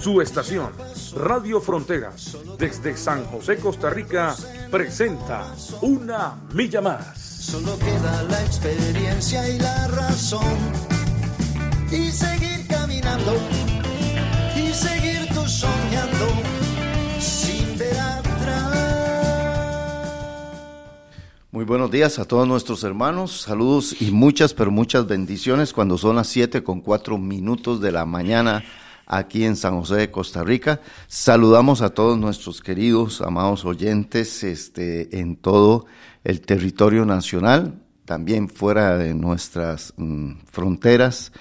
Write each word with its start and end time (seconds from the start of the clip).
Su 0.00 0.20
estación, 0.20 0.70
Radio 1.16 1.60
Fronteras, 1.60 2.36
desde 2.56 2.96
San 2.96 3.24
José, 3.24 3.56
Costa 3.56 3.90
Rica, 3.90 4.36
presenta 4.70 5.52
Una 5.80 6.36
Milla 6.54 6.80
Más. 6.80 7.18
Solo 7.18 7.76
queda 7.80 8.22
la 8.30 8.40
experiencia 8.44 9.48
y 9.48 9.58
la 9.58 9.88
razón. 9.88 10.56
Y 11.90 12.12
seguir 12.12 12.64
caminando. 12.68 13.34
Y 14.54 14.72
seguir 14.72 15.28
tú 15.34 15.44
soñando. 15.48 16.26
Sin 17.18 17.76
ver 17.76 17.98
atrás. 17.98 18.76
Muy 21.50 21.64
buenos 21.64 21.90
días 21.90 22.20
a 22.20 22.24
todos 22.24 22.46
nuestros 22.46 22.84
hermanos. 22.84 23.40
Saludos 23.40 24.00
y 24.00 24.12
muchas, 24.12 24.54
pero 24.54 24.70
muchas 24.70 25.08
bendiciones 25.08 25.72
cuando 25.72 25.98
son 25.98 26.14
las 26.14 26.28
7 26.28 26.62
con 26.62 26.82
4 26.82 27.18
minutos 27.18 27.80
de 27.80 27.90
la 27.90 28.06
mañana 28.06 28.62
aquí 29.08 29.44
en 29.44 29.56
San 29.56 29.80
José 29.80 29.96
de 29.96 30.10
Costa 30.10 30.44
Rica. 30.44 30.80
Saludamos 31.08 31.80
a 31.80 31.90
todos 31.90 32.18
nuestros 32.18 32.60
queridos, 32.60 33.22
amados 33.22 33.64
oyentes 33.64 34.44
este, 34.44 35.18
en 35.18 35.36
todo 35.36 35.86
el 36.24 36.42
territorio 36.42 37.06
nacional, 37.06 37.80
también 38.04 38.48
fuera 38.48 38.96
de 38.98 39.14
nuestras 39.14 39.94
mm, 39.96 40.32
fronteras, 40.50 41.32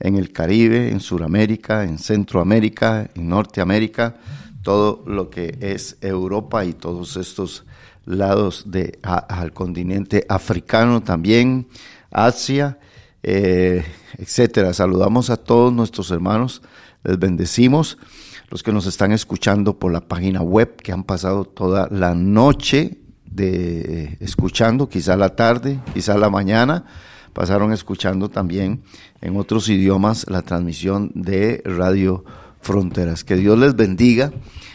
en 0.00 0.14
el 0.14 0.32
Caribe, 0.32 0.90
en 0.90 1.00
Sudamérica, 1.00 1.82
en 1.82 1.98
Centroamérica, 1.98 3.10
en 3.16 3.28
Norteamérica, 3.28 4.14
todo 4.62 5.02
lo 5.06 5.28
que 5.28 5.58
es 5.60 5.98
Europa 6.00 6.64
y 6.64 6.72
todos 6.72 7.16
estos 7.16 7.64
lados 8.04 8.62
de, 8.66 9.00
al 9.02 9.52
continente 9.52 10.24
africano 10.28 11.02
también, 11.02 11.66
Asia, 12.12 12.78
eh, 13.24 13.84
etcétera. 14.16 14.72
Saludamos 14.72 15.30
a 15.30 15.36
todos 15.36 15.72
nuestros 15.72 16.12
hermanos 16.12 16.62
les 17.04 17.18
bendecimos. 17.18 17.98
Los 18.50 18.62
que 18.62 18.72
nos 18.72 18.86
están 18.86 19.12
escuchando 19.12 19.78
por 19.78 19.92
la 19.92 20.00
página 20.00 20.40
web, 20.40 20.76
que 20.76 20.92
han 20.92 21.04
pasado 21.04 21.44
toda 21.44 21.88
la 21.90 22.14
noche 22.14 22.98
de 23.24 24.16
escuchando, 24.20 24.88
quizá 24.88 25.16
la 25.16 25.36
tarde, 25.36 25.80
quizá 25.92 26.16
la 26.16 26.30
mañana, 26.30 26.84
pasaron 27.34 27.72
escuchando 27.72 28.30
también 28.30 28.82
en 29.20 29.36
otros 29.36 29.68
idiomas 29.68 30.26
la 30.28 30.42
transmisión 30.42 31.12
de 31.14 31.62
Radio 31.64 32.24
Fronteras. 32.62 33.22
Que 33.22 33.36
Dios 33.36 33.58
les 33.58 33.76
bendiga, 33.76 34.32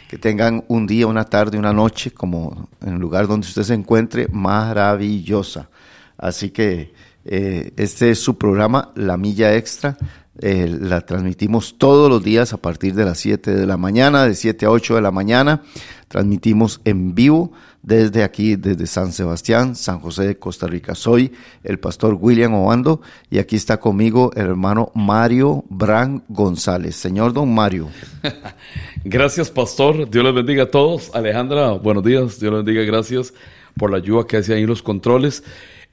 que 0.08 0.18
tengan 0.18 0.64
un 0.68 0.86
día, 0.86 1.08
una 1.08 1.26
tarde, 1.26 1.58
una 1.58 1.74
noche, 1.74 2.12
como 2.12 2.70
en 2.82 2.94
el 2.94 3.00
lugar 3.00 3.28
donde 3.28 3.48
usted 3.48 3.64
se 3.64 3.74
encuentre, 3.74 4.28
maravillosa. 4.32 5.70
Así 6.18 6.52
que 6.52 6.93
eh, 7.26 7.72
este 7.78 8.12
es 8.12 8.20
su 8.20 8.38
programa, 8.38 8.92
La 8.96 9.18
Milla 9.18 9.56
Extra 9.56 9.98
eh, 10.40 10.68
la 10.82 11.02
transmitimos 11.02 11.78
todos 11.78 12.10
los 12.10 12.24
días 12.24 12.54
a 12.54 12.58
partir 12.58 12.96
de 12.96 13.06
las 13.06 13.20
7 13.20 13.54
de 13.54 13.68
la 13.68 13.78
mañana, 13.78 14.26
de 14.26 14.34
7 14.34 14.66
a 14.66 14.72
8 14.72 14.96
de 14.96 15.02
la 15.02 15.12
mañana. 15.12 15.62
Transmitimos 16.08 16.82
en 16.86 17.14
vivo 17.14 17.52
desde 17.84 18.24
aquí, 18.24 18.56
desde 18.56 18.88
San 18.88 19.12
Sebastián, 19.12 19.76
San 19.76 20.00
José 20.00 20.26
de 20.26 20.40
Costa 20.40 20.66
Rica. 20.66 20.96
Soy 20.96 21.32
el 21.64 21.78
pastor 21.78 22.18
William 22.20 22.56
Obando 22.56 23.02
y 23.30 23.38
aquí 23.38 23.56
está 23.56 23.80
conmigo 23.80 24.32
el 24.36 24.48
hermano 24.48 24.92
Mario 24.96 25.66
Bran 25.70 26.24
González. 26.30 26.96
Señor 26.96 27.34
don 27.34 27.54
Mario. 27.54 27.90
gracias, 29.04 29.52
pastor. 29.52 30.10
Dios 30.10 30.26
les 30.26 30.34
bendiga 30.34 30.64
a 30.64 30.72
todos. 30.72 31.12
Alejandra, 31.14 31.74
buenos 31.74 32.04
días. 32.04 32.40
Dios 32.40 32.54
les 32.54 32.66
bendiga. 32.66 32.84
Gracias 32.84 33.36
por 33.78 33.92
la 33.92 33.98
ayuda 33.98 34.26
que 34.26 34.38
hace 34.38 34.56
ahí 34.56 34.64
en 34.64 34.70
los 34.70 34.82
controles. 34.82 35.44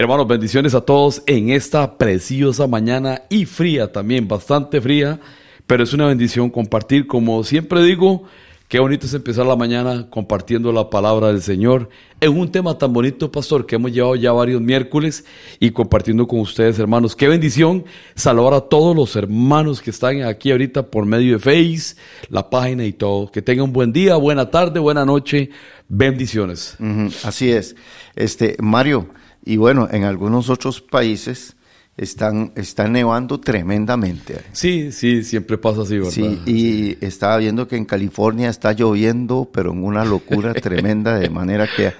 Hermanos, 0.00 0.26
bendiciones 0.26 0.74
a 0.74 0.80
todos 0.80 1.22
en 1.26 1.50
esta 1.50 1.98
preciosa 1.98 2.66
mañana 2.66 3.24
y 3.28 3.44
fría 3.44 3.92
también, 3.92 4.26
bastante 4.26 4.80
fría, 4.80 5.20
pero 5.66 5.84
es 5.84 5.92
una 5.92 6.06
bendición 6.06 6.48
compartir, 6.48 7.06
como 7.06 7.44
siempre 7.44 7.82
digo, 7.82 8.24
qué 8.66 8.80
bonito 8.80 9.04
es 9.04 9.12
empezar 9.12 9.44
la 9.44 9.56
mañana 9.56 10.08
compartiendo 10.08 10.72
la 10.72 10.88
palabra 10.88 11.26
del 11.26 11.42
Señor 11.42 11.90
en 12.18 12.34
un 12.34 12.50
tema 12.50 12.78
tan 12.78 12.94
bonito, 12.94 13.30
pastor, 13.30 13.66
que 13.66 13.76
hemos 13.76 13.92
llevado 13.92 14.16
ya 14.16 14.32
varios 14.32 14.62
miércoles 14.62 15.26
y 15.58 15.70
compartiendo 15.70 16.26
con 16.26 16.40
ustedes, 16.40 16.78
hermanos. 16.78 17.14
Qué 17.14 17.28
bendición 17.28 17.84
saludar 18.14 18.54
a 18.54 18.60
todos 18.62 18.96
los 18.96 19.16
hermanos 19.16 19.82
que 19.82 19.90
están 19.90 20.22
aquí 20.22 20.50
ahorita 20.50 20.86
por 20.86 21.04
medio 21.04 21.38
de 21.38 21.40
Face, 21.40 21.96
la 22.30 22.48
página 22.48 22.86
y 22.86 22.94
todo. 22.94 23.30
Que 23.30 23.42
tengan 23.42 23.66
un 23.66 23.74
buen 23.74 23.92
día, 23.92 24.16
buena 24.16 24.50
tarde, 24.50 24.80
buena 24.80 25.04
noche. 25.04 25.50
Bendiciones. 25.88 26.78
así 27.22 27.50
es. 27.50 27.76
Este, 28.16 28.56
Mario, 28.60 29.08
y 29.44 29.56
bueno, 29.56 29.88
en 29.90 30.04
algunos 30.04 30.50
otros 30.50 30.80
países 30.80 31.56
están, 31.96 32.52
están 32.56 32.92
nevando 32.92 33.40
tremendamente. 33.40 34.42
Sí, 34.52 34.92
sí, 34.92 35.22
siempre 35.22 35.58
pasa 35.58 35.82
así, 35.82 35.98
¿verdad? 35.98 36.12
Sí, 36.12 36.40
y 36.46 37.04
estaba 37.04 37.36
viendo 37.36 37.68
que 37.68 37.76
en 37.76 37.84
California 37.84 38.48
está 38.48 38.72
lloviendo, 38.72 39.48
pero 39.52 39.72
en 39.72 39.84
una 39.84 40.04
locura 40.04 40.54
tremenda, 40.54 41.18
de 41.18 41.30
manera 41.30 41.68
que 41.74 41.92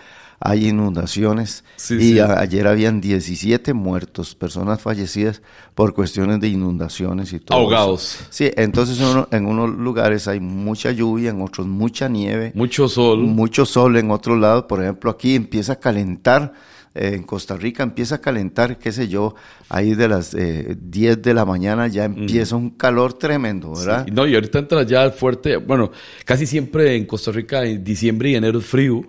hay 0.43 0.69
inundaciones. 0.69 1.65
y 1.91 2.19
ayer 2.19 2.67
habían 2.67 3.03
17 3.03 3.75
muertos, 3.75 4.35
personas 4.35 4.81
fallecidas 4.81 5.43
por 5.75 5.93
cuestiones 5.93 6.41
de 6.41 6.49
inundaciones 6.49 7.35
y 7.35 7.41
todo. 7.41 7.59
Ahogados. 7.59 8.21
Sí, 8.31 8.51
entonces 8.57 8.99
en 9.31 9.47
unos 9.47 9.69
lugares 9.69 10.29
hay 10.29 10.41
mucha 10.41 10.93
lluvia, 10.93 11.31
en 11.31 11.43
otros 11.43 11.67
mucha 11.67 12.09
nieve. 12.09 12.53
Mucho 12.55 12.89
sol. 12.89 13.19
Mucho 13.19 13.67
sol 13.67 13.99
en 13.99 14.11
otros 14.11 14.39
lados. 14.39 14.65
Por 14.65 14.83
ejemplo, 14.83 15.11
aquí 15.11 15.35
empieza 15.35 15.75
a 15.75 15.77
calentar 15.77 16.55
eh, 16.95 17.13
en 17.15 17.23
Costa 17.23 17.57
Rica 17.57 17.83
empieza 17.83 18.17
a 18.17 18.21
calentar, 18.21 18.79
qué 18.79 18.91
sé 18.91 19.09
yo, 19.09 19.35
ahí 19.69 19.95
de 19.95 20.09
las 20.09 20.35
eh, 20.35 20.77
10 20.81 21.23
de 21.23 21.35
la 21.35 21.45
mañana 21.45 21.87
ya 21.87 22.05
empieza 22.05 22.57
un 22.57 22.71
calor 22.71 23.13
tremendo, 23.15 23.73
¿verdad? 23.75 24.07
no, 24.09 24.27
y 24.27 24.35
ahorita 24.35 24.59
entra 24.59 24.83
ya 24.83 25.11
fuerte, 25.11 25.57
bueno, 25.57 25.93
casi 26.25 26.47
siempre 26.47 26.97
en 26.97 27.07
Costa 27.07 27.31
Rica 27.31 27.65
en 27.65 27.85
diciembre 27.85 28.31
y 28.31 28.35
enero 28.35 28.59
es 28.59 28.67
frío. 28.67 29.05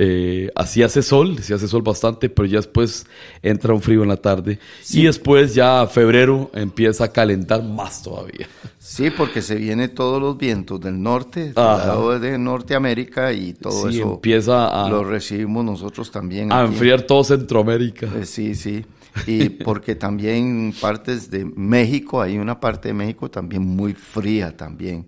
Eh, 0.00 0.48
así 0.54 0.84
hace 0.84 1.02
sol, 1.02 1.40
sí 1.42 1.52
hace 1.52 1.66
sol 1.66 1.82
bastante, 1.82 2.30
pero 2.30 2.46
ya 2.46 2.58
después 2.58 3.04
entra 3.42 3.74
un 3.74 3.82
frío 3.82 4.04
en 4.04 4.08
la 4.08 4.16
tarde. 4.16 4.60
Y 4.90 5.02
después 5.02 5.56
ya 5.56 5.84
febrero 5.88 6.52
empieza 6.54 7.04
a 7.04 7.12
calentar 7.12 7.64
más 7.64 8.04
todavía. 8.04 8.46
Sí, 8.78 9.10
porque 9.10 9.42
se 9.42 9.56
vienen 9.56 9.92
todos 9.92 10.22
los 10.22 10.38
vientos 10.38 10.80
del 10.80 11.02
norte, 11.02 11.46
del 11.46 11.54
lado 11.54 12.16
de 12.20 12.38
Norteamérica 12.38 13.32
y 13.32 13.54
todo 13.54 13.88
eso. 13.88 14.14
empieza 14.14 14.68
a... 14.68 14.88
Lo 14.88 15.02
recibimos 15.02 15.64
nosotros 15.64 16.12
también. 16.12 16.52
A 16.52 16.62
enfriar 16.62 17.02
todo 17.02 17.24
Centroamérica. 17.24 18.06
Eh, 18.16 18.24
sí, 18.24 18.54
sí. 18.54 18.86
Y 19.26 19.48
porque 19.64 19.96
también 19.96 20.72
partes 20.80 21.28
de 21.28 21.44
México, 21.44 22.22
hay 22.22 22.38
una 22.38 22.60
parte 22.60 22.88
de 22.88 22.94
México 22.94 23.28
también 23.28 23.62
muy 23.62 23.94
fría 23.94 24.56
también 24.56 25.06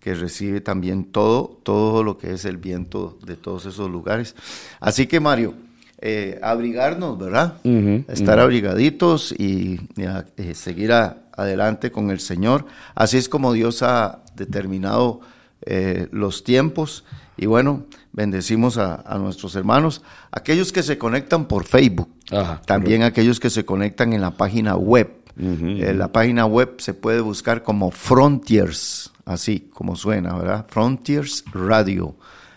que 0.00 0.14
recibe 0.14 0.60
también 0.60 1.04
todo, 1.04 1.60
todo 1.62 2.02
lo 2.02 2.18
que 2.18 2.32
es 2.32 2.44
el 2.44 2.56
viento 2.56 3.18
de 3.24 3.36
todos 3.36 3.66
esos 3.66 3.90
lugares. 3.90 4.34
Así 4.80 5.06
que 5.06 5.20
Mario, 5.20 5.54
eh, 6.00 6.38
abrigarnos, 6.42 7.18
¿verdad? 7.18 7.58
Estar 8.08 8.40
abrigaditos 8.40 9.32
y, 9.32 9.78
eh, 9.98 10.54
seguir 10.54 10.92
adelante 10.92 11.92
con 11.92 12.10
el 12.10 12.20
Señor. 12.20 12.64
Así 12.94 13.18
es 13.18 13.28
como 13.28 13.52
Dios 13.52 13.82
ha 13.82 14.20
determinado 14.34 15.20
eh, 15.66 16.08
los 16.10 16.42
tiempos. 16.42 17.04
Y 17.36 17.44
bueno, 17.44 17.84
bendecimos 18.12 18.78
a, 18.78 19.02
nuestros 19.18 19.54
hermanos, 19.56 20.02
aquellos 20.30 20.72
que 20.72 20.82
se 20.82 20.96
conectan 20.96 21.46
por 21.46 21.64
Facebook, 21.64 22.08
también 22.66 23.02
aquellos 23.02 23.38
que 23.38 23.50
se 23.50 23.64
conectan 23.64 24.14
en 24.14 24.22
la 24.22 24.32
página 24.32 24.76
web. 24.76 25.19
La 25.36 26.12
página 26.12 26.46
web 26.46 26.74
se 26.78 26.94
puede 26.94 27.20
buscar 27.20 27.62
como 27.62 27.90
Frontiers 27.90 29.10
así 29.30 29.70
como 29.72 29.96
suena, 29.96 30.34
¿verdad? 30.34 30.66
Frontiers 30.68 31.44
Radio. 31.52 32.16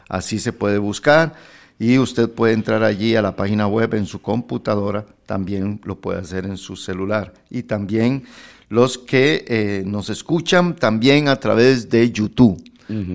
Así 0.10 0.40
se 0.40 0.54
puede 0.54 0.78
buscar 0.78 1.34
y 1.80 1.98
usted 1.98 2.30
puede 2.30 2.54
entrar 2.54 2.84
allí 2.84 3.16
a 3.16 3.22
la 3.22 3.36
página 3.36 3.68
web 3.68 3.94
en 3.94 4.06
su 4.06 4.22
computadora, 4.22 5.06
también 5.26 5.82
lo 5.84 6.00
puede 6.00 6.20
hacer 6.20 6.46
en 6.46 6.58
su 6.58 6.76
celular. 6.76 7.34
Y 7.50 7.64
también 7.64 8.24
los 8.70 8.98
que 8.98 9.46
eh, 9.48 9.84
nos 9.86 10.10
escuchan 10.10 10.76
también 10.76 11.28
a 11.28 11.38
través 11.38 11.90
de 11.90 12.12
YouTube. 12.12 12.64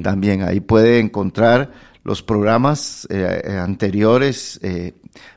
También 0.02 0.42
ahí 0.42 0.58
puede 0.58 0.98
encontrar 0.98 1.70
los 2.02 2.22
programas 2.22 3.06
eh, 3.10 3.42
eh, 3.44 3.52
anteriores, 3.52 4.58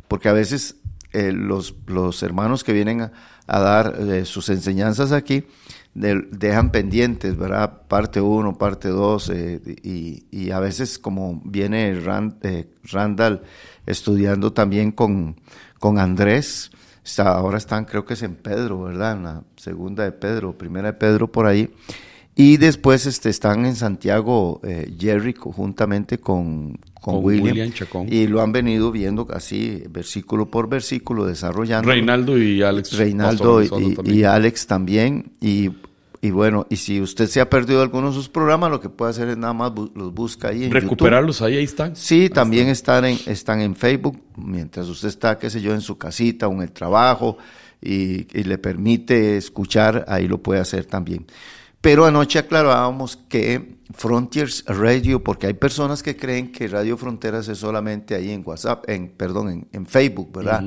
porque 0.07 0.29
a 0.29 0.33
veces 0.33 0.77
los, 1.13 1.75
los 1.85 2.23
hermanos 2.23 2.63
que 2.63 2.73
vienen 2.73 3.01
a, 3.01 3.11
a 3.51 3.59
dar 3.59 4.25
sus 4.25 4.49
enseñanzas 4.49 5.11
aquí, 5.11 5.45
dejan 5.93 6.71
pendientes, 6.71 7.37
¿verdad? 7.37 7.81
Parte 7.87 8.21
1, 8.21 8.57
parte 8.57 8.87
2, 8.89 9.29
eh, 9.29 9.61
y, 10.31 10.51
a 10.51 10.59
veces 10.59 10.97
como 10.97 11.41
viene 11.43 11.91
eh, 11.91 12.67
Randall 12.91 13.41
estudiando 13.85 14.53
también 14.53 14.91
con, 14.91 15.35
con 15.79 15.99
Andrés, 15.99 16.71
ahora 17.17 17.57
están 17.57 17.85
creo 17.85 18.05
que 18.05 18.13
es 18.13 18.23
en 18.23 18.35
Pedro, 18.35 18.83
¿verdad? 18.83 19.13
En 19.13 19.23
la 19.23 19.43
segunda 19.57 20.03
de 20.03 20.11
Pedro, 20.11 20.57
primera 20.57 20.93
de 20.93 20.97
Pedro 20.97 21.31
por 21.31 21.45
ahí. 21.45 21.73
Y 22.35 22.55
después 22.55 23.05
este, 23.05 23.29
están 23.29 23.65
en 23.65 23.75
Santiago 23.75 24.61
eh, 24.63 24.95
Jerry 24.97 25.33
juntamente 25.37 26.19
con, 26.19 26.79
con, 27.01 27.25
William, 27.25 27.71
y 28.07 28.27
lo 28.27 28.41
han 28.41 28.51
venido 28.51 28.91
viendo 28.91 29.27
así 29.33 29.83
versículo 29.89 30.51
por 30.51 30.69
versículo 30.69 31.25
desarrollando. 31.25 31.89
Reinaldo 31.89 32.37
y 32.37 32.61
Alex. 32.61 32.95
Reinaldo 32.95 33.59
y, 34.05 34.23
Alex 34.23 34.67
también. 34.67 35.31
Y, 35.41 35.71
y, 36.21 36.29
bueno, 36.29 36.67
y 36.69 36.75
si 36.75 37.01
usted 37.01 37.25
se 37.25 37.41
ha 37.41 37.49
perdido 37.49 37.81
alguno 37.81 38.09
de 38.09 38.13
sus 38.13 38.29
programas, 38.29 38.69
lo 38.69 38.79
que 38.79 38.89
puede 38.89 39.09
hacer 39.09 39.29
es 39.29 39.37
nada 39.37 39.53
más 39.53 39.71
los 39.95 40.13
busca 40.13 40.49
ahí 40.49 40.65
en 40.65 40.71
Recuperarlos 40.71 41.41
ahí, 41.41 41.57
ahí 41.57 41.63
están. 41.63 41.95
Sí, 41.95 42.29
también 42.29 42.67
están 42.67 43.03
en, 43.05 43.17
están 43.25 43.61
en 43.61 43.75
Facebook, 43.75 44.21
mientras 44.37 44.87
usted 44.87 45.07
está, 45.07 45.39
qué 45.39 45.49
sé 45.49 45.59
yo, 45.59 45.73
en 45.73 45.81
su 45.81 45.97
casita 45.97 46.47
o 46.47 46.53
en 46.53 46.61
el 46.61 46.71
trabajo 46.71 47.39
y, 47.81 48.27
y 48.37 48.43
le 48.43 48.59
permite 48.59 49.37
escuchar, 49.37 50.05
ahí 50.07 50.27
lo 50.27 50.37
puede 50.37 50.61
hacer 50.61 50.85
también. 50.85 51.25
Pero 51.81 52.05
anoche 52.05 52.37
aclarábamos 52.37 53.17
que 53.27 53.80
Frontiers 53.93 54.63
Radio, 54.67 55.23
porque 55.23 55.47
hay 55.47 55.53
personas 55.53 56.03
que 56.03 56.15
creen 56.15 56.51
que 56.51 56.67
Radio 56.67 56.97
Fronteras 56.97 57.47
es 57.47 57.57
solamente 57.57 58.15
ahí 58.15 58.31
en 58.31 58.43
WhatsApp, 58.45 58.89
en, 58.89 59.09
perdón, 59.09 59.67
en, 59.71 59.85
Facebook, 59.85 60.31
¿verdad? 60.33 60.63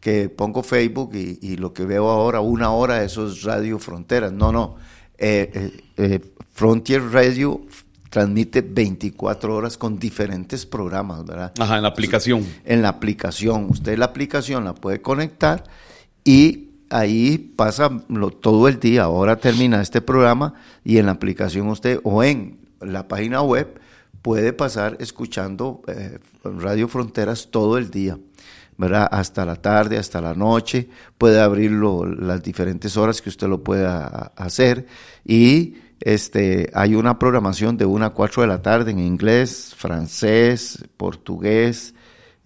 Que 0.00 0.28
pongo 0.28 0.62
Facebook 0.62 1.14
y, 1.14 1.56
lo 1.56 1.72
que 1.72 1.84
veo 1.84 2.08
ahora, 2.08 2.40
una 2.40 2.70
hora, 2.72 3.02
eso 3.02 3.26
es 3.26 3.42
Radio 3.42 3.78
Fronteras. 3.78 4.32
No, 4.32 4.52
no. 4.52 4.76
Eh, 5.16 5.50
eh, 5.52 5.80
eh, 5.96 6.20
Frontier 6.52 7.02
Radio 7.10 7.62
transmite 8.10 8.62
24 8.62 9.54
horas 9.54 9.76
con 9.76 9.98
diferentes 9.98 10.64
programas, 10.66 11.24
¿verdad? 11.24 11.52
Ajá, 11.58 11.76
en 11.76 11.82
la 11.82 11.88
aplicación. 11.88 12.46
En 12.64 12.82
la 12.82 12.88
aplicación. 12.88 13.66
Usted 13.70 13.98
la 13.98 14.06
aplicación 14.06 14.64
la 14.64 14.74
puede 14.74 15.00
conectar 15.00 15.64
y 16.24 16.67
ahí 16.90 17.38
pasa 17.38 17.90
todo 18.40 18.68
el 18.68 18.80
día. 18.80 19.04
Ahora 19.04 19.36
termina 19.36 19.80
este 19.80 20.00
programa 20.00 20.54
y 20.84 20.98
en 20.98 21.06
la 21.06 21.12
aplicación 21.12 21.68
usted 21.68 22.00
o 22.02 22.22
en 22.22 22.58
la 22.80 23.08
página 23.08 23.42
web 23.42 23.80
puede 24.22 24.52
pasar 24.52 24.96
escuchando 25.00 25.82
eh, 25.86 26.18
Radio 26.42 26.88
Fronteras 26.88 27.48
todo 27.50 27.78
el 27.78 27.90
día. 27.90 28.18
¿verdad? 28.76 29.08
Hasta 29.10 29.44
la 29.44 29.56
tarde, 29.56 29.98
hasta 29.98 30.20
la 30.20 30.34
noche, 30.34 30.88
puede 31.18 31.40
abrirlo 31.40 32.06
las 32.06 32.42
diferentes 32.44 32.96
horas 32.96 33.20
que 33.20 33.28
usted 33.28 33.48
lo 33.48 33.64
pueda 33.64 34.32
hacer 34.36 34.86
y 35.24 35.74
este, 36.00 36.70
hay 36.74 36.94
una 36.94 37.18
programación 37.18 37.76
de 37.76 37.86
1 37.86 38.06
a 38.06 38.10
4 38.10 38.42
de 38.42 38.48
la 38.48 38.62
tarde 38.62 38.92
en 38.92 39.00
inglés, 39.00 39.74
francés, 39.76 40.84
portugués 40.96 41.94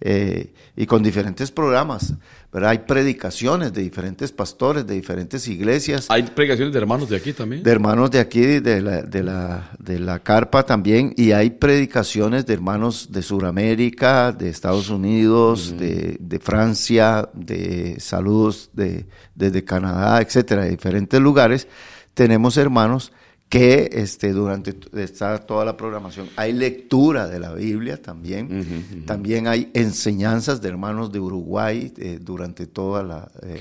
eh, 0.05 0.53
y 0.75 0.85
con 0.85 1.01
diferentes 1.01 1.49
programas 1.51 2.13
pero 2.53 2.69
hay 2.69 2.77
predicaciones 2.77 3.73
de 3.73 3.81
diferentes 3.81 4.31
pastores, 4.31 4.85
de 4.85 4.93
diferentes 4.93 5.47
iglesias. 5.47 6.05
Hay 6.09 6.21
predicaciones 6.21 6.71
de 6.71 6.79
hermanos 6.79 7.09
de 7.09 7.17
aquí 7.17 7.33
también. 7.33 7.63
De 7.63 7.71
hermanos 7.71 8.11
de 8.11 8.19
aquí, 8.19 8.59
de 8.59 8.79
la, 8.79 9.01
de 9.01 9.23
la, 9.23 9.71
de 9.79 9.97
la 9.97 10.19
carpa 10.19 10.63
también, 10.63 11.15
y 11.17 11.31
hay 11.31 11.49
predicaciones 11.49 12.45
de 12.45 12.53
hermanos 12.53 13.11
de 13.11 13.23
Sudamérica, 13.23 14.31
de 14.31 14.49
Estados 14.49 14.91
Unidos, 14.91 15.75
de, 15.79 16.15
de, 16.19 16.39
Francia, 16.39 17.27
de 17.33 17.99
saludos 17.99 18.69
de, 18.73 19.07
desde 19.33 19.63
Canadá, 19.63 20.21
etcétera, 20.21 20.65
de 20.65 20.69
diferentes 20.69 21.19
lugares. 21.19 21.67
Tenemos 22.13 22.57
hermanos 22.57 23.11
que 23.53 23.87
este, 23.93 24.31
durante 24.31 24.75
está 24.99 25.37
toda 25.37 25.63
la 25.63 25.77
programación 25.77 26.27
hay 26.37 26.53
lectura 26.53 27.27
de 27.27 27.39
la 27.39 27.53
Biblia 27.53 28.01
también, 28.01 29.05
también 29.05 29.45
hay 29.45 29.69
enseñanzas 29.75 30.59
de 30.59 30.69
hermanos 30.69 31.11
de 31.11 31.19
Uruguay 31.19 31.93
eh, 31.97 32.17
durante 32.19 32.65
toda 32.65 33.03
la, 33.03 33.31
eh, 33.43 33.59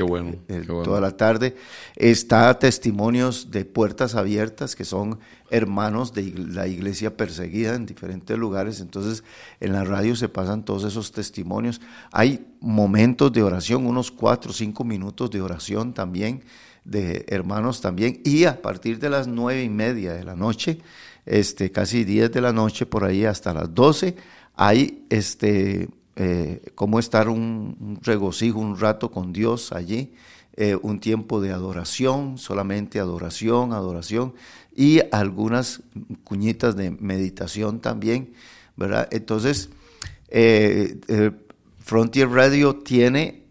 eh, 0.49 0.62
toda 0.67 0.99
la 0.99 1.15
tarde, 1.19 1.56
está 1.94 2.59
testimonios 2.59 3.50
de 3.50 3.67
puertas 3.67 4.15
abiertas 4.15 4.75
que 4.77 4.87
son 4.87 5.19
hermanos 5.50 6.15
de 6.15 6.33
la 6.39 6.67
iglesia 6.67 7.15
perseguida 7.15 7.75
en 7.75 7.85
diferentes 7.85 8.39
lugares, 8.39 8.81
entonces 8.81 9.23
en 9.61 9.75
la 9.75 9.85
radio 9.85 10.17
se 10.17 10.31
pasan 10.31 10.65
todos 10.65 10.85
esos 10.85 11.12
testimonios, 11.12 11.83
hay 12.12 12.47
momentos 12.61 13.31
de 13.31 13.43
oración, 13.43 13.85
unos 13.85 14.11
cuatro 14.11 14.53
o 14.53 14.55
cinco 14.55 14.85
minutos 14.85 15.31
de 15.31 15.43
oración 15.43 15.93
también, 15.93 16.43
de 16.84 17.25
hermanos 17.29 17.81
también. 17.81 18.20
Y 18.25 18.44
a 18.44 18.61
partir 18.61 18.99
de 18.99 19.11
las 19.11 19.26
nueve 19.29 19.62
y 19.62 19.69
media 19.69 20.12
de 20.12 20.25
la 20.25 20.34
noche, 20.34 20.79
este, 21.26 21.70
casi 21.70 22.05
diez 22.05 22.32
de 22.32 22.40
la 22.40 22.52
noche, 22.52 22.87
por 22.87 23.05
ahí 23.05 23.25
hasta 23.25 23.55
las 23.55 23.75
doce, 23.75 24.17
hay 24.55 25.05
este, 25.08 25.88
eh, 26.17 26.62
como 26.75 26.99
estar 26.99 27.29
un, 27.29 27.99
regocijo, 28.02 28.58
un 28.58 28.79
rato 28.79 29.11
con 29.11 29.32
Dios 29.32 29.73
allí, 29.73 30.12
eh, 30.56 30.76
un 30.81 31.00
tiempo 31.00 31.40
de 31.40 31.52
adoración, 31.52 32.37
solamente 32.38 32.99
adoración, 32.99 33.73
adoración, 33.73 34.34
y 34.75 35.00
algunas 35.12 35.81
cuñitas 36.25 36.76
de 36.76 36.90
meditación 36.90 37.81
también, 37.81 38.32
¿verdad? 38.76 39.08
Entonces, 39.11 39.70
eh, 40.29 40.99
Frontier 41.79 42.29
Radio 42.31 42.76
tiene 42.76 43.42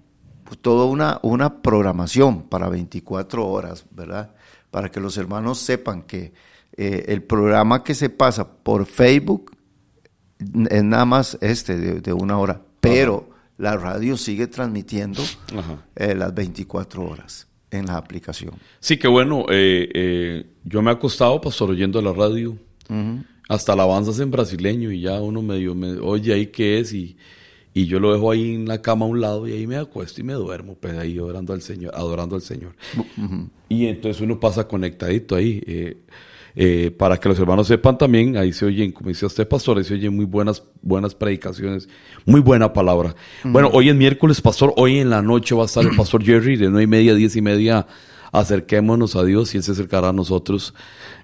toda 0.59 0.85
una, 0.85 1.19
una 1.23 1.61
programación 1.61 2.43
para 2.43 2.69
24 2.69 3.47
horas, 3.47 3.85
¿verdad? 3.91 4.35
Para 4.69 4.89
que 4.89 4.99
los 4.99 5.17
hermanos 5.17 5.59
sepan 5.59 6.03
que 6.03 6.33
eh, 6.77 7.05
el 7.07 7.23
programa 7.23 7.83
que 7.83 7.93
se 7.93 8.09
pasa 8.09 8.47
por 8.47 8.85
Facebook 8.85 9.51
es 10.69 10.83
nada 10.83 11.05
más 11.05 11.37
este 11.41 12.01
de, 12.01 12.13
una 12.13 12.39
hora, 12.39 12.61
pero 12.79 13.29
la 13.57 13.77
radio 13.77 14.17
sigue 14.17 14.47
transmitiendo 14.47 15.21
eh, 15.95 16.15
las 16.15 16.33
24 16.33 17.03
horas 17.03 17.47
en 17.69 17.85
la 17.85 17.97
aplicación. 17.97 18.53
Sí, 18.79 18.97
que 18.97 19.07
bueno, 19.07 19.45
eh, 19.49 20.47
yo 20.63 20.81
me 20.81 20.89
he 20.89 20.93
acostado, 20.93 21.39
pastor, 21.39 21.69
oyendo 21.69 22.01
la 22.01 22.11
radio, 22.11 22.57
hasta 23.47 23.73
alabanzas 23.73 24.19
en 24.19 24.31
brasileño 24.31 24.91
y 24.91 25.01
ya 25.01 25.19
uno 25.21 25.41
medio 25.41 25.75
me 25.75 25.99
oye 25.99 26.33
ahí 26.33 26.47
qué 26.47 26.79
es 26.79 26.93
y 26.93 27.17
y 27.73 27.85
yo 27.85 27.99
lo 27.99 28.13
dejo 28.13 28.31
ahí 28.31 28.55
en 28.55 28.67
la 28.67 28.81
cama 28.81 29.05
a 29.05 29.09
un 29.09 29.21
lado 29.21 29.47
y 29.47 29.53
ahí 29.53 29.67
me 29.67 29.77
acuesto 29.77 30.21
y 30.21 30.23
me 30.23 30.33
duermo, 30.33 30.75
pues 30.79 30.97
ahí 30.97 31.17
adorando 31.17 31.53
al 31.53 31.61
Señor, 31.61 31.93
adorando 31.95 32.35
al 32.35 32.41
Señor. 32.41 32.75
Y 33.69 33.85
entonces 33.87 34.21
uno 34.21 34.39
pasa 34.39 34.67
conectadito 34.67 35.35
ahí. 35.35 35.63
Eh, 35.65 35.97
eh, 36.53 36.91
para 36.91 37.17
que 37.17 37.29
los 37.29 37.39
hermanos 37.39 37.67
sepan 37.67 37.97
también, 37.97 38.35
ahí 38.35 38.51
se 38.51 38.65
oyen, 38.65 38.91
como 38.91 39.07
dice 39.07 39.25
usted, 39.25 39.47
pastor, 39.47 39.77
ahí 39.77 39.85
se 39.85 39.93
oyen 39.93 40.13
muy 40.13 40.25
buenas, 40.25 40.63
buenas 40.81 41.15
predicaciones, 41.15 41.87
muy 42.25 42.41
buena 42.41 42.73
palabra. 42.73 43.15
Bueno, 43.45 43.69
hoy 43.71 43.87
es 43.87 43.95
miércoles, 43.95 44.41
pastor, 44.41 44.73
hoy 44.75 44.99
en 44.99 45.09
la 45.09 45.21
noche 45.21 45.55
va 45.55 45.63
a 45.63 45.65
estar 45.65 45.85
el 45.85 45.95
pastor 45.95 46.23
Jerry 46.23 46.57
de 46.57 46.69
nueve 46.69 46.83
y 46.83 46.87
media, 46.87 47.15
diez 47.15 47.35
y 47.35 47.41
media. 47.41 47.87
Acerquémonos 48.33 49.17
a 49.17 49.25
Dios 49.25 49.53
y 49.53 49.57
Él 49.57 49.63
se 49.63 49.73
acercará 49.73 50.09
a 50.09 50.13
nosotros. 50.13 50.73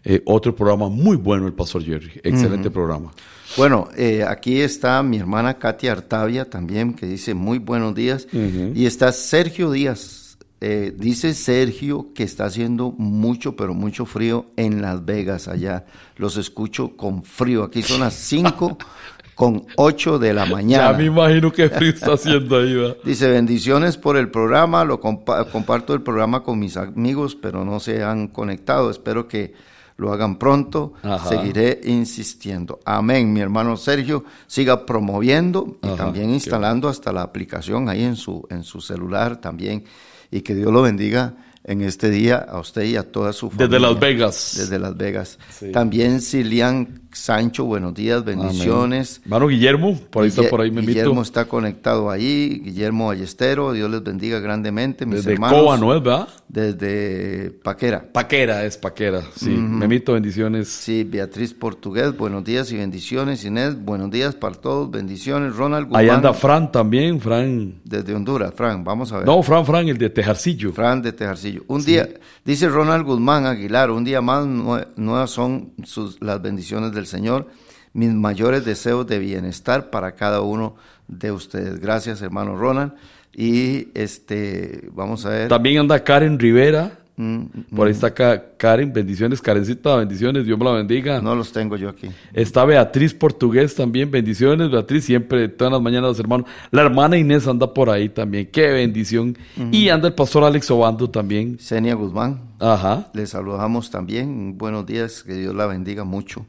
Eh, 0.03 0.21
otro 0.25 0.53
programa 0.55 0.89
muy 0.89 1.15
bueno, 1.15 1.47
el 1.47 1.53
pastor 1.53 1.83
Jerry. 1.83 2.11
Excelente 2.23 2.69
programa. 2.69 3.11
Bueno, 3.55 3.89
eh, 3.95 4.23
aquí 4.27 4.61
está 4.61 5.01
mi 5.03 5.17
hermana 5.17 5.55
Katia 5.55 5.93
Artavia 5.93 6.45
también, 6.45 6.93
que 6.93 7.05
dice 7.05 7.33
muy 7.33 7.59
buenos 7.59 7.95
días. 7.95 8.27
Y 8.31 8.85
está 8.85 9.11
Sergio 9.11 9.71
Díaz. 9.71 10.37
Eh, 10.59 10.91
dice 10.97 11.35
Sergio 11.35 12.07
que 12.15 12.23
está 12.23 12.45
haciendo 12.45 12.91
mucho, 12.91 13.55
pero 13.55 13.75
mucho 13.75 14.07
frío 14.07 14.47
en 14.57 14.81
Las 14.81 15.05
Vegas 15.05 15.47
allá. 15.47 15.85
Los 16.15 16.35
escucho 16.37 16.97
con 16.97 17.23
frío. 17.23 17.63
Aquí 17.63 17.83
son 17.83 17.99
las 18.01 18.15
5 18.15 18.77
con 19.35 19.67
8 19.75 20.17
de 20.17 20.33
la 20.33 20.45
mañana. 20.45 20.91
Ya 20.91 20.97
me 20.97 21.05
imagino 21.05 21.51
qué 21.51 21.69
frío 21.69 21.91
está 21.91 22.13
haciendo 22.13 22.57
ahí. 22.57 22.75
Dice 23.03 23.29
bendiciones 23.29 23.97
por 23.97 24.17
el 24.17 24.29
programa. 24.29 24.83
Lo 24.83 24.99
comparto 24.99 25.93
el 25.93 26.01
programa 26.01 26.41
con 26.41 26.57
mis 26.57 26.75
amigos, 26.75 27.35
pero 27.35 27.63
no 27.63 27.79
se 27.79 28.03
han 28.03 28.27
conectado. 28.27 28.89
Espero 28.89 29.27
que 29.27 29.53
lo 29.97 30.13
hagan 30.13 30.37
pronto, 30.37 30.93
seguiré 31.27 31.81
insistiendo. 31.83 32.79
Amén, 32.85 33.33
mi 33.33 33.41
hermano 33.41 33.75
Sergio, 33.77 34.23
siga 34.45 34.85
promoviendo 34.85 35.77
y 35.81 35.89
también 35.95 36.29
instalando 36.29 36.87
hasta 36.87 37.11
la 37.11 37.23
aplicación 37.23 37.89
ahí 37.89 38.03
en 38.03 38.15
su, 38.15 38.45
en 38.49 38.63
su 38.63 38.79
celular 38.79 39.41
también 39.41 39.83
y 40.31 40.41
que 40.41 40.53
Dios 40.55 40.71
lo 40.71 40.83
bendiga 40.83 41.35
en 41.63 41.81
este 41.81 42.09
día 42.09 42.37
a 42.37 42.59
usted 42.59 42.83
y 42.83 42.95
a 42.95 43.11
toda 43.11 43.33
su 43.33 43.49
familia. 43.49 43.67
Desde 43.67 43.79
Las 43.79 43.99
Vegas. 43.99 44.53
Desde 44.57 44.79
Las 44.79 44.95
Vegas. 44.95 45.39
También 45.73 46.21
Cilian, 46.21 47.06
Sancho, 47.17 47.65
buenos 47.65 47.93
días, 47.93 48.23
bendiciones. 48.23 49.21
Hermano 49.23 49.47
Guillermo, 49.47 49.99
por 50.11 50.23
ahí 50.23 50.29
está 50.29 50.43
por 50.49 50.61
ahí, 50.61 50.71
me 50.71 50.81
Guillermo 50.81 51.21
está 51.21 51.45
conectado 51.45 52.09
ahí, 52.09 52.61
Guillermo 52.63 53.07
Ballestero, 53.07 53.73
Dios 53.73 53.89
les 53.89 54.03
bendiga 54.03 54.39
grandemente, 54.39 55.05
mis 55.05 55.17
Desde 55.17 55.33
hermanos. 55.33 55.59
Coba, 55.61 55.77
¿no 55.77 55.95
es, 55.95 56.03
verdad? 56.03 56.27
Desde 56.47 57.51
Paquera. 57.63 58.05
Paquera, 58.11 58.63
es 58.65 58.77
Paquera, 58.77 59.21
sí. 59.35 59.49
Memito, 59.49 60.13
bendiciones. 60.13 60.67
Sí, 60.69 61.03
Beatriz 61.03 61.53
Portugués, 61.53 62.15
buenos 62.15 62.43
días 62.43 62.71
y 62.71 62.77
bendiciones. 62.77 63.43
Inés, 63.43 63.75
buenos 63.83 64.11
días 64.11 64.35
para 64.35 64.55
todos, 64.55 64.89
bendiciones. 64.91 65.55
Ronald 65.55 65.87
Guzmán. 65.87 66.01
Ahí 66.03 66.09
anda 66.09 66.33
Fran 66.33 66.71
también, 66.71 67.19
Fran. 67.19 67.81
Desde 67.83 68.13
Honduras, 68.13 68.53
Fran, 68.55 68.83
vamos 68.83 69.11
a 69.11 69.17
ver. 69.17 69.25
No, 69.25 69.41
Fran, 69.43 69.65
Fran, 69.65 69.87
el 69.89 69.97
de 69.97 70.09
Tejarcillo. 70.09 70.71
Fran 70.71 71.01
de 71.01 71.11
Tejarcillo. 71.13 71.63
Un 71.67 71.83
día, 71.83 72.07
dice 72.45 72.69
Ronald 72.69 73.05
Guzmán 73.05 73.45
Aguilar, 73.45 73.91
un 73.91 74.03
día 74.03 74.21
más 74.21 74.45
nue- 74.45 74.87
nuevas 74.95 75.31
son 75.31 75.73
sus, 75.83 76.21
las 76.21 76.41
bendiciones 76.41 76.91
del 76.93 77.06
Señor, 77.07 77.47
mis 77.93 78.13
mayores 78.13 78.63
deseos 78.65 79.07
de 79.07 79.17
bienestar 79.19 79.89
para 79.89 80.13
cada 80.13 80.41
uno 80.41 80.75
de 81.07 81.31
ustedes. 81.31 81.79
Gracias, 81.79 82.21
hermano 82.21 82.55
Ronald. 82.57 82.93
Y 83.33 83.89
este, 83.93 84.89
vamos 84.93 85.25
a 85.25 85.29
ver. 85.29 85.47
También 85.47 85.79
anda 85.79 86.03
Karen 86.03 86.37
Rivera. 86.39 86.99
Mm, 87.19 87.45
Por 87.75 87.87
ahí 87.87 87.93
está 87.93 88.13
Ka- 88.13 88.43
Karen, 88.57 88.93
bendiciones, 88.93 89.41
Karencita, 89.41 89.95
bendiciones, 89.95 90.45
Dios 90.45 90.59
me 90.59 90.65
la 90.65 90.71
bendiga. 90.73 91.19
no 91.19 91.33
los 91.33 91.51
tengo 91.51 91.75
yo 91.75 91.89
aquí. 91.89 92.09
Está 92.31 92.63
Beatriz 92.63 93.15
Portugués 93.15 93.73
también, 93.73 94.11
bendiciones, 94.11 94.69
Beatriz, 94.69 95.05
siempre, 95.05 95.47
todas 95.49 95.73
las 95.73 95.81
mañanas, 95.81 96.09
los 96.11 96.19
hermanos. 96.19 96.47
La 96.69 96.83
hermana 96.83 97.17
Inés 97.17 97.47
anda 97.47 97.73
por 97.73 97.89
ahí 97.89 98.09
también, 98.09 98.47
qué 98.51 98.67
bendición. 98.67 99.35
Y 99.71 99.89
anda 99.89 100.07
el 100.09 100.13
pastor 100.13 100.43
Alex 100.43 100.69
Obando 100.69 101.09
también. 101.09 101.57
Senia 101.59 101.95
Guzmán, 101.95 102.39
Ajá. 102.59 103.07
le 103.13 103.25
saludamos 103.25 103.89
también. 103.89 104.55
Buenos 104.55 104.85
días, 104.85 105.23
que 105.23 105.33
Dios 105.33 105.55
la 105.55 105.65
bendiga 105.65 106.03
mucho. 106.03 106.45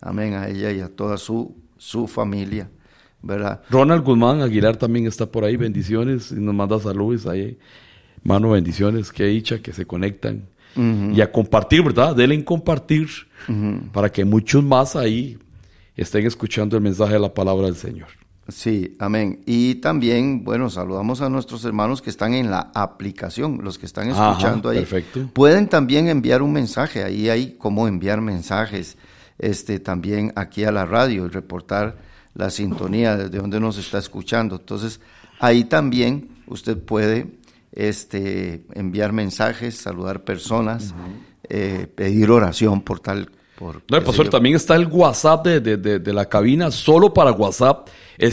Amén 0.00 0.34
a 0.34 0.48
ella 0.48 0.72
y 0.72 0.80
a 0.80 0.88
toda 0.88 1.16
su, 1.18 1.56
su 1.76 2.06
familia, 2.06 2.70
¿verdad? 3.22 3.62
Ronald 3.70 4.02
Guzmán 4.04 4.40
Aguilar 4.40 4.76
también 4.76 5.06
está 5.06 5.26
por 5.26 5.44
ahí, 5.44 5.56
bendiciones, 5.56 6.32
y 6.32 6.36
nos 6.36 6.54
manda 6.54 6.78
saludos 6.80 7.26
ahí. 7.26 7.58
Mano, 8.22 8.50
bendiciones, 8.50 9.12
qué 9.12 9.24
dicha 9.26 9.60
que 9.60 9.72
se 9.72 9.86
conectan. 9.86 10.46
Y 10.76 11.20
a 11.20 11.30
compartir, 11.32 11.82
¿verdad? 11.82 12.14
Denle 12.14 12.36
en 12.36 12.44
compartir 12.44 13.08
para 13.92 14.10
que 14.12 14.24
muchos 14.24 14.62
más 14.62 14.94
ahí 14.94 15.36
estén 15.96 16.24
escuchando 16.26 16.76
el 16.76 16.82
mensaje 16.82 17.14
de 17.14 17.18
la 17.20 17.34
palabra 17.34 17.66
del 17.66 17.74
Señor. 17.76 18.06
Sí, 18.48 18.96
amén. 18.98 19.40
Y 19.46 19.76
también, 19.76 20.44
bueno, 20.44 20.70
saludamos 20.70 21.20
a 21.20 21.28
nuestros 21.28 21.64
hermanos 21.64 22.00
que 22.02 22.10
están 22.10 22.34
en 22.34 22.50
la 22.50 22.70
aplicación, 22.74 23.60
los 23.62 23.78
que 23.78 23.86
están 23.86 24.10
Ajá, 24.10 24.30
escuchando 24.30 24.70
ahí. 24.70 24.78
perfecto. 24.78 25.28
Pueden 25.32 25.68
también 25.68 26.08
enviar 26.08 26.40
un 26.40 26.52
mensaje, 26.52 27.04
ahí 27.04 27.28
hay 27.28 27.56
cómo 27.58 27.86
enviar 27.88 28.20
mensajes, 28.20 28.96
este, 29.40 29.80
también 29.80 30.32
aquí 30.36 30.62
a 30.64 30.70
la 30.70 30.86
radio 30.86 31.26
y 31.26 31.28
reportar 31.30 31.96
la 32.34 32.48
sintonía 32.50 33.16
desde 33.16 33.38
donde 33.38 33.58
nos 33.58 33.76
está 33.78 33.98
escuchando. 33.98 34.56
Entonces, 34.56 35.00
ahí 35.40 35.64
también 35.64 36.28
usted 36.46 36.78
puede 36.78 37.26
este, 37.72 38.64
enviar 38.74 39.12
mensajes, 39.12 39.76
saludar 39.76 40.22
personas, 40.24 40.94
eh, 41.48 41.86
pedir 41.94 42.30
oración 42.30 42.82
por 42.82 43.00
tal... 43.00 43.30
Por, 43.58 43.82
No, 43.90 44.02
pastor, 44.02 44.26
yo. 44.26 44.30
también 44.30 44.56
está 44.56 44.74
el 44.76 44.86
WhatsApp 44.86 45.44
de, 45.44 45.60
de- 45.60 45.76
de- 45.76 45.98
de 45.98 46.12
la 46.12 46.26
cabina, 46.28 46.70
solo 46.70 47.12
para 47.12 47.32
WhatsApp, 47.32 47.88
el 48.16 48.32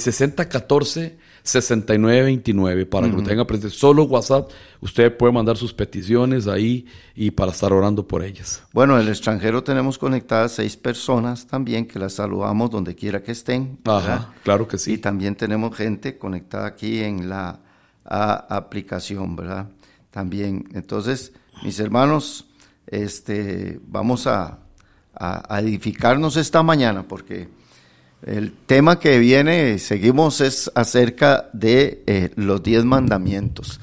6014-6929, 1.48 2.86
para 2.90 3.10
que 3.10 3.16
lo 3.16 3.24
tenga 3.24 3.46
presente. 3.46 3.76
Solo 3.76 4.04
WhatsApp, 4.04 4.50
usted 4.82 5.16
puede 5.16 5.34
mandar 5.34 5.58
sus 5.58 5.74
peticiones 5.74 6.48
ahí 6.48 6.86
y 7.16 7.32
para 7.32 7.52
estar 7.52 7.74
orando 7.74 8.08
por 8.08 8.24
ellas. 8.24 8.64
Bueno, 8.74 8.96
en 8.96 9.02
el 9.04 9.10
extranjero 9.10 9.64
tenemos 9.64 9.98
conectadas 9.98 10.54
seis 10.54 10.76
personas 10.78 11.48
también 11.48 11.88
que 11.88 12.00
las 12.00 12.14
saludamos 12.14 12.70
donde 12.70 12.96
quiera 12.96 13.24
que 13.24 13.32
estén. 13.32 13.80
Ajá, 13.86 14.00
¿verdad? 14.00 14.28
claro 14.44 14.68
que 14.68 14.76
Y 14.78 14.80
sí. 14.80 14.98
también 14.98 15.36
tenemos 15.36 15.76
gente 15.76 16.18
conectada 16.18 16.68
aquí 16.68 17.00
en 17.02 17.30
la 17.30 17.60
a- 18.06 18.56
aplicación, 18.56 19.36
¿verdad? 19.36 19.68
También. 20.12 20.68
Entonces, 20.74 21.34
mis 21.64 21.80
hermanos, 21.80 22.46
este, 22.88 23.80
vamos 23.88 24.28
a, 24.28 24.60
a- 25.14 25.56
a 25.56 25.60
edificarnos 25.62 26.38
esta 26.38 26.64
mañana 26.64 27.04
porque 27.08 27.50
el 28.26 28.52
tema 28.52 29.00
que 29.00 29.20
viene, 29.20 29.80
seguimos, 29.80 30.42
es 30.42 30.72
acerca 30.76 31.50
de 31.54 32.04
eh, 32.08 32.32
los 32.36 32.64
diez 32.64 32.84
mandamientos. 32.84 33.80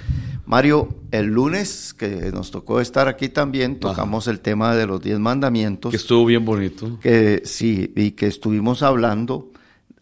Mario, 0.47 0.95
el 1.11 1.26
lunes 1.26 1.95
que 1.95 2.31
nos 2.33 2.50
tocó 2.50 2.81
estar 2.81 3.09
aquí 3.09 3.29
también, 3.29 3.81
tocamos 3.81 4.26
el 4.29 4.41
tema 4.41 4.75
de 4.75 4.87
los 4.87 5.00
diez 5.00 5.19
mandamientos 5.19 5.91
Que 5.91 5.97
estuvo 5.97 6.26
bien 6.26 6.45
bonito. 6.45 6.99
que 7.00 7.43
sí, 7.45 7.93
y 7.97 8.11
que 8.11 8.26
estuvimos 8.26 8.83
hablando 8.83 9.53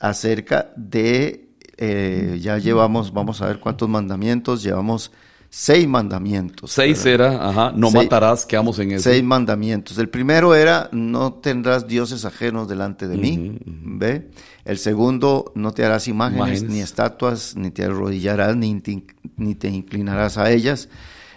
acerca 0.01 0.73
de, 0.77 1.49
eh, 1.77 2.39
ya 2.41 2.59
llevamos, 2.59 3.12
vamos 3.12 3.41
a 3.41 3.47
ver 3.47 3.61
cuántos 3.61 3.89
mandamientos, 3.89 4.62
llevamos 4.65 5.12
seis 5.55 5.87
mandamientos. 5.87 6.73
Seis 6.73 7.05
¿verdad? 7.05 7.35
era, 7.35 7.49
ajá, 7.51 7.73
no 7.77 7.91
Seis- 7.91 8.05
matarás, 8.05 8.47
quedamos 8.47 8.79
en 8.79 8.93
eso. 8.93 9.11
Seis 9.11 9.23
mandamientos. 9.23 9.99
El 9.99 10.09
primero 10.09 10.55
era, 10.55 10.89
no 10.93 11.35
tendrás 11.35 11.87
dioses 11.87 12.25
ajenos 12.25 12.69
delante 12.69 13.07
de 13.07 13.19
mí, 13.19 13.59
¿ve? 13.67 14.31
El 14.65 14.79
segundo, 14.79 15.53
no 15.55 15.73
te 15.73 15.85
harás 15.85 16.09
imágenes, 16.09 16.39
Imágenes. 16.61 16.71
ni 16.71 16.81
estatuas, 16.81 17.55
ni 17.55 17.71
te 17.71 17.85
arrodillarás, 17.85 18.57
ni 18.57 18.81
te, 18.81 19.05
ni 19.37 19.55
te 19.55 19.69
inclinarás 19.69 20.39
a 20.39 20.51
ellas. 20.51 20.89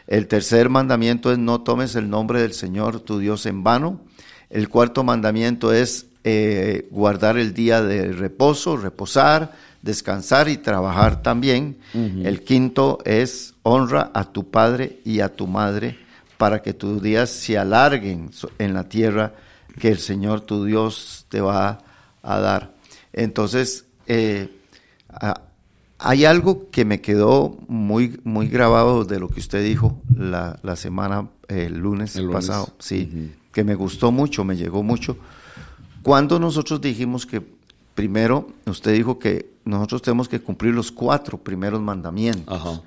El 0.07 0.27
tercer 0.27 0.69
mandamiento 0.69 1.31
es, 1.31 1.37
no 1.37 1.61
tomes 1.61 1.95
el 1.95 2.09
nombre 2.09 2.39
del 2.41 2.53
Señor 2.53 3.01
tu 3.01 3.19
Dios 3.19 3.45
en 3.47 3.63
vano. 3.63 3.99
El 4.49 4.69
cuarto 4.69 5.03
mandamiento 5.03 5.73
es 5.73 6.05
eh, 6.23 6.87
guardar 6.89 7.37
el 7.37 7.53
día 7.53 7.81
de 7.81 8.13
reposo, 8.13 8.77
reposar, 8.77 9.53
descansar 9.81 10.47
y 10.47 10.55
trabajar 10.57 11.21
también. 11.21 11.79
El 11.93 12.43
quinto 12.43 12.99
es 13.03 13.54
honra 13.67 14.11
a 14.13 14.25
tu 14.31 14.51
padre 14.51 14.99
y 15.03 15.21
a 15.21 15.35
tu 15.35 15.47
madre 15.47 15.97
para 16.37 16.61
que 16.61 16.73
tus 16.73 17.01
días 17.01 17.31
se 17.31 17.57
alarguen 17.57 18.29
en 18.59 18.73
la 18.75 18.87
tierra 18.87 19.33
que 19.79 19.89
el 19.89 19.97
Señor 19.97 20.41
tu 20.41 20.65
Dios 20.65 21.25
te 21.29 21.41
va 21.41 21.79
a 22.21 22.39
dar. 22.39 22.75
Entonces, 23.11 23.85
eh, 24.05 24.55
hay 25.97 26.25
algo 26.25 26.69
que 26.69 26.85
me 26.85 27.01
quedó 27.01 27.57
muy, 27.67 28.19
muy 28.23 28.49
grabado 28.49 29.03
de 29.03 29.19
lo 29.19 29.29
que 29.29 29.39
usted 29.39 29.63
dijo 29.63 29.99
la, 30.15 30.59
la 30.61 30.75
semana, 30.75 31.27
eh, 31.47 31.65
el 31.65 31.79
lunes, 31.79 32.15
El 32.15 32.25
lunes. 32.25 32.47
pasado, 32.47 32.69
sí, 32.77 33.33
que 33.51 33.63
me 33.63 33.73
gustó 33.73 34.11
mucho, 34.11 34.43
me 34.43 34.55
llegó 34.55 34.83
mucho. 34.83 35.17
Cuando 36.03 36.39
nosotros 36.39 36.81
dijimos 36.81 37.25
que 37.25 37.41
primero, 37.95 38.49
usted 38.67 38.93
dijo 38.93 39.17
que 39.17 39.55
nosotros 39.65 40.03
tenemos 40.03 40.29
que 40.29 40.39
cumplir 40.39 40.75
los 40.75 40.91
cuatro 40.91 41.39
primeros 41.39 41.81
mandamientos, 41.81 42.53
Ajá, 42.55 42.81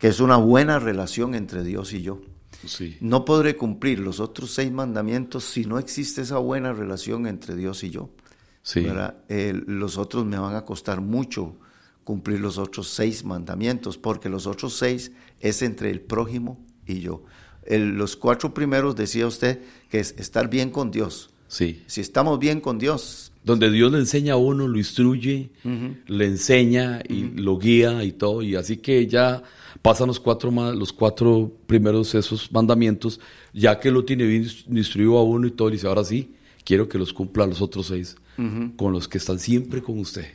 que 0.00 0.08
es 0.08 0.18
una 0.18 0.36
buena 0.36 0.80
relación 0.80 1.36
entre 1.36 1.62
Dios 1.62 1.92
y 1.92 2.02
yo. 2.02 2.20
sí. 2.66 2.96
No 3.00 3.24
podré 3.24 3.54
cumplir 3.56 4.00
los 4.00 4.18
otros 4.18 4.50
seis 4.50 4.72
mandamientos 4.72 5.44
si 5.44 5.64
no 5.64 5.78
existe 5.78 6.22
esa 6.22 6.38
buena 6.38 6.72
relación 6.72 7.26
entre 7.28 7.54
Dios 7.54 7.84
y 7.84 7.90
yo. 7.90 8.10
Eh, 9.28 9.54
los 9.66 9.96
otros 9.98 10.26
me 10.26 10.38
van 10.38 10.56
a 10.56 10.64
costar 10.64 11.00
mucho 11.00 11.54
cumplir 12.04 12.40
los 12.40 12.58
otros 12.58 12.88
seis 12.88 13.24
mandamientos, 13.24 13.96
porque 13.98 14.28
los 14.28 14.46
otros 14.46 14.74
seis 14.76 15.12
es 15.38 15.62
entre 15.62 15.90
el 15.90 16.00
prójimo 16.00 16.58
y 16.86 17.00
yo. 17.00 17.22
El- 17.64 17.90
los 17.96 18.16
cuatro 18.16 18.52
primeros 18.52 18.96
decía 18.96 19.26
usted 19.26 19.60
que 19.90 20.00
es 20.00 20.14
estar 20.18 20.50
bien 20.50 20.70
con 20.70 20.90
Dios. 20.90 21.30
Sí. 21.46 21.82
Si 21.86 22.00
estamos 22.00 22.38
bien 22.38 22.60
con 22.60 22.78
Dios, 22.78 23.32
Donde 23.42 23.70
Dios 23.70 23.90
le 23.90 23.98
enseña 23.98 24.34
a 24.34 24.36
uno, 24.36 24.68
lo 24.68 24.76
instruye, 24.76 25.50
le 26.06 26.26
enseña 26.26 27.00
y 27.08 27.22
lo 27.40 27.58
guía 27.58 28.04
y 28.04 28.12
todo. 28.12 28.42
Y 28.42 28.54
así 28.54 28.76
que 28.76 29.06
ya 29.06 29.42
pasan 29.82 30.08
los 30.08 30.20
cuatro, 30.20 30.50
los 30.50 30.92
cuatro 30.92 31.52
primeros 31.66 32.14
esos 32.14 32.50
mandamientos, 32.52 33.20
ya 33.52 33.78
que 33.80 33.90
lo 33.90 34.04
tiene 34.04 34.24
bien 34.24 34.46
instruido 34.68 35.18
a 35.18 35.22
uno 35.22 35.46
y 35.46 35.50
todo, 35.52 35.68
y 35.68 35.72
dice, 35.72 35.86
ahora 35.86 36.04
sí, 36.04 36.34
quiero 36.64 36.88
que 36.88 36.98
los 36.98 37.12
cumpla 37.12 37.46
los 37.46 37.60
otros 37.62 37.86
seis, 37.86 38.16
con 38.76 38.92
los 38.92 39.06
que 39.06 39.18
están 39.18 39.38
siempre 39.38 39.82
con 39.82 39.98
usted. 39.98 40.26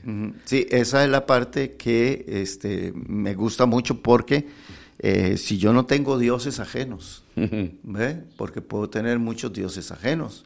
Sí, 0.45 0.67
esa 0.69 1.03
es 1.03 1.09
la 1.09 1.25
parte 1.25 1.75
que 1.75 2.23
este, 2.27 2.93
me 2.93 3.33
gusta 3.33 3.65
mucho 3.65 4.01
porque 4.01 4.47
eh, 4.99 5.37
si 5.37 5.57
yo 5.57 5.73
no 5.73 5.85
tengo 5.85 6.19
dioses 6.19 6.59
ajenos, 6.59 7.23
¿ve? 7.35 8.23
porque 8.37 8.61
puedo 8.61 8.89
tener 8.89 9.17
muchos 9.19 9.53
dioses 9.53 9.91
ajenos. 9.91 10.45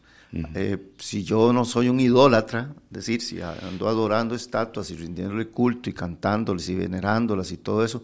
Eh, 0.53 0.77
si 0.99 1.23
yo 1.23 1.51
no 1.53 1.65
soy 1.65 1.89
un 1.89 1.99
idólatra, 1.99 2.75
es 2.91 2.97
decir, 2.97 3.19
si 3.21 3.41
ando 3.41 3.87
adorando 3.87 4.35
estatuas 4.35 4.91
y 4.91 4.95
rindiéndole 4.95 5.47
culto 5.47 5.89
y 5.89 5.93
cantándoles 5.93 6.69
y 6.69 6.75
venerándolas 6.75 7.51
y 7.51 7.57
todo 7.57 7.83
eso 7.83 8.03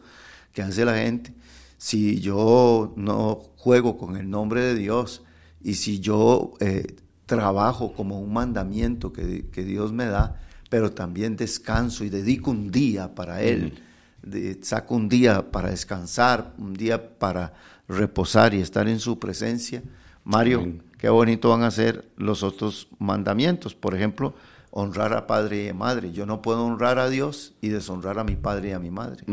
que 0.56 0.64
hace 0.64 0.86
la 0.86 0.96
gente, 0.98 1.32
si 1.78 2.20
yo 2.22 2.94
no 2.96 3.42
juego 3.58 3.98
con 3.98 4.16
el 4.18 4.28
nombre 4.30 4.62
de 4.62 4.74
Dios 4.74 5.22
y 5.62 5.76
si 5.76 6.00
yo 6.00 6.54
eh, 6.62 6.96
trabajo 7.28 7.94
como 7.94 8.20
un 8.20 8.34
mandamiento 8.34 9.12
que, 9.14 9.46
que 9.52 9.64
Dios 9.64 9.92
me 9.92 10.06
da, 10.06 10.42
pero 10.70 10.92
también 10.94 11.36
descanso 11.36 12.04
y 12.06 12.10
dedico 12.10 12.50
un 12.52 12.72
día 12.72 13.14
para 13.14 13.42
Él, 13.44 13.84
de- 14.24 14.58
saco 14.64 14.96
un 14.96 15.10
día 15.10 15.52
para 15.52 15.70
descansar, 15.70 16.54
un 16.58 16.74
día 16.74 17.18
para 17.20 17.54
reposar 17.88 18.54
y 18.54 18.62
estar 18.62 18.88
en 18.88 19.00
su 19.00 19.20
presencia. 19.20 19.84
Mario, 20.24 20.80
qué 20.98 21.10
bonito 21.10 21.50
van 21.50 21.64
a 21.64 21.70
ser 21.70 22.10
los 22.18 22.42
otros 22.44 22.88
mandamientos. 22.98 23.76
Por 23.76 23.94
ejemplo, 23.94 24.34
honrar 24.78 25.14
a 25.14 25.26
padre 25.26 25.64
y 25.64 25.70
a 25.70 25.74
madre. 25.74 26.12
Yo 26.12 26.26
no 26.26 26.42
puedo 26.42 26.66
honrar 26.66 27.00
a 27.00 27.10
Dios 27.10 27.54
y 27.62 27.70
deshonrar 27.70 28.20
a 28.20 28.26
mi 28.26 28.36
padre 28.36 28.70
y 28.70 28.72
a 28.74 28.80
mi 28.80 28.92
madre. 28.92 29.24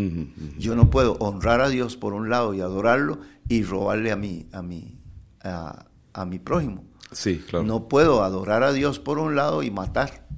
Yo 0.56 0.76
no 0.76 0.88
puedo 0.88 1.14
honrar 1.14 1.60
a 1.60 1.68
Dios 1.68 1.96
por 1.96 2.12
un 2.12 2.30
lado 2.30 2.54
y 2.54 2.60
adorarlo 2.60 3.18
y 3.48 3.64
robarle 3.64 4.12
a 4.12 4.16
mi, 4.16 4.46
a 4.52 4.62
mi, 4.62 5.00
a, 5.42 6.24
mi 6.26 6.38
prójimo. 6.38 6.84
Sí, 7.10 7.38
claro. 7.38 7.64
No 7.64 7.88
puedo 7.88 8.22
adorar 8.22 8.62
a 8.62 8.72
Dios 8.72 9.00
por 9.00 9.18
un 9.18 9.34
lado 9.34 9.64
y 9.64 9.72
matar. 9.72 10.28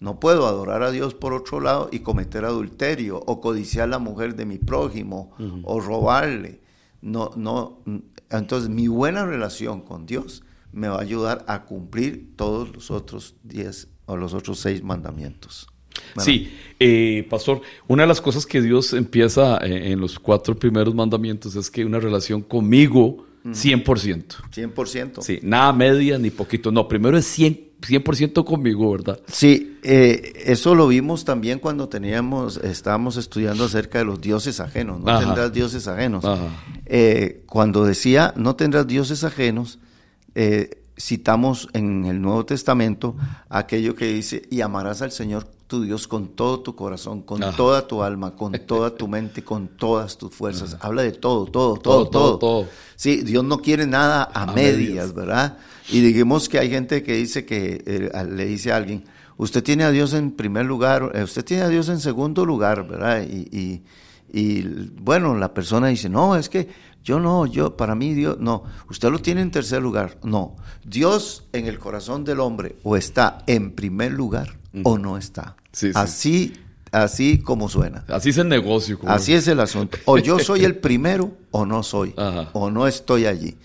No 0.00 0.18
puedo 0.18 0.48
adorar 0.48 0.82
a 0.82 0.90
Dios 0.90 1.14
por 1.14 1.32
otro 1.32 1.60
lado 1.60 1.88
y 1.92 2.00
cometer 2.00 2.44
adulterio 2.44 3.20
o 3.24 3.40
codiciar 3.40 3.84
a 3.84 3.92
la 3.92 3.98
mujer 4.00 4.34
de 4.34 4.46
mi 4.46 4.58
prójimo 4.58 5.30
o 5.62 5.78
robarle. 5.78 6.60
No, 7.02 7.30
no, 7.36 7.84
entonces 8.28 8.68
mi 8.68 8.88
buena 8.88 9.24
relación 9.24 9.82
con 9.82 10.06
Dios 10.06 10.42
me 10.72 10.88
va 10.88 10.96
a 10.96 11.02
ayudar 11.02 11.44
a 11.46 11.66
cumplir 11.66 12.34
todos 12.36 12.72
los 12.74 12.90
otros 12.90 13.36
10 13.44 13.89
los 14.16 14.34
otros 14.34 14.58
seis 14.58 14.82
mandamientos. 14.82 15.68
Sí, 16.18 16.52
eh, 16.78 17.26
pastor, 17.28 17.60
una 17.86 18.02
de 18.02 18.08
las 18.08 18.20
cosas 18.20 18.46
que 18.46 18.60
Dios 18.60 18.92
empieza 18.92 19.58
eh, 19.58 19.92
en 19.92 20.00
los 20.00 20.18
cuatro 20.18 20.56
primeros 20.58 20.94
mandamientos 20.94 21.54
es 21.56 21.70
que 21.70 21.84
una 21.84 22.00
relación 22.00 22.42
conmigo 22.42 23.26
100%. 23.44 24.24
100%. 24.52 25.22
Sí, 25.22 25.38
nada 25.42 25.72
media 25.72 26.18
ni 26.18 26.30
poquito. 26.30 26.70
No, 26.70 26.88
primero 26.88 27.16
es 27.16 27.38
100%, 27.38 28.14
100 28.14 28.32
conmigo, 28.44 28.90
¿verdad? 28.92 29.20
Sí, 29.28 29.78
eh, 29.82 30.32
eso 30.44 30.74
lo 30.74 30.88
vimos 30.88 31.24
también 31.24 31.58
cuando 31.58 31.88
teníamos, 31.88 32.58
estábamos 32.58 33.16
estudiando 33.16 33.64
acerca 33.64 33.98
de 33.98 34.04
los 34.04 34.20
dioses 34.20 34.60
ajenos. 34.60 35.00
No 35.00 35.18
tendrás 35.18 35.52
dioses 35.52 35.86
ajenos. 35.88 36.24
cuando 37.46 37.84
decía 37.84 38.34
no 38.36 38.56
tendrás 38.56 38.86
dioses 38.86 39.24
ajenos, 39.24 39.78
eh, 40.34 40.79
citamos 41.00 41.68
en 41.72 42.04
el 42.04 42.20
Nuevo 42.20 42.44
Testamento 42.44 43.16
aquello 43.48 43.94
que 43.94 44.06
dice 44.12 44.42
y 44.50 44.60
amarás 44.60 45.02
al 45.02 45.10
Señor 45.12 45.44
tu 45.66 45.82
Dios 45.82 46.08
con 46.08 46.28
todo 46.28 46.60
tu 46.60 46.74
corazón, 46.74 47.22
con 47.22 47.42
Ajá. 47.42 47.56
toda 47.56 47.86
tu 47.86 48.02
alma, 48.02 48.34
con 48.36 48.52
toda 48.66 48.94
tu 48.96 49.08
mente, 49.08 49.42
con 49.44 49.68
todas 49.68 50.18
tus 50.18 50.34
fuerzas. 50.34 50.76
Habla 50.80 51.02
de 51.02 51.12
todo, 51.12 51.46
todo, 51.46 51.76
Todo, 51.76 52.08
todo, 52.08 52.38
todo. 52.38 52.68
Sí, 52.96 53.22
Dios 53.22 53.44
no 53.44 53.58
quiere 53.62 53.86
nada 53.86 54.24
a, 54.34 54.42
A 54.42 54.46
medias, 54.46 54.76
medias. 54.76 55.14
¿verdad? 55.14 55.58
Y 55.88 56.00
digamos 56.00 56.48
que 56.48 56.58
hay 56.58 56.70
gente 56.70 57.02
que 57.02 57.14
dice 57.14 57.44
que 57.46 57.82
eh, 57.86 58.10
le 58.30 58.44
dice 58.46 58.72
a 58.72 58.76
alguien, 58.76 59.04
usted 59.36 59.62
tiene 59.62 59.84
a 59.84 59.90
Dios 59.90 60.12
en 60.12 60.32
primer 60.32 60.66
lugar, 60.66 61.12
eh, 61.14 61.22
usted 61.22 61.44
tiene 61.44 61.62
a 61.62 61.68
Dios 61.68 61.88
en 61.88 62.00
segundo 62.00 62.44
lugar, 62.44 62.86
¿verdad? 62.86 63.22
Y, 63.22 63.48
y- 63.56 63.82
y, 64.32 64.62
bueno, 65.02 65.34
la 65.36 65.52
persona 65.52 65.88
dice, 65.88 66.08
no, 66.08 66.36
es 66.36 66.48
que 66.48 66.68
yo 67.02 67.18
no, 67.20 67.46
yo, 67.46 67.76
para 67.76 67.94
mí 67.94 68.14
Dios, 68.14 68.36
no, 68.40 68.64
usted 68.90 69.10
lo 69.10 69.20
tiene 69.20 69.40
en 69.40 69.50
tercer 69.50 69.82
lugar, 69.82 70.18
no. 70.22 70.56
Dios 70.84 71.44
en 71.52 71.66
el 71.66 71.78
corazón 71.78 72.24
del 72.24 72.40
hombre 72.40 72.76
o 72.82 72.96
está 72.96 73.38
en 73.46 73.72
primer 73.72 74.12
lugar 74.12 74.58
o 74.84 74.98
no 74.98 75.16
está. 75.16 75.56
Sí, 75.72 75.88
sí. 75.88 75.92
Así, 75.94 76.52
así 76.92 77.38
como 77.38 77.68
suena. 77.68 78.04
Así 78.08 78.30
es 78.30 78.38
el 78.38 78.48
negocio. 78.48 78.98
como- 78.98 79.12
Así 79.12 79.32
es 79.34 79.46
el 79.48 79.60
asunto. 79.60 79.98
O 80.04 80.18
yo 80.18 80.38
soy 80.38 80.64
el 80.64 80.76
primero 80.76 81.32
o 81.50 81.64
no 81.66 81.82
soy. 81.82 82.14
Ajá. 82.16 82.50
O 82.52 82.70
no 82.70 82.86
estoy 82.86 83.26
allí. 83.26 83.56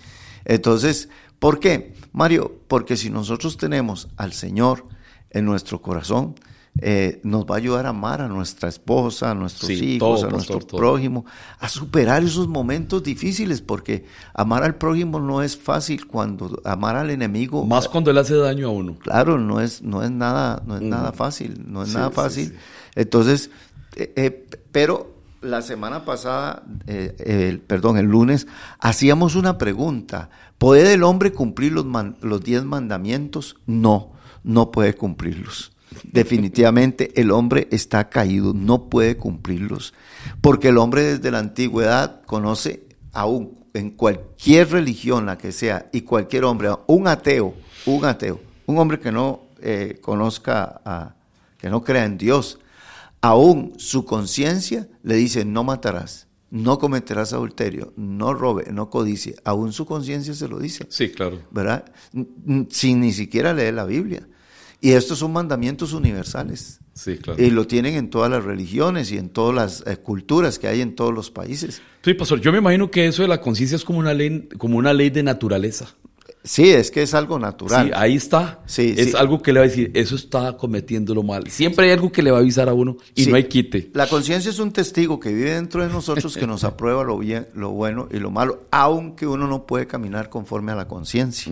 Entonces, 0.45 1.09
¿por 1.39 1.59
qué? 1.59 1.93
Mario, 2.11 2.59
porque 2.67 2.95
si 2.97 3.09
nosotros 3.09 3.57
tenemos 3.57 4.07
al 4.17 4.33
Señor 4.33 4.85
en 5.31 5.45
nuestro 5.45 5.81
corazón, 5.81 6.35
eh, 6.77 7.21
nos 7.23 7.45
va 7.45 7.55
a 7.55 7.57
ayudar 7.57 7.85
a 7.85 7.89
amar 7.89 8.21
a 8.21 8.27
nuestra 8.27 8.67
esposa, 8.67 9.31
a 9.31 9.33
nuestros 9.33 9.67
Sí, 9.69 9.95
hijos, 9.95 9.99
todo, 9.99 10.27
a 10.27 10.31
pastor, 10.31 10.31
nuestro 10.33 10.59
todo. 10.59 10.77
prójimo, 10.79 11.25
a 11.59 11.69
superar 11.69 12.23
esos 12.23 12.47
momentos 12.47 13.01
difíciles, 13.03 13.61
porque 13.61 14.05
amar 14.33 14.63
al 14.63 14.75
prójimo 14.75 15.19
no 15.19 15.41
es 15.41 15.55
fácil 15.57 16.05
cuando 16.05 16.61
amar 16.65 16.97
al 16.97 17.09
enemigo. 17.11 17.65
Más 17.65 17.87
cuando 17.87 18.11
él 18.11 18.17
hace 18.17 18.35
daño 18.35 18.67
a 18.67 18.71
uno. 18.71 18.97
Claro, 18.99 19.37
no 19.39 19.61
es, 19.61 19.81
no 19.81 20.03
es 20.03 20.11
nada, 20.11 20.61
no 20.65 20.75
es 20.75 20.81
nada 20.81 21.13
fácil, 21.13 21.63
no 21.67 21.83
es 21.83 21.89
Sí, 21.89 21.95
nada 21.95 22.11
fácil. 22.11 22.49
sí. 22.49 22.55
Entonces, 22.95 23.49
eh, 23.95 24.11
eh, 24.17 24.47
pero 24.71 25.15
la 25.41 25.61
semana 25.61 26.03
pasada, 26.05 26.63
eh, 26.87 27.15
el- 27.19 27.59
perdón, 27.59 27.97
el 27.97 28.07
lunes, 28.07 28.47
hacíamos 28.79 29.35
una 29.35 29.57
pregunta. 29.57 30.29
¿Puede 30.57 30.93
el 30.93 31.03
hombre 31.03 31.31
cumplir 31.31 31.71
los, 31.71 31.85
man- 31.85 32.17
los 32.21 32.41
diez 32.43 32.63
mandamientos? 32.63 33.55
No, 33.65 34.11
no 34.43 34.71
puede 34.71 34.93
cumplirlos. 34.95 35.71
Definitivamente 36.11 37.11
el 37.19 37.31
hombre 37.31 37.67
está 37.71 38.09
caído, 38.09 38.53
no 38.53 38.89
puede 38.89 39.17
cumplirlos, 39.17 39.93
porque 40.41 40.69
el 40.69 40.77
hombre 40.77 41.03
desde 41.03 41.31
la 41.31 41.39
antigüedad 41.39 42.21
conoce 42.25 42.83
aún 43.13 43.59
en 43.73 43.91
cualquier 43.91 44.71
religión, 44.71 45.25
la 45.25 45.37
que 45.37 45.51
sea, 45.51 45.89
y 45.91 46.01
cualquier 46.01 46.45
hombre, 46.45 46.69
un 46.87 47.07
ateo, 47.07 47.53
un 47.85 48.05
ateo, 48.05 48.39
un 48.65 48.77
hombre 48.77 48.99
que 48.99 49.11
no 49.11 49.41
eh, 49.61 49.99
conozca, 50.01 50.81
a- 50.85 51.15
que 51.57 51.69
no 51.69 51.83
crea 51.83 52.05
en 52.05 52.17
Dios, 52.17 52.59
aún 53.21 53.73
su 53.77 54.05
conciencia 54.05 54.87
le 55.03 55.15
dice 55.15 55.43
no 55.45 55.63
matarás, 55.63 56.27
no 56.51 56.77
cometerás 56.79 57.33
adulterio, 57.33 57.93
no 57.97 58.33
robe, 58.33 58.71
no 58.71 58.89
codicie, 58.89 59.35
aún 59.43 59.73
su 59.73 59.85
conciencia 59.85 60.33
se 60.33 60.47
lo 60.47 60.59
dice. 60.59 60.85
Sí, 60.89 61.09
claro. 61.09 61.39
¿verdad? 61.51 61.85
Sin 62.69 63.01
ni 63.01 63.11
siquiera 63.11 63.53
leer 63.53 63.73
la 63.73 63.85
Biblia. 63.85 64.27
Y 64.81 64.91
estos 64.91 65.19
son 65.19 65.33
mandamientos 65.33 65.93
universales. 65.93 66.79
Sí, 66.93 67.17
claro. 67.17 67.41
Y 67.41 67.49
lo 67.49 67.67
tienen 67.67 67.95
en 67.95 68.09
todas 68.09 68.29
las 68.31 68.43
religiones 68.43 69.11
y 69.11 69.17
en 69.17 69.29
todas 69.29 69.55
las 69.55 69.83
eh, 69.87 69.97
culturas 69.97 70.59
que 70.59 70.67
hay 70.67 70.81
en 70.81 70.95
todos 70.95 71.13
los 71.13 71.31
países. 71.31 71.81
Sí, 72.03 72.13
pastor, 72.13 72.39
yo 72.39 72.51
me 72.51 72.59
imagino 72.59 72.89
que 72.91 73.07
eso 73.07 73.21
de 73.21 73.27
la 73.27 73.41
conciencia 73.41 73.75
es 73.75 73.83
como 73.83 73.99
una 73.99 74.13
ley, 74.13 74.47
como 74.57 74.77
una 74.77 74.93
ley 74.93 75.09
de 75.09 75.23
naturaleza. 75.23 75.87
Sí, 76.45 76.69
es 76.69 76.91
que 76.91 77.01
es 77.01 77.15
algo 77.15 77.39
natural. 77.39 77.87
Sí, 77.87 77.91
ahí 77.95 78.15
está. 78.15 78.59
Sí, 78.67 78.93
es 78.95 79.11
sí. 79.11 79.17
algo 79.17 79.41
que 79.41 79.51
le 79.51 79.59
va 79.61 79.65
a 79.65 79.67
decir, 79.67 79.89
eso 79.95 80.15
está 80.15 80.55
cometiéndolo 80.55 81.23
mal. 81.23 81.49
Siempre 81.49 81.87
hay 81.87 81.91
algo 81.93 82.11
que 82.11 82.21
le 82.21 82.29
va 82.29 82.37
a 82.37 82.41
avisar 82.41 82.69
a 82.69 82.73
uno 82.73 82.97
y 83.15 83.23
Sí. 83.23 83.31
no 83.31 83.35
hay 83.35 83.45
quite. 83.45 83.89
La 83.95 84.07
conciencia 84.07 84.51
es 84.51 84.59
un 84.59 84.71
testigo 84.71 85.19
que 85.19 85.33
vive 85.33 85.55
dentro 85.55 85.81
de 85.81 85.91
nosotros 85.91 86.37
que 86.37 86.45
nos 86.45 86.63
aprueba 86.63 87.03
lo 87.03 87.17
bien, 87.17 87.47
lo 87.55 87.71
bueno 87.71 88.07
y 88.11 88.19
lo 88.19 88.29
malo, 88.29 88.67
aunque 88.69 89.25
uno 89.25 89.47
no 89.47 89.65
puede 89.65 89.87
caminar 89.87 90.29
conforme 90.29 90.71
a 90.71 90.75
la 90.75 90.87
conciencia, 90.87 91.51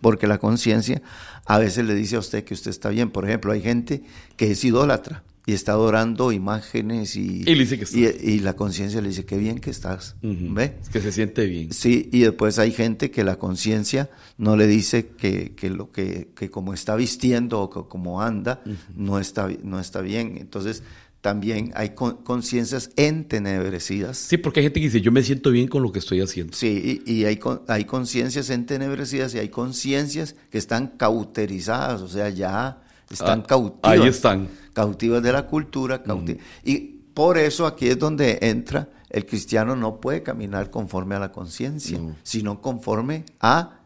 porque 0.00 0.26
la 0.26 0.38
conciencia 0.38 1.02
a 1.46 1.58
veces 1.58 1.84
le 1.84 1.94
dice 1.94 2.16
a 2.16 2.20
usted 2.20 2.44
que 2.44 2.54
usted 2.54 2.70
está 2.70 2.88
bien. 2.90 3.10
Por 3.10 3.24
ejemplo, 3.26 3.52
hay 3.52 3.62
gente 3.62 4.02
que 4.36 4.50
es 4.50 4.64
idólatra 4.64 5.24
y 5.44 5.54
está 5.54 5.72
adorando 5.72 6.30
imágenes 6.30 7.16
y, 7.16 7.40
Y 7.42 7.54
le 7.54 7.60
dice 7.64 7.76
que 7.76 7.84
está. 7.84 7.98
y, 7.98 8.04
y 8.04 8.38
la 8.38 8.54
conciencia 8.54 9.00
le 9.00 9.08
dice 9.08 9.24
qué 9.24 9.36
bien 9.38 9.58
que 9.58 9.70
estás. 9.70 10.14
¿ve? 10.22 10.76
Es 10.80 10.88
que 10.88 11.00
se 11.00 11.10
siente 11.10 11.46
bien. 11.46 11.72
Sí, 11.72 12.08
y 12.12 12.20
después 12.20 12.60
hay 12.60 12.70
gente 12.70 13.10
que 13.10 13.24
la 13.24 13.36
conciencia 13.36 14.08
no 14.38 14.56
le 14.56 14.68
dice 14.68 15.08
que, 15.08 15.54
que 15.56 15.68
lo 15.68 15.90
que, 15.90 16.28
que 16.36 16.48
como 16.48 16.74
está 16.74 16.94
vistiendo 16.94 17.60
o 17.60 17.70
que 17.70 17.88
como 17.88 18.22
anda 18.22 18.62
no, 18.94 19.18
está, 19.18 19.48
no 19.64 19.80
está 19.80 20.00
bien. 20.00 20.36
Entonces 20.38 20.84
también 21.22 21.72
hay 21.74 21.90
con- 21.94 22.18
conciencias 22.18 22.90
entenebrecidas. 22.96 24.18
Sí, 24.18 24.36
porque 24.36 24.60
hay 24.60 24.64
gente 24.64 24.80
que 24.80 24.86
dice, 24.86 25.00
yo 25.00 25.10
me 25.12 25.22
siento 25.22 25.50
bien 25.50 25.68
con 25.68 25.82
lo 25.82 25.90
que 25.92 25.98
estoy 26.00 26.20
haciendo. 26.20 26.52
Sí, 26.54 27.02
y, 27.06 27.12
y 27.12 27.24
hay, 27.24 27.38
hay 27.68 27.84
conciencias 27.84 28.50
entenebrecidas 28.50 29.34
y 29.34 29.38
hay 29.38 29.48
conciencias 29.48 30.34
que 30.50 30.58
están 30.58 30.88
cauterizadas, 30.98 32.02
o 32.02 32.08
sea, 32.08 32.28
ya 32.28 32.82
están 33.10 33.40
Ah, 33.40 33.46
cautivas. 33.46 34.00
ahí 34.00 34.06
están. 34.08 34.48
Cautivas 34.74 35.22
de 35.22 35.32
la 35.32 35.46
cultura. 35.46 36.02
cauti- 36.04 36.38
Y 36.64 36.78
por 37.14 37.38
eso 37.38 37.66
aquí 37.66 37.86
es 37.88 37.98
donde 37.98 38.38
entra, 38.42 38.88
el 39.10 39.26
cristiano 39.26 39.76
no 39.76 40.00
puede 40.00 40.22
caminar 40.22 40.70
conforme 40.70 41.14
a 41.14 41.18
la 41.20 41.30
conciencia, 41.30 42.00
sino 42.22 42.60
conforme 42.60 43.24
a 43.40 43.78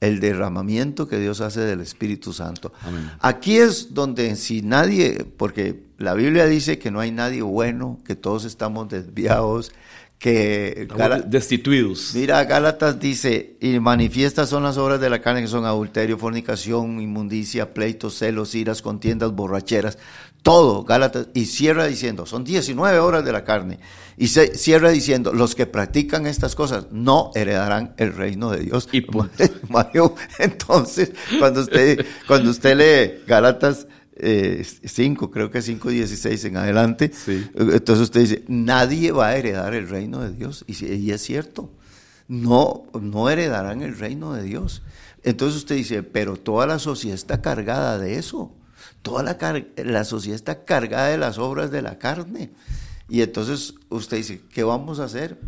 el 0.00 0.20
derramamiento 0.20 1.08
que 1.08 1.18
Dios 1.18 1.40
hace 1.40 1.60
del 1.60 1.80
Espíritu 1.80 2.32
Santo. 2.32 2.72
Amén. 2.82 3.10
Aquí 3.20 3.58
es 3.58 3.94
donde 3.94 4.36
si 4.36 4.62
nadie, 4.62 5.26
porque 5.36 5.82
la 5.98 6.14
Biblia 6.14 6.46
dice 6.46 6.78
que 6.78 6.90
no 6.90 7.00
hay 7.00 7.10
nadie 7.10 7.42
bueno, 7.42 7.98
que 8.04 8.14
todos 8.14 8.44
estamos 8.44 8.88
desviados, 8.88 9.72
que 10.18 10.88
destituidos. 11.26 12.12
Mira, 12.14 12.42
Gálatas 12.44 12.98
dice, 12.98 13.56
y 13.60 13.78
manifiestas 13.78 14.48
son 14.48 14.64
las 14.64 14.76
obras 14.76 15.00
de 15.00 15.10
la 15.10 15.20
carne 15.22 15.42
que 15.42 15.48
son 15.48 15.64
adulterio, 15.64 16.18
fornicación, 16.18 17.00
inmundicia, 17.00 17.72
pleitos, 17.72 18.18
celos, 18.18 18.54
iras, 18.56 18.82
contiendas, 18.82 19.32
borracheras, 19.32 19.96
todo, 20.42 20.84
Gálatas, 20.84 21.28
y 21.34 21.46
cierra 21.46 21.86
diciendo, 21.86 22.24
son 22.26 22.44
19 22.44 22.98
obras 23.00 23.24
de 23.24 23.32
la 23.32 23.44
carne, 23.44 23.78
y 24.16 24.28
se, 24.28 24.56
cierra 24.56 24.90
diciendo, 24.90 25.32
los 25.32 25.54
que 25.54 25.66
practican 25.66 26.26
estas 26.26 26.54
cosas 26.54 26.86
no 26.90 27.30
heredarán 27.34 27.94
el 27.98 28.14
reino 28.14 28.50
de 28.50 28.60
Dios. 28.60 28.88
Y. 28.92 29.04
Mario, 29.68 30.14
entonces, 30.38 31.12
cuando 31.38 31.60
usted, 31.60 32.04
cuando 32.26 32.50
usted 32.50 32.76
lee 32.76 33.24
Gálatas 33.26 33.86
5, 34.84 35.30
creo 35.30 35.50
que 35.50 35.62
5, 35.62 35.90
16 35.90 36.44
en 36.46 36.56
adelante, 36.56 37.10
Sí. 37.14 37.46
entonces 37.56 38.02
usted 38.04 38.20
dice, 38.20 38.44
nadie 38.48 39.12
va 39.12 39.28
a 39.28 39.36
heredar 39.36 39.74
el 39.74 39.88
reino 39.88 40.20
de 40.22 40.32
Dios. 40.32 40.64
Y, 40.66 40.74
si- 40.74 40.86
y 40.92 41.10
es 41.12 41.22
cierto, 41.22 41.70
no, 42.26 42.84
no 43.00 43.30
heredarán 43.30 43.82
el 43.82 43.96
reino 43.96 44.32
de 44.32 44.42
Dios. 44.42 44.82
Entonces 45.22 45.58
usted 45.58 45.76
dice, 45.76 46.02
pero 46.02 46.36
toda 46.36 46.66
la 46.66 46.78
sociedad 46.78 47.14
está 47.14 47.40
cargada 47.42 47.98
de 47.98 48.16
eso. 48.18 48.52
Toda 49.02 49.22
la, 49.22 49.64
la 49.76 50.04
sociedad 50.04 50.36
está 50.36 50.64
cargada 50.64 51.08
de 51.08 51.18
las 51.18 51.38
obras 51.38 51.70
de 51.70 51.82
la 51.82 51.98
carne. 51.98 52.50
Y 53.08 53.22
entonces 53.22 53.74
usted 53.88 54.18
dice, 54.18 54.40
¿qué 54.52 54.64
vamos 54.64 55.00
a 55.00 55.04
hacer? 55.04 55.38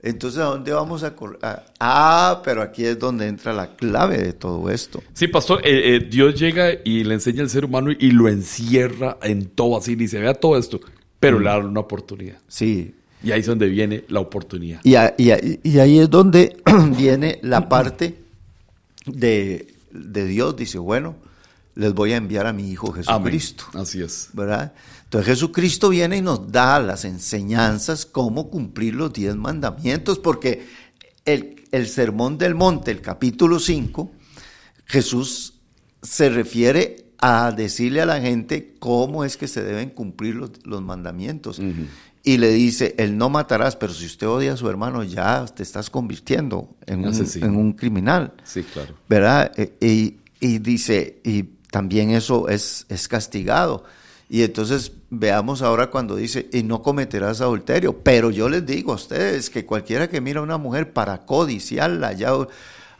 Entonces, 0.00 0.40
¿a 0.40 0.44
dónde 0.44 0.72
vamos 0.72 1.02
a 1.02 1.16
correr? 1.16 1.40
Ah, 1.80 2.40
pero 2.44 2.62
aquí 2.62 2.84
es 2.84 2.98
donde 2.98 3.26
entra 3.26 3.52
la 3.52 3.74
clave 3.74 4.18
de 4.18 4.32
todo 4.32 4.70
esto. 4.70 5.02
Sí, 5.12 5.26
pastor, 5.26 5.60
eh, 5.64 5.96
eh, 5.96 6.00
Dios 6.08 6.38
llega 6.38 6.68
y 6.84 7.02
le 7.02 7.14
enseña 7.14 7.42
al 7.42 7.50
ser 7.50 7.64
humano 7.64 7.90
y 7.90 8.12
lo 8.12 8.28
encierra 8.28 9.18
en 9.22 9.46
todo 9.46 9.76
así, 9.76 9.96
dice, 9.96 10.20
vea 10.20 10.34
todo 10.34 10.56
esto, 10.56 10.80
pero 11.18 11.40
le 11.40 11.46
da 11.46 11.58
una 11.58 11.80
oportunidad. 11.80 12.38
Sí. 12.46 12.94
Y 13.24 13.32
ahí 13.32 13.40
es 13.40 13.46
donde 13.46 13.66
viene 13.66 14.04
la 14.08 14.20
oportunidad. 14.20 14.80
Y, 14.84 14.92
y 14.92 15.78
ahí 15.80 15.98
es 15.98 16.08
donde 16.08 16.56
viene 16.96 17.40
la 17.42 17.68
parte 17.68 18.18
de, 19.04 19.74
de 19.90 20.26
Dios, 20.26 20.54
dice, 20.54 20.78
bueno, 20.78 21.16
les 21.78 21.94
voy 21.94 22.12
a 22.12 22.16
enviar 22.16 22.44
a 22.48 22.52
mi 22.52 22.72
Hijo 22.72 22.92
Jesucristo. 22.92 23.64
Así 23.72 24.02
es. 24.02 24.30
¿Verdad? 24.32 24.72
Entonces 25.04 25.28
Jesucristo 25.28 25.90
viene 25.90 26.16
y 26.16 26.22
nos 26.22 26.50
da 26.50 26.80
las 26.80 27.04
enseñanzas, 27.04 28.04
cómo 28.04 28.50
cumplir 28.50 28.96
los 28.96 29.12
diez 29.12 29.36
mandamientos, 29.36 30.18
porque 30.18 30.66
el, 31.24 31.64
el 31.70 31.86
Sermón 31.86 32.36
del 32.36 32.56
Monte, 32.56 32.90
el 32.90 33.00
capítulo 33.00 33.60
5, 33.60 34.10
Jesús 34.86 35.54
se 36.02 36.28
refiere 36.28 37.12
a 37.18 37.52
decirle 37.52 38.00
a 38.00 38.06
la 38.06 38.20
gente 38.20 38.74
cómo 38.80 39.24
es 39.24 39.36
que 39.36 39.46
se 39.46 39.62
deben 39.62 39.90
cumplir 39.90 40.34
los, 40.34 40.50
los 40.64 40.82
mandamientos. 40.82 41.60
Y 42.24 42.38
le 42.38 42.50
dice, 42.50 42.96
el 42.98 43.16
no 43.16 43.30
matarás, 43.30 43.76
pero 43.76 43.94
si 43.94 44.06
usted 44.06 44.26
odia 44.26 44.54
a 44.54 44.56
su 44.56 44.68
hermano, 44.68 45.04
ya 45.04 45.46
te 45.46 45.62
estás 45.62 45.90
convirtiendo 45.90 46.74
en, 46.86 47.06
un, 47.06 47.14
en 47.36 47.56
un, 47.56 47.72
criminal. 47.72 48.32
Sí, 48.42 48.64
claro. 48.64 48.96
¿Verdad? 49.08 49.52
E, 49.56 49.76
y, 49.80 50.16
y 50.40 50.58
dice, 50.58 51.20
y 51.24 51.57
también 51.70 52.10
eso 52.10 52.48
es, 52.48 52.86
es 52.88 53.08
castigado. 53.08 53.84
Y 54.30 54.42
entonces 54.42 54.92
veamos 55.10 55.62
ahora 55.62 55.88
cuando 55.90 56.16
dice, 56.16 56.48
y 56.52 56.62
no 56.62 56.82
cometerás 56.82 57.40
adulterio. 57.40 57.98
Pero 58.02 58.30
yo 58.30 58.48
les 58.48 58.64
digo 58.66 58.92
a 58.92 58.96
ustedes 58.96 59.48
que 59.48 59.64
cualquiera 59.64 60.08
que 60.08 60.20
mira 60.20 60.40
a 60.40 60.42
una 60.42 60.58
mujer 60.58 60.92
para 60.92 61.24
codiciarla, 61.24 62.12
ya... 62.12 62.32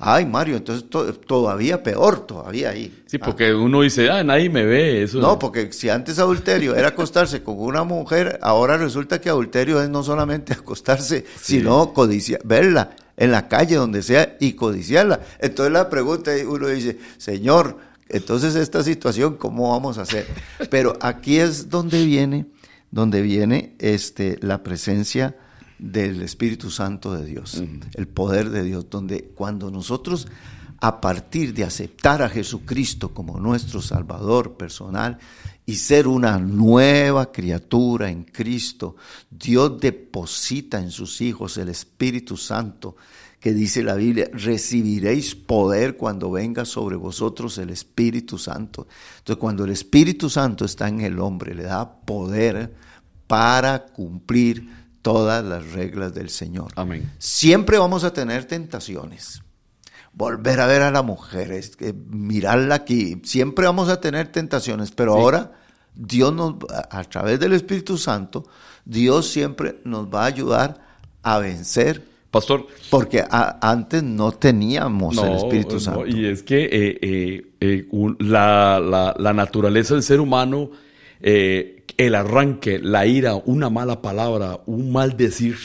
Ay, 0.01 0.27
Mario, 0.27 0.57
entonces 0.57 0.89
todavía 1.27 1.83
peor, 1.83 2.25
todavía 2.25 2.71
ahí. 2.71 3.03
Sí, 3.07 3.19
porque 3.19 3.53
uno 3.53 3.81
dice, 3.81 4.09
ah, 4.09 4.23
nadie 4.23 4.49
me 4.49 4.65
ve. 4.65 5.03
Eso 5.03 5.19
no, 5.19 5.41
porque 5.41 5.73
si 5.73 5.89
antes 5.89 6.21
adulterio 6.21 6.77
era 6.77 6.89
acostarse 6.89 7.43
con 7.43 7.59
una 7.59 7.83
mujer, 7.83 8.39
ahora 8.41 8.77
resulta 8.77 9.21
que 9.21 9.29
adulterio 9.29 9.83
es 9.83 9.89
no 9.89 10.05
solamente 10.05 10.53
acostarse, 10.53 11.25
sino 11.41 11.93
codiciar, 11.93 12.41
verla 12.45 12.95
en 13.17 13.33
la 13.33 13.49
calle, 13.49 13.75
donde 13.75 14.05
sea, 14.05 14.37
y 14.39 14.53
codiciarla. 14.53 15.19
Entonces 15.41 15.73
la 15.73 15.91
pregunta, 15.91 16.31
uno 16.47 16.69
dice, 16.69 16.97
Señor, 17.17 17.77
entonces, 18.09 18.55
esta 18.55 18.83
situación, 18.83 19.37
¿cómo 19.37 19.71
vamos 19.71 19.99
a 19.99 20.03
hacer? 20.03 20.27
Pero 20.71 20.97
aquí 21.01 21.39
es 21.39 21.69
donde 21.69 22.05
viene, 22.05 22.47
donde 22.91 23.21
viene 23.23 23.75
este, 23.79 24.39
la 24.41 24.63
presencia 24.63 25.37
del 25.79 26.23
Espíritu 26.23 26.71
Santo 26.71 27.13
de 27.13 27.25
Dios, 27.25 27.63
el 27.95 28.09
poder 28.09 28.51
de 28.51 28.65
Dios, 28.65 28.89
donde 28.91 29.31
cuando 29.35 29.71
nosotros, 29.71 30.27
a 30.81 31.01
partir 31.01 31.55
de 31.55 31.65
aceptar 31.65 32.23
a 32.23 32.29
Jesucristo 32.29 33.13
como 33.13 33.39
nuestro 33.39 33.83
Salvador 33.83 34.57
personal 34.57 35.19
y 35.67 35.77
ser 35.77 36.09
una 36.09 36.39
nueva 36.39 37.31
criatura 37.31 38.11
en 38.11 38.25
Cristo, 38.25 38.97
Dios 39.31 39.79
deposita 39.81 40.81
en 40.81 40.91
sus 40.91 41.21
hijos 41.21 41.59
el 41.59 41.69
Espíritu 41.69 42.37
Santo 42.37 42.97
que 43.41 43.53
dice 43.53 43.83
la 43.83 43.95
Biblia, 43.95 44.29
recibiréis 44.33 45.35
poder 45.35 45.97
cuando 45.97 46.31
venga 46.31 46.65
sobre 46.65 46.97
vosotros 46.97 47.57
el 47.59 47.71
Espíritu 47.71 48.37
Santo. 48.37 48.89
Entonces, 49.19 49.41
cuando 49.41 49.65
el 49.65 49.71
Espíritu 49.71 50.29
Santo 50.29 50.65
está 50.65 50.89
en 50.89 51.01
el 51.01 51.21
hombre, 51.21 51.55
le 51.55 51.63
da 51.63 52.01
poder 52.01 52.75
para 53.27 53.87
cumplir 53.87 54.69
todas 55.03 55.45
las 55.45 55.73
reglas 55.73 56.13
del 56.15 56.31
Señor. 56.31 56.73
Amén. 56.75 57.13
Siempre 57.19 57.79
vamos 57.79 58.03
a 58.05 58.13
tener 58.13 58.47
tentaciones. 58.47 59.43
Volver 60.13 60.61
a 60.61 60.67
ver 60.67 60.83
a 60.83 60.91
la 60.91 61.03
mujer, 61.03 61.61
mirarla 62.09 62.75
aquí, 62.75 63.21
siempre 63.25 63.67
vamos 63.67 63.89
a 63.89 64.01
tener 64.01 64.33
tentaciones, 64.33 64.91
pero 64.91 65.13
ahora 65.13 65.53
Dios 65.95 66.35
nos, 66.35 66.57
a 66.91 67.05
través 67.05 67.39
del 67.39 67.53
Espíritu 67.53 67.97
Santo, 67.97 68.45
Dios 68.85 69.31
siempre 69.31 69.81
nos 69.85 70.07
va 70.07 70.25
a 70.25 70.27
ayudar 70.27 70.81
a 71.23 71.39
vencer 71.39 72.05
Pastor. 72.31 72.67
Porque 72.91 73.25
antes 73.31 74.03
no 74.03 74.33
teníamos 74.33 75.17
el 75.19 75.33
Espíritu 75.35 75.81
Santo. 75.81 76.07
y 76.07 76.27
es 76.27 76.43
que 76.43 76.65
eh, 76.65 76.99
eh, 77.01 77.47
eh, 77.61 77.87
la, 78.19 79.33
naturaleza 79.35 79.95
del 79.95 80.03
ser 80.03 80.21
humano, 80.21 80.71
el 81.21 82.15
arranque, 82.15 82.81
la 82.81 83.07
ira, 83.07 83.35
una 83.35 83.71
mala 83.71 84.03
palabra, 84.03 84.61
un 84.67 84.93
mal 84.93 85.17
decir, 85.17 85.57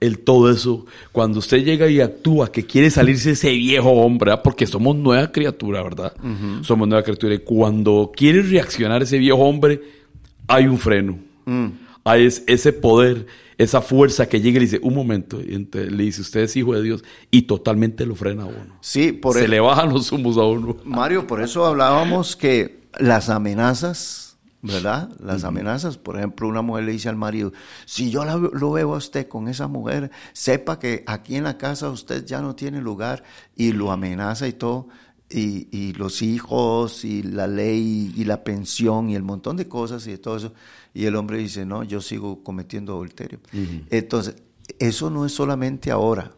el 0.00 0.20
todo 0.20 0.50
eso, 0.50 0.86
cuando 1.12 1.40
usted 1.40 1.62
llega 1.62 1.88
y 1.88 2.00
actúa 2.00 2.50
que 2.50 2.64
quiere 2.64 2.90
salirse 2.90 3.32
ese 3.32 3.50
viejo 3.50 3.90
hombre, 3.90 4.34
porque 4.42 4.66
somos 4.66 4.96
nueva 4.96 5.30
criatura, 5.30 5.82
¿verdad? 5.82 6.14
Somos 6.62 6.88
nueva 6.88 7.02
criatura. 7.02 7.34
Y 7.34 7.40
cuando 7.40 8.10
quiere 8.16 8.40
reaccionar 8.40 9.02
ese 9.02 9.18
viejo 9.18 9.38
hombre, 9.38 9.80
hay 10.48 10.66
un 10.66 10.78
freno. 10.78 11.18
Mm. 11.44 11.81
Hay 12.04 12.26
ese 12.26 12.72
poder 12.72 13.26
esa 13.62 13.80
fuerza 13.80 14.28
que 14.28 14.40
llega 14.40 14.56
y 14.56 14.60
le 14.60 14.66
dice, 14.66 14.80
un 14.82 14.94
momento, 14.94 15.40
y 15.40 15.68
le 15.72 16.04
dice, 16.04 16.22
usted 16.22 16.40
es 16.40 16.56
hijo 16.56 16.74
de 16.74 16.82
Dios, 16.82 17.04
y 17.30 17.42
totalmente 17.42 18.06
lo 18.06 18.14
frena 18.14 18.44
a 18.44 18.46
uno. 18.46 18.78
Sí, 18.80 19.12
por 19.12 19.36
Se 19.36 19.48
le 19.48 19.60
bajan 19.60 19.90
los 19.90 20.10
humos 20.12 20.36
a 20.36 20.44
uno. 20.44 20.76
Mario, 20.84 21.26
por 21.26 21.42
eso 21.42 21.64
hablábamos 21.64 22.36
que 22.36 22.82
las 22.98 23.28
amenazas, 23.28 24.36
¿verdad? 24.62 25.10
Las 25.20 25.44
amenazas, 25.44 25.96
por 25.96 26.16
ejemplo, 26.16 26.48
una 26.48 26.62
mujer 26.62 26.84
le 26.84 26.92
dice 26.92 27.08
al 27.08 27.16
marido, 27.16 27.52
si 27.84 28.10
yo 28.10 28.24
lo 28.24 28.72
veo 28.72 28.94
a 28.94 28.98
usted 28.98 29.28
con 29.28 29.48
esa 29.48 29.68
mujer, 29.68 30.10
sepa 30.32 30.78
que 30.78 31.04
aquí 31.06 31.36
en 31.36 31.44
la 31.44 31.58
casa 31.58 31.88
usted 31.90 32.24
ya 32.24 32.40
no 32.40 32.54
tiene 32.54 32.80
lugar, 32.80 33.22
y 33.56 33.72
lo 33.72 33.92
amenaza 33.92 34.48
y 34.48 34.52
todo. 34.52 34.88
Y, 35.34 35.68
y 35.70 35.94
los 35.94 36.20
hijos 36.20 37.06
y 37.06 37.22
la 37.22 37.46
ley 37.46 38.12
y 38.14 38.24
la 38.26 38.44
pensión 38.44 39.08
y 39.08 39.14
el 39.14 39.22
montón 39.22 39.56
de 39.56 39.66
cosas 39.66 40.06
y 40.06 40.10
de 40.10 40.18
todo 40.18 40.36
eso 40.36 40.52
y 40.94 41.06
el 41.06 41.16
hombre 41.16 41.38
dice, 41.38 41.64
no, 41.64 41.82
yo 41.84 42.00
sigo 42.00 42.42
cometiendo 42.42 42.92
adulterio. 42.92 43.40
Entonces, 43.90 44.36
eso 44.78 45.10
no 45.10 45.24
es 45.24 45.32
solamente 45.32 45.90
ahora. 45.90 46.32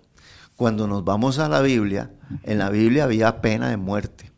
Cuando 0.56 0.86
nos 0.86 1.04
vamos 1.04 1.38
a 1.38 1.48
la 1.48 1.60
Biblia, 1.60 2.12
en 2.44 2.58
la 2.58 2.70
Biblia 2.70 3.04
había 3.04 3.40
pena 3.40 3.68
de 3.68 3.76
muerte 3.76 4.30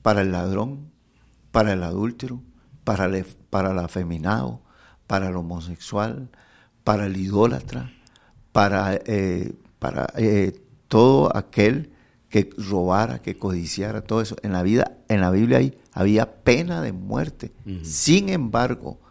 para 0.00 0.22
el 0.22 0.32
ladrón, 0.32 0.90
para 1.50 1.74
el 1.74 1.82
adúltero, 1.82 2.42
para 2.84 3.04
el, 3.04 3.24
para 3.50 3.72
el 3.72 3.78
afeminado, 3.78 4.62
para 5.06 5.28
el 5.28 5.36
homosexual, 5.36 6.30
para 6.84 7.06
el 7.06 7.16
idólatra, 7.18 7.92
para, 8.52 8.94
eh, 8.94 9.54
para 9.78 10.08
eh, 10.16 10.62
todo 10.88 11.36
aquel 11.36 11.92
que 12.30 12.48
robara, 12.56 13.18
que 13.18 13.36
codiciara, 13.36 14.00
todo 14.00 14.22
eso. 14.22 14.36
En 14.42 14.52
la 14.52 14.62
vida, 14.62 14.96
en 15.08 15.20
la 15.20 15.30
Biblia 15.30 15.58
ahí 15.58 15.76
había 15.92 16.42
pena 16.42 16.80
de 16.80 16.92
muerte. 16.92 17.52
Sin 17.82 18.30
embargo, 18.30 19.01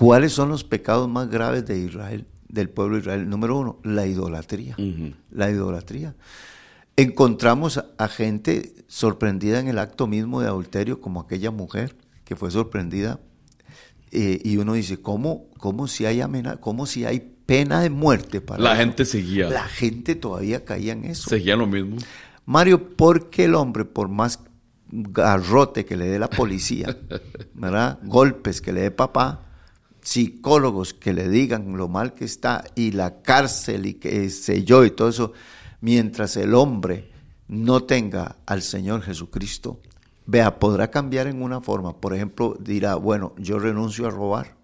¿Cuáles 0.00 0.32
son 0.32 0.48
los 0.48 0.64
pecados 0.64 1.10
más 1.10 1.28
graves 1.28 1.66
de 1.66 1.78
Israel, 1.78 2.24
del 2.48 2.70
pueblo 2.70 2.96
de 2.96 3.02
Israel? 3.02 3.28
Número 3.28 3.58
uno, 3.58 3.80
la 3.84 4.06
idolatría. 4.06 4.74
La 5.30 5.50
idolatría. 5.50 6.14
Encontramos 6.96 7.76
a, 7.98 8.08
gente 8.08 8.72
sorprendida 8.88 9.60
en 9.60 9.68
el 9.68 9.78
acto 9.78 10.06
mismo 10.06 10.40
de 10.40 10.46
adulterio, 10.46 11.02
como 11.02 11.20
aquella 11.20 11.50
mujer 11.50 11.96
que 12.24 12.34
fue 12.34 12.50
sorprendida. 12.50 13.20
Eh, 14.10 14.40
y 14.42 14.56
uno 14.56 14.72
dice, 14.72 15.02
¿cómo, 15.02 15.50
cómo 15.58 15.86
si 15.86 16.06
hay 16.06 16.22
cómo 16.60 16.86
si 16.86 17.04
hay 17.04 17.20
pena 17.44 17.82
de 17.82 17.90
muerte 17.90 18.40
para 18.40 18.62
La 18.62 18.76
gente 18.76 19.04
seguía. 19.04 19.50
La 19.50 19.64
gente 19.64 20.14
todavía 20.14 20.64
caía 20.64 20.94
en 20.94 21.04
eso. 21.04 21.28
Seguía 21.28 21.56
lo 21.56 21.66
mismo. 21.66 21.98
Mario, 22.46 22.96
¿por 22.96 23.28
qué 23.28 23.44
el 23.44 23.54
hombre, 23.54 23.84
por 23.84 24.08
más 24.08 24.40
garrote 24.88 25.84
que 25.84 25.98
le 25.98 26.06
dé 26.06 26.18
la 26.18 26.30
policía, 26.30 26.96
¿verdad? 27.52 27.98
golpes 28.02 28.62
que 28.62 28.72
le 28.72 28.80
dé 28.80 28.90
papá, 28.90 29.49
psicólogos 30.10 30.92
que 30.92 31.12
le 31.12 31.28
digan 31.28 31.76
lo 31.76 31.86
mal 31.86 32.14
que 32.14 32.24
está 32.24 32.64
y 32.74 32.90
la 32.90 33.22
cárcel 33.22 33.86
y 33.86 33.94
qué 33.94 34.28
sé 34.28 34.64
yo 34.64 34.84
y 34.84 34.90
todo 34.90 35.08
eso, 35.08 35.32
mientras 35.80 36.36
el 36.36 36.54
hombre 36.54 37.12
no 37.46 37.84
tenga 37.84 38.34
al 38.44 38.62
Señor 38.62 39.02
Jesucristo, 39.02 39.78
vea, 40.26 40.58
podrá 40.58 40.90
cambiar 40.90 41.28
en 41.28 41.40
una 41.40 41.60
forma. 41.60 42.00
Por 42.00 42.12
ejemplo, 42.12 42.56
dirá, 42.58 42.96
bueno, 42.96 43.34
yo 43.38 43.60
renuncio 43.60 44.08
a 44.08 44.10
robar, 44.10 44.56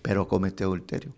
pero 0.00 0.26
comete 0.26 0.64
adulterio. 0.64 1.12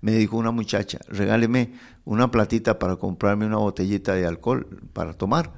Me 0.00 0.10
dijo 0.10 0.36
una 0.36 0.50
muchacha, 0.50 0.98
regáleme 1.06 1.74
una 2.04 2.32
platita 2.32 2.80
para 2.80 2.96
comprarme 2.96 3.46
una 3.46 3.58
botellita 3.58 4.14
de 4.14 4.26
alcohol 4.26 4.66
para 4.92 5.14
tomar 5.14 5.52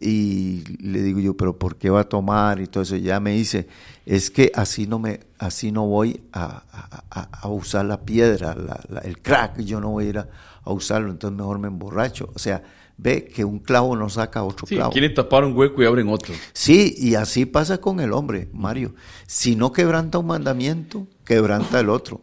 y 0.00 0.64
le 0.80 1.02
digo 1.02 1.20
yo, 1.20 1.36
pero 1.36 1.58
¿por 1.58 1.76
qué 1.76 1.90
va 1.90 2.00
a 2.00 2.08
tomar? 2.08 2.60
Y 2.60 2.66
todo 2.66 2.82
eso. 2.82 2.96
Ya 2.96 3.20
me 3.20 3.32
dice, 3.32 3.68
es 4.06 4.30
que 4.30 4.52
así 4.54 4.86
no, 4.86 5.00
me, 5.00 5.20
así 5.36 5.72
no 5.72 5.86
voy 5.86 6.22
a, 6.32 6.62
usar 7.42 7.84
la 7.86 8.02
piedra, 8.02 8.56
el 9.02 9.20
crack, 9.20 9.58
yo 9.58 9.80
no 9.80 9.90
voy 9.90 10.06
a 10.06 10.08
ir 10.08 10.18
a, 10.18 10.28
usarlo, 10.64 11.10
entonces 11.10 11.36
mejor 11.36 11.58
me 11.58 11.66
emborracho. 11.66 12.30
O 12.32 12.38
sea, 12.38 12.62
ve 12.96 13.24
que 13.24 13.44
un 13.44 13.58
clavo 13.58 13.96
no 13.96 14.08
saca 14.08 14.44
otro 14.44 14.66
sí, 14.66 14.76
clavo. 14.76 14.92
Quieren 14.92 15.12
tapar 15.12 15.44
un 15.44 15.56
hueco 15.56 15.82
y 15.82 15.86
abren 15.86 16.08
otro. 16.08 16.34
Sí, 16.52 16.94
y 16.96 17.16
así 17.16 17.46
pasa 17.46 17.78
con 17.78 17.98
el 17.98 18.12
hombre, 18.12 18.48
Mario. 18.52 18.94
Si 19.26 19.56
no 19.56 19.72
quebranta 19.72 20.18
un 20.18 20.26
mandamiento, 20.26 21.08
quebranta 21.24 21.80
el 21.80 21.88
otro. 21.88 22.22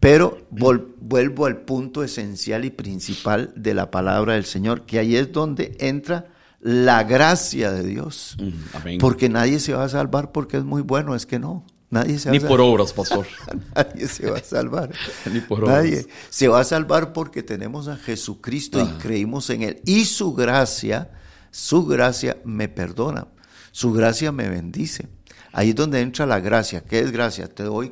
Pero 0.00 0.38
vuelvo 0.50 1.44
al 1.44 1.58
punto 1.58 2.04
esencial 2.04 2.64
y 2.64 2.70
principal 2.70 3.52
de 3.54 3.74
la 3.74 3.90
palabra 3.90 4.34
del 4.34 4.44
Señor, 4.44 4.82
que 4.82 4.98
ahí 4.98 5.16
es 5.16 5.32
donde 5.32 5.76
entra 5.80 6.28
la 6.60 7.04
gracia 7.04 7.70
de 7.72 7.84
Dios. 7.84 8.36
Mm, 8.40 8.76
amén. 8.76 8.98
Porque 8.98 9.28
nadie 9.28 9.60
se 9.60 9.72
va 9.74 9.84
a 9.84 9.88
salvar 9.88 10.32
porque 10.32 10.56
es 10.56 10.64
muy 10.64 10.82
bueno, 10.82 11.14
es 11.14 11.26
que 11.26 11.38
no. 11.38 11.64
Nadie 11.90 12.18
se 12.18 12.28
va 12.28 12.36
Ni 12.36 12.44
a 12.44 12.48
por 12.48 12.60
obras, 12.60 12.92
pastor. 12.92 13.26
Nadie 13.74 14.08
se 14.08 14.30
va 14.30 14.36
a 14.38 14.42
salvar. 14.42 14.90
Ni 15.32 15.40
por 15.40 15.66
Nadie 15.66 16.00
obras. 16.00 16.06
se 16.28 16.46
va 16.48 16.60
a 16.60 16.64
salvar 16.64 17.12
porque 17.14 17.42
tenemos 17.42 17.88
a 17.88 17.96
Jesucristo 17.96 18.78
Ah. 18.80 18.84
y 18.94 18.98
creímos 19.00 19.48
en 19.50 19.62
Él. 19.62 19.80
Y 19.86 20.04
su 20.04 20.34
gracia, 20.34 21.10
su 21.50 21.86
gracia 21.86 22.36
me 22.44 22.68
perdona. 22.68 23.28
Su 23.72 23.92
gracia 23.92 24.32
me 24.32 24.48
bendice. 24.50 25.08
Ahí 25.52 25.70
es 25.70 25.74
donde 25.76 26.00
entra 26.02 26.26
la 26.26 26.40
gracia. 26.40 26.82
¿Qué 26.84 26.98
es 27.00 27.10
gracia? 27.10 27.48
Te 27.48 27.62
doy 27.62 27.90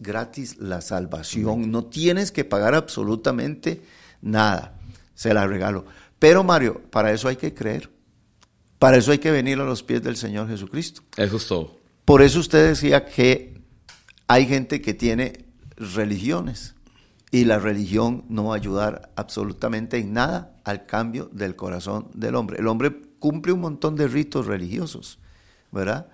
gratis 0.00 0.56
la 0.58 0.80
salvación. 0.80 1.70
No 1.70 1.84
tienes 1.84 2.32
que 2.32 2.44
pagar 2.44 2.74
absolutamente 2.74 3.80
nada. 4.22 4.74
Se 5.14 5.32
la 5.32 5.46
regalo. 5.46 5.84
Pero 6.18 6.42
Mario, 6.42 6.82
para 6.90 7.12
eso 7.12 7.28
hay 7.28 7.36
que 7.36 7.54
creer. 7.54 7.90
Para 8.78 8.96
eso 8.98 9.10
hay 9.12 9.18
que 9.18 9.30
venir 9.30 9.58
a 9.60 9.64
los 9.64 9.82
pies 9.82 10.02
del 10.02 10.16
Señor 10.16 10.48
Jesucristo. 10.48 11.02
Eso 11.16 11.36
es 11.36 11.46
todo. 11.46 11.76
Por 12.04 12.22
eso 12.22 12.38
usted 12.40 12.68
decía 12.68 13.04
que 13.06 13.60
hay 14.28 14.46
gente 14.46 14.80
que 14.80 14.94
tiene 14.94 15.44
religiones 15.76 16.74
y 17.30 17.44
la 17.44 17.58
religión 17.58 18.24
no 18.28 18.44
va 18.46 18.54
a 18.54 18.56
ayudar 18.58 19.10
absolutamente 19.16 19.98
en 19.98 20.12
nada 20.12 20.52
al 20.64 20.86
cambio 20.86 21.28
del 21.32 21.56
corazón 21.56 22.08
del 22.14 22.34
hombre. 22.36 22.58
El 22.60 22.66
hombre 22.68 22.92
cumple 23.18 23.52
un 23.52 23.60
montón 23.60 23.96
de 23.96 24.08
ritos 24.08 24.46
religiosos, 24.46 25.18
¿verdad? 25.72 26.06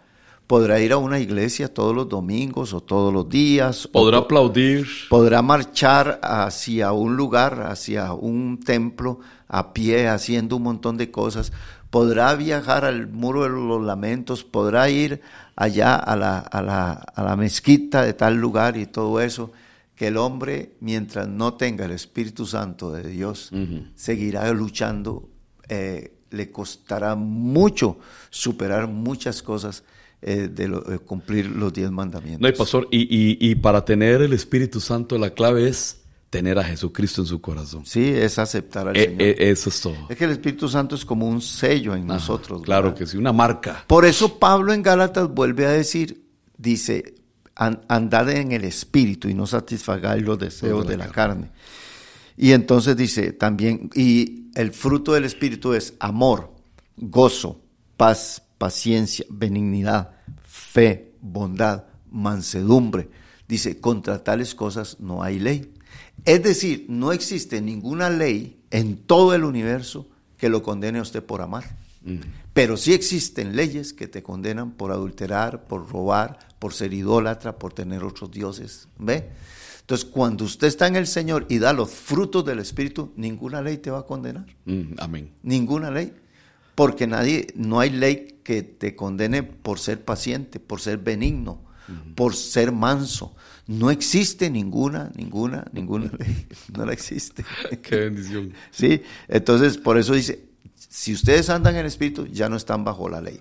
Podrá 0.47 0.81
ir 0.81 0.93
a 0.93 0.97
una 0.99 1.19
iglesia 1.21 1.73
todos 1.73 1.95
los 1.95 2.09
domingos 2.09 2.73
o 2.75 2.81
todos 2.81 3.13
los 3.13 3.29
días. 3.29 3.89
Podrá 3.93 4.19
po- 4.19 4.25
aplaudir. 4.25 4.87
podrá 5.09 5.41
marchar 5.43 6.21
hacia 6.23 6.93
un 6.93 7.17
lugar, 7.17 7.63
hacia 7.63 8.13
un 8.13 8.61
templo, 8.61 9.21
a 9.49 9.73
pie, 9.73 10.09
haciendo 10.09 10.57
un 10.57 10.63
montón 10.65 10.97
de 10.97 11.11
cosas. 11.11 11.53
Podrá 11.93 12.35
viajar 12.37 12.87
al 12.87 13.07
muro 13.07 13.43
de 13.43 13.51
los 13.51 13.85
lamentos, 13.85 14.45
podrá 14.45 14.89
ir 14.89 15.21
allá 15.57 15.95
a 15.95 16.17
la, 16.17 16.39
a 16.39 16.63
la, 16.63 16.93
a 16.93 17.23
la 17.23 17.37
mezquita 17.37 18.03
de 18.03 18.15
tal 18.15 18.37
lugar 18.37 18.79
y 18.79 18.87
todo 18.87 19.21
eso. 19.21 19.53
Que 19.95 20.07
el 20.09 20.17
hombre, 20.17 20.73
mientras 20.81 21.29
no 21.29 21.53
tenga 21.55 21.85
el 21.85 21.91
Espíritu 21.93 22.47
Santo 22.47 22.91
de 22.93 23.07
Dios, 23.09 23.51
seguirá 23.95 24.51
luchando. 24.53 25.29
eh, 25.69 26.15
le 26.31 26.51
costará 26.51 27.15
mucho 27.15 27.99
superar 28.31 28.89
muchas 28.89 29.43
cosas 29.43 29.85
eh, 30.23 30.49
de, 30.51 30.67
lo- 30.69 30.81
de 30.81 30.99
cumplir 30.99 31.45
los 31.47 31.75
diez 31.75 31.91
mandamientos. 31.91 32.41
No, 32.41 32.49
y 32.49 32.53
pastor, 32.53 32.89
y, 32.91 33.01
y, 33.03 33.37
y 33.51 33.55
para 33.57 33.85
tener 33.85 34.23
el 34.23 34.33
Espíritu 34.33 34.81
Santo, 34.81 35.19
la 35.19 35.29
clave 35.35 35.69
es 35.69 36.01
tener 36.33 36.59
a 36.59 36.65
Jesucristo 36.65 37.21
en 37.21 37.27
su 37.27 37.43
corazón. 37.43 37.85
Sí, 37.85 38.09
es 38.09 38.39
aceptar 38.39 38.89
al 38.89 38.97
Eh, 38.97 39.05
Señor. 39.05 39.21
eh, 39.23 39.37
eso 39.51 39.69
es 39.69 39.79
todo. 39.83 39.95
Es 40.09 40.17
que 40.17 40.25
el 40.25 40.31
Espíritu 40.31 40.67
Santo 40.67 40.95
es 40.95 41.05
como 41.05 41.29
un 41.29 41.43
sello 41.43 41.95
en 41.95 42.05
Ajá, 42.05 42.15
nosotros. 42.15 42.63
Claro 42.63 42.85
¿verdad? 42.85 42.99
que 43.01 43.07
sí, 43.07 43.19
una 43.19 43.35
marca. 43.35 43.85
Por 43.87 44.07
eso 44.07 44.39
Pablo 44.39 44.73
en 44.73 44.83
Gálatas 44.83 45.29
vuelve 45.29 45.67
a 45.67 45.71
decir, 45.73 46.25
dice, 46.57 47.17
"An- 47.55 47.83
andad 47.87 48.31
en 48.31 48.53
el 48.53 48.65
Espíritu 48.65 49.29
y 49.29 49.35
no 49.35 49.47
satisfagáis 49.47 50.23
los 50.23 50.39
deseos 50.39 50.87
de 50.87 50.97
la 50.97 51.09
carne. 51.09 51.51
Y 52.39 52.53
entonces 52.53 52.97
dice 52.97 53.33
también, 53.33 53.91
y 53.95 54.47
el 54.55 54.73
fruto 54.73 55.13
del 55.13 55.27
Espíritu 55.27 55.75
es 55.75 55.93
amor, 56.01 56.55
gozo, 56.97 57.61
paz, 57.99 58.43
paciencia, 58.57 59.27
benignidad, 59.29 60.13
fe, 60.43 61.13
bondad, 61.21 61.85
mansedumbre. 62.11 63.11
Dice, 63.47 63.79
contra 63.83 64.25
tales 64.25 64.55
cosas 64.55 64.97
no 64.99 65.23
hay 65.23 65.39
ley. 65.39 65.75
Es 66.25 66.43
decir, 66.43 66.87
no 66.89 67.13
existe 67.13 67.61
ninguna 67.61 68.11
ley 68.11 68.61
en 68.71 68.97
todo 68.97 69.35
el 69.35 69.45
universo 69.45 70.07
que 70.37 70.49
lo 70.49 70.63
condene 70.63 70.99
a 70.99 71.03
usted 71.03 71.23
por 71.23 71.41
amar. 71.43 71.65
Pero 72.53 72.77
sí 72.77 72.93
existen 72.93 73.55
leyes 73.55 73.93
que 73.93 74.09
te 74.09 74.23
condenan 74.23 74.73
por 74.73 74.91
adulterar, 74.91 75.65
por 75.65 75.89
robar, 75.89 76.39
por 76.59 76.75
ser 76.75 76.93
idólatra, 76.93 77.59
por 77.59 77.73
tener 77.73 78.03
otros 78.03 78.31
dioses. 78.31 78.89
¿Ve? 78.99 79.31
Entonces, 79.81 80.09
cuando 80.09 80.45
usted 80.45 80.67
está 80.67 80.87
en 80.87 80.97
el 80.97 81.07
Señor 81.07 81.47
y 81.49 81.59
da 81.59 81.73
los 81.73 81.91
frutos 81.91 82.45
del 82.45 82.59
Espíritu, 82.59 83.13
ninguna 83.17 83.63
ley 83.63 83.79
te 83.79 83.91
va 83.91 84.01
a 84.01 84.07
condenar. 84.07 84.47
Mm, 84.65 84.95
amén. 84.99 85.31
Ninguna 85.43 85.91
ley. 85.91 86.13
Porque 86.75 87.07
nadie, 87.07 87.49
no 87.55 87.81
hay 87.81 87.91
ley 87.91 88.39
que 88.43 88.63
te 88.63 88.97
condene 88.97 89.43
por 89.43 89.79
ser 89.79 90.05
paciente, 90.05 90.59
por 90.61 90.81
ser 90.81 90.99
benigno, 90.99 91.61
por 92.15 92.35
ser 92.35 92.73
manso. 92.73 93.35
No 93.67 93.91
existe 93.91 94.51
ninguna, 94.51 95.11
ninguna, 95.15 95.65
ninguna 95.73 96.11
ley. 96.19 96.47
No 96.77 96.85
la 96.87 96.93
existe. 96.93 97.45
Qué 97.83 97.97
bendición. 97.97 98.53
¿Sí? 98.71 99.03
Entonces, 99.29 99.79
por 99.79 99.99
eso 99.99 100.15
dice, 100.15 100.45
si 100.77 101.13
ustedes 101.13 101.49
andan 101.51 101.75
en 101.75 101.81
el 101.81 101.87
Espíritu, 101.87 102.27
ya 102.27 102.49
no 102.49 102.57
están 102.57 102.85
bajo 102.85 103.09
la 103.09 103.21
ley. 103.21 103.41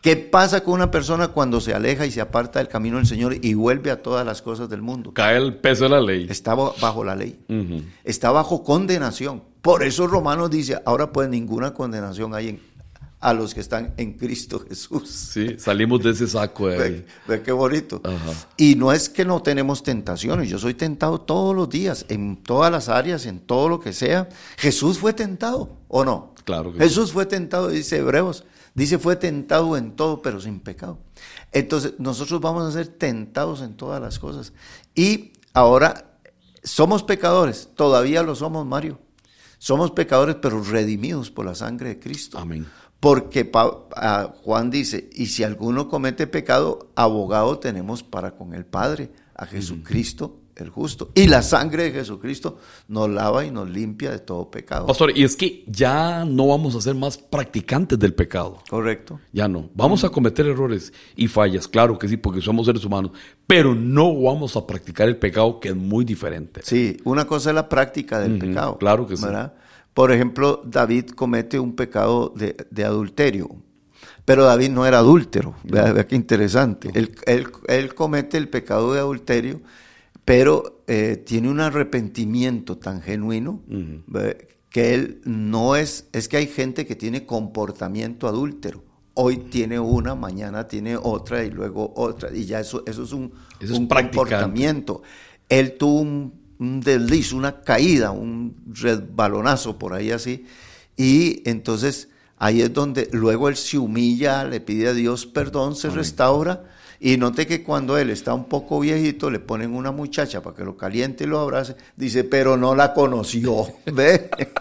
¿Qué 0.00 0.16
pasa 0.16 0.64
con 0.64 0.74
una 0.74 0.90
persona 0.90 1.28
cuando 1.28 1.60
se 1.60 1.74
aleja 1.74 2.04
y 2.06 2.10
se 2.10 2.20
aparta 2.20 2.58
del 2.58 2.66
camino 2.66 2.96
del 2.96 3.06
Señor 3.06 3.36
y 3.40 3.54
vuelve 3.54 3.92
a 3.92 4.02
todas 4.02 4.26
las 4.26 4.42
cosas 4.42 4.68
del 4.68 4.82
mundo? 4.82 5.12
Cae 5.14 5.36
el 5.36 5.54
peso 5.54 5.84
de 5.84 5.90
la 5.90 6.00
ley. 6.00 6.26
Está 6.28 6.56
ba- 6.56 6.72
bajo 6.80 7.04
la 7.04 7.14
ley. 7.14 7.38
Está 8.02 8.32
bajo 8.32 8.64
condenación. 8.64 9.44
Por 9.62 9.84
eso 9.84 10.08
Romanos 10.08 10.50
dice, 10.50 10.80
ahora 10.86 11.12
pues 11.12 11.28
ninguna 11.28 11.72
condenación 11.72 12.34
hay 12.34 12.48
en, 12.48 12.60
a 13.22 13.32
los 13.32 13.54
que 13.54 13.60
están 13.60 13.94
en 13.96 14.14
Cristo 14.14 14.62
Jesús. 14.68 15.08
Sí, 15.08 15.56
salimos 15.58 16.02
de 16.02 16.10
ese 16.10 16.26
saco 16.26 16.66
de 16.66 16.82
ahí. 16.82 16.90
Ve, 16.90 17.06
ve 17.28 17.42
qué 17.42 17.52
bonito. 17.52 18.00
Ajá. 18.04 18.32
Y 18.56 18.74
no 18.74 18.92
es 18.92 19.08
que 19.08 19.24
no 19.24 19.40
tenemos 19.42 19.84
tentaciones, 19.84 20.50
yo 20.50 20.58
soy 20.58 20.74
tentado 20.74 21.20
todos 21.20 21.54
los 21.54 21.70
días, 21.70 22.04
en 22.08 22.42
todas 22.42 22.70
las 22.72 22.88
áreas, 22.88 23.24
en 23.26 23.38
todo 23.38 23.68
lo 23.68 23.78
que 23.78 23.92
sea. 23.92 24.28
Jesús 24.58 24.98
fue 24.98 25.12
tentado, 25.12 25.78
¿o 25.86 26.04
no? 26.04 26.34
Claro 26.44 26.72
que 26.72 26.80
Jesús 26.80 27.12
fue 27.12 27.24
tentado, 27.24 27.68
dice 27.68 27.98
Hebreos, 27.98 28.44
dice 28.74 28.98
fue 28.98 29.14
tentado 29.14 29.76
en 29.76 29.94
todo, 29.94 30.20
pero 30.20 30.40
sin 30.40 30.58
pecado. 30.58 30.98
Entonces, 31.52 31.94
nosotros 31.98 32.40
vamos 32.40 32.68
a 32.68 32.72
ser 32.72 32.88
tentados 32.88 33.62
en 33.62 33.76
todas 33.76 34.02
las 34.02 34.18
cosas. 34.18 34.52
Y 34.96 35.32
ahora, 35.54 36.18
somos 36.64 37.04
pecadores, 37.04 37.68
todavía 37.76 38.24
lo 38.24 38.34
somos, 38.34 38.66
Mario. 38.66 38.98
Somos 39.58 39.92
pecadores, 39.92 40.34
pero 40.42 40.60
redimidos 40.60 41.30
por 41.30 41.46
la 41.46 41.54
sangre 41.54 41.90
de 41.90 42.00
Cristo. 42.00 42.36
Amén. 42.36 42.66
Porque 43.02 43.50
Juan 44.44 44.70
dice, 44.70 45.10
y 45.12 45.26
si 45.26 45.42
alguno 45.42 45.88
comete 45.88 46.28
pecado, 46.28 46.92
abogado 46.94 47.58
tenemos 47.58 48.04
para 48.04 48.36
con 48.36 48.54
el 48.54 48.64
Padre, 48.64 49.10
a 49.34 49.44
Jesucristo 49.44 50.38
el 50.54 50.68
justo. 50.68 51.10
Y 51.16 51.26
la 51.26 51.42
sangre 51.42 51.82
de 51.82 51.90
Jesucristo 51.90 52.58
nos 52.86 53.10
lava 53.10 53.44
y 53.44 53.50
nos 53.50 53.68
limpia 53.68 54.12
de 54.12 54.20
todo 54.20 54.52
pecado. 54.52 54.86
Pastor, 54.86 55.18
y 55.18 55.24
es 55.24 55.34
que 55.34 55.64
ya 55.66 56.24
no 56.24 56.46
vamos 56.46 56.76
a 56.76 56.80
ser 56.80 56.94
más 56.94 57.18
practicantes 57.18 57.98
del 57.98 58.14
pecado. 58.14 58.62
Correcto. 58.70 59.18
Ya 59.32 59.48
no. 59.48 59.68
Vamos 59.74 60.04
a 60.04 60.10
cometer 60.10 60.46
errores 60.46 60.92
y 61.16 61.26
fallas, 61.26 61.66
claro 61.66 61.98
que 61.98 62.06
sí, 62.06 62.16
porque 62.16 62.40
somos 62.40 62.66
seres 62.66 62.84
humanos, 62.84 63.10
pero 63.48 63.74
no 63.74 64.14
vamos 64.14 64.54
a 64.56 64.64
practicar 64.64 65.08
el 65.08 65.16
pecado 65.16 65.58
que 65.58 65.70
es 65.70 65.76
muy 65.76 66.04
diferente. 66.04 66.60
Sí, 66.62 66.98
una 67.02 67.24
cosa 67.24 67.50
es 67.50 67.56
la 67.56 67.68
práctica 67.68 68.20
del 68.20 68.38
pecado. 68.38 68.78
claro 68.78 69.08
que 69.08 69.16
sí. 69.16 69.24
¿verdad? 69.24 69.54
Por 69.94 70.12
ejemplo, 70.12 70.62
David 70.64 71.10
comete 71.10 71.58
un 71.60 71.74
pecado 71.76 72.32
de, 72.34 72.56
de 72.70 72.84
adulterio, 72.84 73.48
pero 74.24 74.44
David 74.44 74.70
no 74.70 74.86
era 74.86 74.98
adúltero. 75.00 75.54
Vea, 75.64 75.92
vea 75.92 76.06
qué 76.06 76.16
interesante. 76.16 76.90
Él, 76.94 77.14
él- 77.26 77.48
él 77.68 77.94
comete 77.94 78.38
el 78.38 78.48
pecado 78.48 78.92
de 78.94 79.00
adulterio, 79.00 79.60
pero 80.24 80.82
eh, 80.86 81.22
tiene 81.26 81.50
un 81.50 81.60
arrepentimiento 81.60 82.78
tan 82.78 83.02
genuino 83.02 83.62
que 84.70 84.94
él 84.94 85.20
no 85.24 85.76
es, 85.76 86.08
es 86.12 86.28
que 86.28 86.38
hay 86.38 86.46
gente 86.46 86.86
que 86.86 86.96
tiene 86.96 87.26
comportamiento 87.26 88.26
adúltero. 88.28 88.82
Hoy 89.14 89.36
tiene 89.36 89.78
una, 89.78 90.14
mañana 90.14 90.66
tiene 90.66 90.96
otra 90.96 91.44
y 91.44 91.50
luego 91.50 91.92
otra. 91.96 92.34
Y 92.34 92.46
ya 92.46 92.60
eso, 92.60 92.82
eso 92.86 93.02
es 93.02 93.12
un, 93.12 93.32
Eso 93.60 93.72
es 93.74 93.78
un 93.78 93.86
comportamiento. 93.88 95.02
Él 95.50 95.76
tuvo 95.76 96.00
un, 96.00 96.32
un 96.62 96.80
desliz, 96.80 97.32
una 97.32 97.60
caída, 97.62 98.10
un 98.12 98.54
resbalonazo 98.72 99.78
por 99.78 99.94
ahí 99.94 100.10
así. 100.10 100.46
Y 100.96 101.42
entonces 101.48 102.08
ahí 102.38 102.62
es 102.62 102.72
donde 102.72 103.08
luego 103.12 103.48
él 103.48 103.56
se 103.56 103.78
humilla, 103.78 104.44
le 104.44 104.60
pide 104.60 104.88
a 104.88 104.92
Dios 104.94 105.26
perdón, 105.26 105.74
se 105.76 105.90
restaura. 105.90 106.64
Y 107.00 107.16
note 107.16 107.48
que 107.48 107.64
cuando 107.64 107.98
él 107.98 108.10
está 108.10 108.32
un 108.32 108.44
poco 108.48 108.78
viejito, 108.78 109.28
le 109.28 109.40
ponen 109.40 109.74
una 109.74 109.90
muchacha 109.90 110.40
para 110.40 110.54
que 110.54 110.62
lo 110.64 110.76
caliente 110.76 111.24
y 111.24 111.26
lo 111.26 111.40
abrace. 111.40 111.74
Dice, 111.96 112.22
pero 112.22 112.56
no 112.56 112.76
la 112.76 112.94
conoció. 112.94 113.66
¿Ve? 113.92 114.30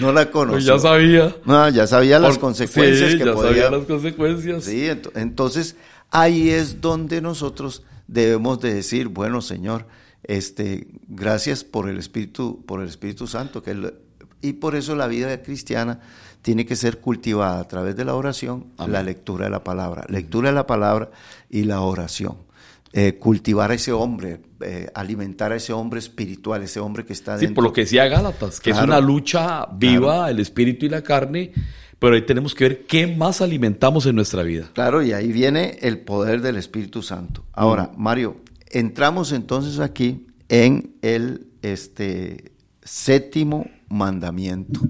no 0.00 0.12
la 0.12 0.22
Pues 0.24 0.32
conoció. 0.32 0.74
ya 0.76 0.80
sabía. 0.80 1.36
No, 1.44 1.68
ya 1.68 1.86
sabía 1.86 2.18
las 2.18 2.32
Por- 2.32 2.40
consecuencias 2.40 3.12
sí, 3.12 3.18
que 3.18 3.24
ya 3.24 3.32
podía 3.32 3.48
sabía 3.48 3.70
las 3.70 3.86
consecuencias. 3.86 4.64
Sí, 4.64 4.82
ento- 4.86 5.12
entonces 5.14 5.76
ahí 6.10 6.50
es 6.50 6.80
donde 6.80 7.20
nosotros 7.20 7.82
debemos 8.08 8.60
de 8.60 8.74
decir, 8.74 9.06
bueno, 9.08 9.40
Señor, 9.42 9.86
este, 10.26 10.86
gracias 11.08 11.64
por 11.64 11.88
el 11.88 11.98
Espíritu, 11.98 12.62
por 12.66 12.80
el 12.82 12.88
Espíritu 12.88 13.26
Santo, 13.26 13.62
que 13.62 13.70
él- 13.72 13.94
y 14.42 14.54
por 14.54 14.74
eso 14.76 14.94
la 14.94 15.06
vida 15.06 15.42
cristiana 15.42 16.00
tiene 16.42 16.66
que 16.66 16.76
ser 16.76 16.98
cultivada 17.00 17.58
a 17.60 17.66
través 17.68 17.96
de 17.96 18.04
la 18.04 18.14
oración, 18.14 18.66
Amén. 18.76 18.92
la 18.92 19.02
lectura 19.02 19.46
de 19.46 19.50
la 19.50 19.64
palabra, 19.64 20.04
lectura 20.08 20.50
de 20.50 20.54
la 20.54 20.66
palabra 20.66 21.10
y 21.50 21.64
la 21.64 21.80
oración. 21.80 22.44
eh, 22.92 23.18
cultivar 23.18 23.72
a 23.72 23.74
ese 23.74 23.92
hombre, 23.92 24.40
eh, 24.60 24.88
alimentar 24.94 25.52
a 25.52 25.56
ese 25.56 25.74
hombre 25.74 25.98
espiritual, 25.98 26.62
ese 26.62 26.80
hombre 26.80 27.04
que 27.04 27.12
está 27.12 27.34
Sí, 27.36 27.44
dentro. 27.44 27.56
por 27.56 27.64
lo 27.64 27.72
que 27.74 27.82
decía 27.82 28.06
Gálatas, 28.08 28.58
que 28.58 28.70
es 28.70 28.80
una 28.80 29.00
lucha 29.00 29.66
viva, 29.66 30.30
el 30.30 30.38
espíritu 30.40 30.86
y 30.86 30.88
la 30.88 31.02
carne, 31.02 31.52
pero 31.98 32.14
ahí 32.14 32.22
tenemos 32.22 32.54
que 32.54 32.64
ver 32.68 32.86
qué 32.86 33.06
más 33.06 33.42
alimentamos 33.42 34.06
en 34.06 34.14
nuestra 34.16 34.42
vida. 34.44 34.70
Claro, 34.72 35.02
y 35.02 35.12
ahí 35.12 35.30
viene 35.30 35.76
el 35.82 35.98
poder 35.98 36.40
del 36.40 36.56
Espíritu 36.56 37.02
Santo. 37.02 37.44
Ahora, 37.52 37.90
Mario, 37.98 38.36
entramos 38.70 39.32
entonces 39.32 39.78
aquí 39.80 40.26
en 40.48 40.94
el 41.02 41.46
este, 41.62 42.52
séptimo 42.82 43.68
mandamiento, 43.88 44.80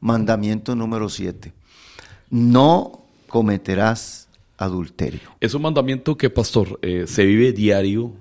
mandamiento 0.00 0.74
número 0.74 1.08
siete. 1.08 1.52
No 2.30 3.04
cometerás 3.28 4.28
adulterio. 4.56 5.20
Es 5.40 5.54
un 5.54 5.62
mandamiento 5.62 6.16
que, 6.16 6.30
pastor, 6.30 6.78
eh, 6.82 7.04
se 7.06 7.24
vive 7.24 7.52
diario. 7.52 8.12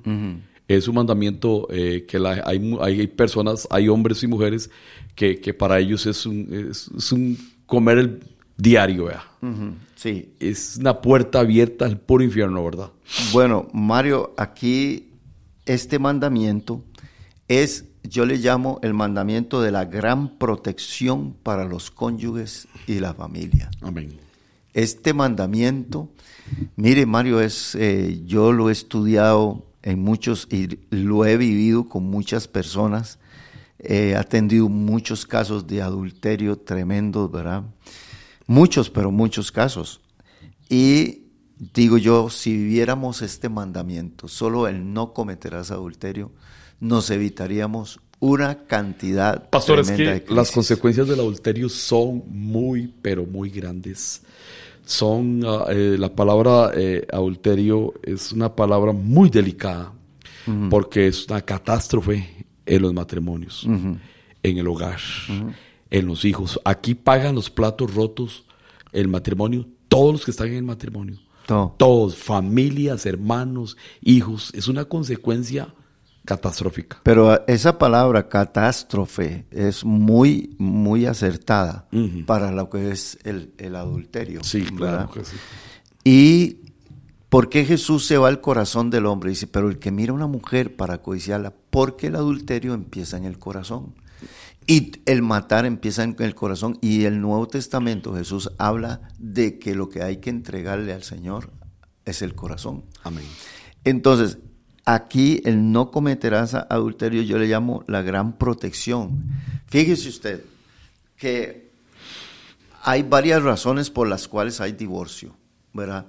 Es 0.68 0.88
un 0.88 0.96
mandamiento 0.96 1.68
eh, 1.70 2.06
que 2.08 2.18
la- 2.18 2.44
hay, 2.46 3.08
personas, 3.08 3.68
hay 3.70 3.90
hombres 3.90 4.24
y 4.24 4.28
mujeres 4.28 4.70
que, 5.16 5.40
que 5.40 5.54
para 5.54 5.80
ellos 5.80 6.06
es 6.06 6.26
un, 6.26 6.48
es, 6.72 6.90
es 6.98 7.12
un 7.12 7.38
comer 7.66 7.98
el 7.98 8.20
diario. 8.58 9.06
Ujú, 9.42 9.74
Sí, 10.02 10.34
Es 10.40 10.78
una 10.80 11.00
puerta 11.00 11.42
abierta 11.42 11.86
al 11.86 12.00
puro 12.00 12.24
infierno, 12.24 12.66
¿verdad? 12.66 12.90
Bueno, 13.34 13.68
Mario, 13.72 14.34
aquí 14.36 15.12
este 15.68 16.00
mandamiento 16.00 16.84
es, 17.48 17.86
yo 18.02 18.26
le 18.26 18.38
llamo 18.38 18.80
el 18.82 18.96
mandamiento 18.96 19.62
de 19.62 19.70
la 19.70 19.86
gran 19.86 20.40
protección 20.40 21.36
para 21.44 21.66
los 21.66 21.92
cónyuges 21.92 22.68
y 22.88 23.00
la 23.00 23.14
familia. 23.14 23.70
Amén. 23.82 24.18
Este 24.74 25.14
mandamiento, 25.14 26.10
mire 26.78 27.06
Mario, 27.06 27.40
es, 27.40 27.76
eh, 27.76 28.24
yo 28.26 28.54
lo 28.54 28.70
he 28.70 28.72
estudiado 28.72 29.68
en 29.84 30.00
muchos 30.00 30.48
y 30.50 30.80
lo 30.90 31.28
he 31.28 31.38
vivido 31.38 31.88
con 31.88 32.06
muchas 32.06 32.48
personas, 32.48 33.20
he 33.78 34.16
atendido 34.16 34.68
muchos 34.68 35.28
casos 35.28 35.68
de 35.68 35.84
adulterio 35.84 36.58
tremendos, 36.58 37.32
¿verdad? 37.32 37.66
Muchos, 38.52 38.90
pero 38.90 39.12
muchos 39.12 39.50
casos. 39.50 40.02
Y 40.68 41.22
digo 41.74 41.98
yo, 41.98 42.30
si 42.30 42.52
viviéramos 42.52 43.22
este 43.22 43.48
mandamiento, 43.48 44.28
solo 44.28 44.68
el 44.68 44.94
no 44.94 45.14
cometerás 45.14 45.72
adulterio, 45.72 46.32
nos 46.82 47.10
evitaríamos 47.12 48.02
una 48.20 48.66
cantidad 48.66 49.50
Pastor, 49.50 49.80
es 49.80 49.88
tremenda 49.88 50.12
que 50.12 50.14
de 50.16 50.24
crisis. 50.26 50.36
las 50.36 50.52
consecuencias 50.52 51.08
del 51.08 51.22
adulterio 51.22 51.70
son 51.70 52.24
muy, 52.28 52.94
pero 53.02 53.26
muy 53.26 53.50
grandes. 53.50 54.22
Son, 54.86 55.42
ah, 55.46 55.68
eh, 55.70 55.96
la 55.98 56.14
palabra 56.14 56.72
eh, 56.76 57.08
adulterio 57.10 57.94
es 58.04 58.34
una 58.34 58.54
palabra 58.54 58.92
muy 58.92 59.30
delicada 59.30 59.94
porque 60.70 61.08
es 61.08 61.28
una 61.28 61.40
catástrofe 61.40 62.46
en 62.66 62.82
los 62.82 62.94
matrimonios, 62.94 63.64
en 63.64 64.58
el 64.58 64.68
hogar, 64.68 65.00
en 65.92 66.08
los 66.08 66.26
hijos. 66.26 66.60
Aquí 66.66 66.96
pagan 66.96 67.36
los 67.36 67.50
platos 67.50 67.94
rotos 67.94 68.46
el 68.92 69.08
matrimonio, 69.08 69.68
todos 69.88 70.14
los 70.14 70.26
que 70.26 70.32
están 70.32 70.48
en 70.48 70.56
el 70.56 70.64
matrimonio. 70.64 71.18
Todos, 71.78 72.16
familias, 72.16 73.06
hermanos, 73.06 73.76
hijos. 74.02 74.52
Es 74.54 74.70
una 74.70 74.86
consecuencia 74.86 75.74
catastrófica. 76.24 77.02
Pero 77.04 77.32
ah, 77.32 77.44
esa 77.48 77.78
palabra 77.78 78.30
catástrofe 78.30 79.46
es 79.52 79.84
muy, 79.84 80.56
muy 80.58 81.06
acertada 81.06 81.88
para 82.26 82.52
lo 82.52 82.70
que 82.70 82.92
es 82.92 83.18
el, 83.24 83.54
el 83.58 83.76
adulterio. 83.76 84.44
Sí, 84.44 84.62
¿verdad? 84.62 85.10
claro 85.10 85.12
que 85.12 85.26
sí. 85.26 85.36
Y 86.04 86.58
¿por 87.30 87.50
qué 87.50 87.66
Jesús 87.66 88.06
se 88.06 88.18
va 88.18 88.30
al 88.30 88.40
corazón 88.40 88.90
del 88.90 89.06
hombre? 89.06 89.32
Dice, 89.32 89.48
pero 89.48 89.70
el 89.70 89.78
que 89.78 89.92
mira 89.92 90.12
a 90.12 90.16
una 90.16 90.28
mujer 90.28 90.76
para 90.76 91.00
codiciarla, 91.00 91.54
porque 91.70 92.08
el 92.08 92.16
adulterio 92.16 92.74
empieza 92.74 93.18
en 93.18 93.26
el 93.26 93.38
corazón. 93.40 93.94
Y 94.68 94.92
el 95.06 95.22
matar 95.22 95.66
empieza 95.66 96.04
en 96.04 96.16
el 96.20 96.36
corazón. 96.36 96.78
Y 96.82 97.06
el 97.06 97.20
Nuevo 97.20 97.48
Testamento 97.48 98.16
Jesús 98.16 98.52
habla 98.58 99.02
de 99.18 99.60
que 99.60 99.76
lo 99.76 99.90
que 99.90 100.04
hay 100.04 100.18
que 100.18 100.30
entregarle 100.30 100.94
al 100.94 101.04
Señor 101.04 101.50
es 102.06 102.22
el 102.22 102.36
corazón. 102.36 102.86
Amén. 103.04 103.26
Entonces, 103.84 104.38
aquí 104.86 105.42
el 105.46 105.72
no 105.72 105.92
cometerás 105.92 106.54
adulterio 106.54 107.22
yo 107.22 107.38
le 107.38 107.48
llamo 107.48 107.84
la 107.88 108.02
gran 108.02 108.38
protección. 108.38 109.24
Fíjese 109.68 110.10
usted 110.10 110.44
que 111.18 111.72
hay 112.84 113.04
varias 113.04 113.44
razones 113.44 113.90
por 113.90 114.08
las 114.08 114.28
cuales 114.28 114.60
hay 114.60 114.72
divorcio, 114.72 115.36
¿verdad? 115.74 116.08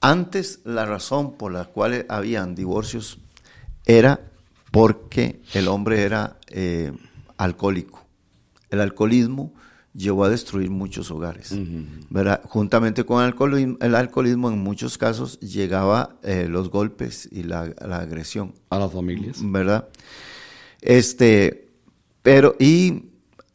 Antes 0.00 0.60
la 0.64 0.84
razón 0.86 1.36
por 1.36 1.52
la 1.52 1.66
cual 1.66 2.06
habían 2.08 2.54
divorcios 2.54 3.18
era 3.84 4.20
porque 4.70 5.42
el 5.52 5.68
hombre 5.68 6.02
era 6.02 6.38
eh, 6.48 6.92
alcohólico. 7.36 8.04
El 8.70 8.80
alcoholismo 8.80 9.52
llevó 9.94 10.24
a 10.24 10.30
destruir 10.30 10.70
muchos 10.70 11.10
hogares. 11.10 11.52
¿verdad? 12.10 12.40
Juntamente 12.44 13.04
con 13.04 13.18
el 13.20 13.26
alcoholismo, 13.26 13.76
el 13.80 13.94
alcoholismo 13.94 14.50
en 14.50 14.58
muchos 14.58 14.96
casos 14.96 15.38
llegaba 15.40 16.16
eh, 16.22 16.46
los 16.48 16.70
golpes 16.70 17.28
y 17.30 17.42
la, 17.42 17.72
la 17.86 17.98
agresión. 17.98 18.54
A 18.70 18.78
las 18.78 18.92
familias. 18.92 19.38
¿verdad? 19.42 19.88
Este, 20.80 21.68
pero 22.22 22.56
y 22.58 23.04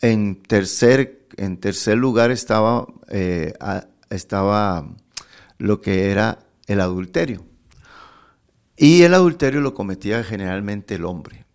en 0.01 0.41
tercer, 0.43 1.27
en 1.37 1.57
tercer 1.57 1.97
lugar 1.97 2.31
estaba, 2.31 2.85
eh, 3.09 3.53
a- 3.59 3.87
estaba 4.09 4.87
lo 5.57 5.81
que 5.81 6.11
era 6.11 6.39
el 6.67 6.81
adulterio. 6.81 7.43
Y 8.77 9.01
el 9.01 9.13
adulterio 9.15 9.61
lo 9.61 9.73
cometía 9.73 10.23
generalmente 10.23 10.95
el 10.95 11.05
hombre. 11.05 11.45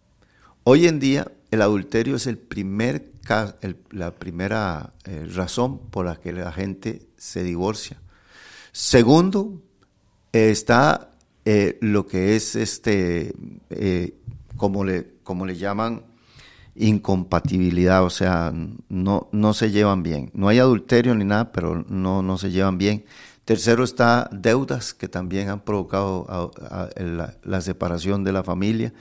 Hoy 0.65 0.87
en 0.89 0.99
día 0.99 1.31
el 1.53 1.63
adulterio 1.63 2.17
es 2.17 2.27
el 2.27 2.39
primer 2.39 3.13
el- 3.61 3.77
la 3.91 4.11
primera 4.17 4.93
eh, 5.05 5.27
razón 5.33 5.79
por 5.91 6.07
la 6.07 6.17
que 6.17 6.33
la 6.33 6.51
gente 6.51 7.07
se 7.17 7.45
divorcia. 7.45 8.01
Segundo, 8.73 9.63
eh, 10.33 10.51
está 10.51 11.13
eh, 11.45 11.79
lo 11.81 12.07
que 12.07 12.35
es 12.37 12.57
este, 12.57 13.33
eh, 13.71 14.15
como, 14.57 14.85
le, 14.85 15.15
como 15.23 15.47
le 15.47 15.57
llaman, 15.57 16.03
incompatibilidad, 16.75 18.03
o 18.05 18.11
sea, 18.11 18.53
no, 18.89 19.29
no 19.31 19.55
se 19.55 19.71
llevan 19.71 20.03
bien. 20.03 20.31
No 20.35 20.49
hay 20.49 20.59
adulterio 20.59 21.15
ni 21.15 21.25
nada, 21.25 21.53
pero 21.53 21.85
no, 21.89 22.23
no 22.23 22.39
se 22.39 22.51
llevan 22.51 22.79
bien. 22.79 23.05
Tercero 23.45 23.85
está 23.85 24.29
deudas 24.33 24.95
que 24.95 25.09
también 25.09 25.49
han 25.49 25.61
provocado 25.61 26.53
la 27.45 27.61
separación 27.61 28.25
de 28.25 28.33
la 28.33 28.43
familia. 28.43 28.93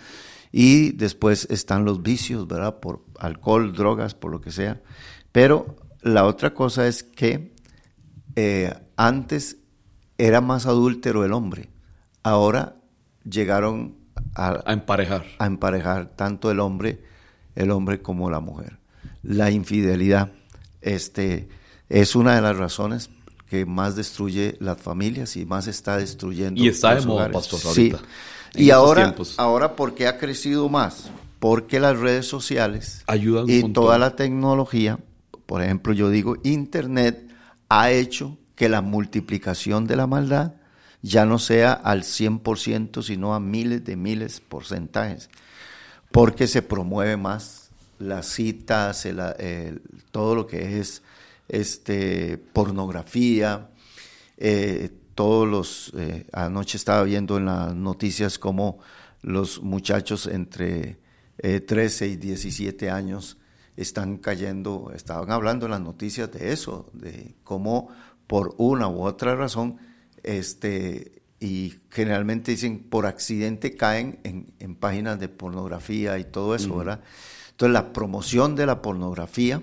Y 0.51 0.91
después 0.91 1.47
están 1.49 1.85
los 1.85 2.01
vicios, 2.01 2.47
¿verdad? 2.47 2.79
Por 2.79 3.05
alcohol, 3.19 3.73
drogas, 3.73 4.13
por 4.15 4.31
lo 4.31 4.41
que 4.41 4.51
sea. 4.51 4.81
Pero 5.31 5.77
la 6.01 6.25
otra 6.25 6.53
cosa 6.53 6.87
es 6.87 7.03
que 7.03 7.53
eh, 8.35 8.73
antes 8.97 9.57
era 10.17 10.41
más 10.41 10.65
adúltero 10.65 11.23
el 11.25 11.33
hombre. 11.33 11.69
Ahora 12.23 12.75
llegaron 13.23 13.95
a, 14.35 14.59
A 14.65 14.73
emparejar. 14.73 15.25
a 15.39 15.45
emparejar 15.45 16.15
tanto 16.15 16.51
el 16.51 16.59
hombre, 16.59 17.01
el 17.55 17.71
hombre 17.71 18.01
como 18.01 18.29
la 18.29 18.39
mujer. 18.39 18.79
La 19.23 19.51
infidelidad 19.51 20.31
este, 20.81 21.49
es 21.89 22.15
una 22.15 22.35
de 22.35 22.41
las 22.41 22.57
razones 22.57 23.09
que 23.49 23.65
más 23.65 23.95
destruye 23.95 24.55
las 24.59 24.81
familias 24.81 25.35
y 25.35 25.45
más 25.45 25.67
está 25.67 25.97
destruyendo 25.97 26.61
Y 26.61 26.69
está 26.69 26.95
de 26.95 27.05
moda, 27.05 27.29
pastor, 27.29 27.59
Sí. 27.59 27.93
En 28.53 28.63
Y 28.63 28.71
ahora, 28.71 29.03
tiempos. 29.05 29.35
ahora, 29.37 29.75
¿por 29.75 29.95
qué 29.95 30.07
ha 30.07 30.17
crecido 30.17 30.69
más? 30.69 31.09
Porque 31.39 31.79
las 31.79 31.97
redes 31.97 32.27
sociales 32.27 33.03
Ayudan 33.07 33.49
y 33.49 33.61
montón. 33.61 33.73
toda 33.73 33.97
la 33.97 34.15
tecnología, 34.15 34.99
por 35.45 35.61
ejemplo, 35.63 35.93
yo 35.93 36.09
digo, 36.09 36.35
Internet 36.43 37.27
ha 37.69 37.91
hecho 37.91 38.37
que 38.55 38.69
la 38.69 38.81
multiplicación 38.81 39.87
de 39.87 39.95
la 39.95 40.05
maldad 40.07 40.53
ya 41.01 41.25
no 41.25 41.39
sea 41.39 41.73
al 41.73 42.03
100%, 42.03 43.01
sino 43.01 43.33
a 43.33 43.39
miles 43.39 43.83
de 43.83 43.95
miles 43.95 44.39
porcentajes, 44.39 45.29
porque 46.11 46.47
se 46.47 46.61
promueve 46.61 47.17
más 47.17 47.69
las 47.97 48.27
citas, 48.27 49.05
el- 49.07 49.19
el- 49.39 49.81
todo 50.11 50.35
lo 50.35 50.45
que 50.45 50.79
es 50.79 51.01
este, 51.49 52.37
pornografía, 52.53 53.69
eh, 54.37 54.89
todos 55.21 55.47
los, 55.47 55.91
eh, 55.97 56.25
anoche 56.33 56.77
estaba 56.77 57.03
viendo 57.03 57.37
en 57.37 57.45
las 57.45 57.75
noticias 57.75 58.39
cómo 58.39 58.79
los 59.21 59.61
muchachos 59.61 60.25
entre 60.25 60.97
eh, 61.37 61.59
13 61.59 62.07
y 62.07 62.15
17 62.15 62.89
años 62.89 63.37
están 63.77 64.17
cayendo, 64.17 64.91
estaban 64.95 65.29
hablando 65.29 65.67
en 65.67 65.73
las 65.73 65.81
noticias 65.81 66.31
de 66.31 66.51
eso, 66.51 66.89
de 66.93 67.35
cómo 67.43 67.89
por 68.25 68.55
una 68.57 68.87
u 68.87 69.03
otra 69.03 69.35
razón, 69.35 69.77
este, 70.23 71.21
y 71.39 71.75
generalmente 71.91 72.49
dicen 72.49 72.79
por 72.89 73.05
accidente 73.05 73.75
caen 73.75 74.17
en, 74.23 74.47
en 74.57 74.73
páginas 74.75 75.19
de 75.19 75.29
pornografía 75.29 76.17
y 76.17 76.23
todo 76.23 76.55
eso, 76.55 76.75
¿verdad? 76.77 77.01
Entonces 77.51 77.73
la 77.73 77.93
promoción 77.93 78.55
de 78.55 78.65
la 78.65 78.81
pornografía, 78.81 79.61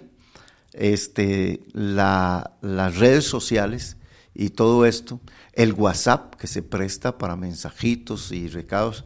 este, 0.73 1.65
la- 1.73 2.53
las 2.61 2.97
redes 2.97 3.25
sociales 3.25 3.97
y 4.39 4.51
todo 4.51 4.87
esto, 4.87 5.21
el 5.53 5.73
WhatsApp 5.73 6.37
que 6.37 6.47
se 6.47 6.63
presta 6.63 7.19
para 7.19 7.35
mensajitos 7.35 8.31
y 8.31 8.47
recados. 8.47 9.05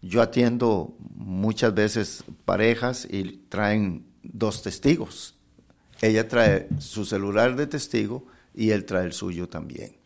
Yo 0.00 0.22
atiendo 0.22 0.96
muchas 1.14 1.74
veces 1.74 2.24
parejas 2.46 3.06
y 3.08 3.42
traen 3.50 4.06
dos 4.22 4.62
testigos. 4.62 5.36
Ella 6.00 6.26
trae 6.26 6.66
su 6.78 7.04
celular 7.04 7.56
de 7.56 7.66
testigo 7.66 8.26
y 8.54 8.70
él 8.70 8.86
trae 8.86 9.04
el 9.04 9.12
suyo 9.12 9.50
también. 9.50 9.96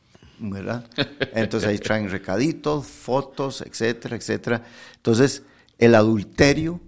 ¿Verdad? 0.41 0.85
Entonces 1.35 1.68
ahí 1.68 1.79
traen 1.79 2.11
recaditos, 2.11 2.85
fotos, 2.85 3.61
etcétera, 3.61 4.16
etcétera. 4.16 4.64
Entonces, 4.97 5.45
el 5.79 5.95
adulterio 5.95 6.81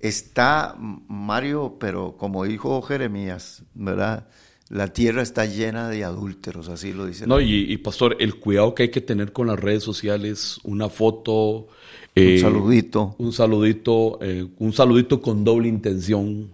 está, 0.00 0.76
Mario, 0.76 1.78
pero 1.80 2.14
como 2.18 2.44
dijo 2.44 2.82
Jeremías, 2.82 3.62
¿verdad? 3.72 4.26
La 4.72 4.88
tierra 4.88 5.20
está 5.20 5.44
llena 5.44 5.90
de 5.90 6.02
adúlteros, 6.02 6.70
así 6.70 6.94
lo 6.94 7.04
dice. 7.04 7.26
No, 7.26 7.42
y, 7.42 7.76
pastor, 7.76 8.16
el 8.20 8.36
cuidado 8.36 8.74
que 8.74 8.84
hay 8.84 8.88
que 8.88 9.02
tener 9.02 9.30
con 9.30 9.48
las 9.48 9.60
redes 9.60 9.82
sociales, 9.82 10.58
una 10.64 10.88
foto, 10.88 11.34
un 11.34 11.66
eh, 12.14 12.38
saludito. 12.38 13.14
Un 13.18 13.34
saludito, 13.34 14.18
eh, 14.22 14.46
un 14.58 14.72
saludito 14.72 15.20
con 15.20 15.44
doble 15.44 15.68
intención. 15.68 16.52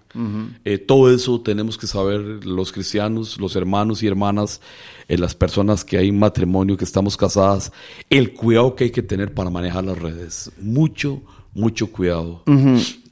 Eh, 0.64 0.78
todo 0.78 1.14
eso 1.14 1.40
tenemos 1.42 1.78
que 1.78 1.86
saber 1.86 2.44
los 2.44 2.72
cristianos, 2.72 3.38
los 3.38 3.54
hermanos 3.54 4.02
y 4.02 4.08
hermanas, 4.08 4.60
las 5.06 5.36
personas 5.36 5.84
que 5.84 5.96
hay 5.96 6.08
en 6.08 6.18
matrimonio, 6.18 6.76
que 6.76 6.84
estamos 6.84 7.16
casadas, 7.16 7.70
el 8.10 8.34
cuidado 8.34 8.74
que 8.74 8.82
hay 8.82 8.90
que 8.90 9.02
tener 9.02 9.32
para 9.32 9.48
manejar 9.48 9.84
las 9.84 9.96
redes. 9.96 10.50
Mucho, 10.60 11.22
mucho 11.54 11.92
cuidado. 11.92 12.42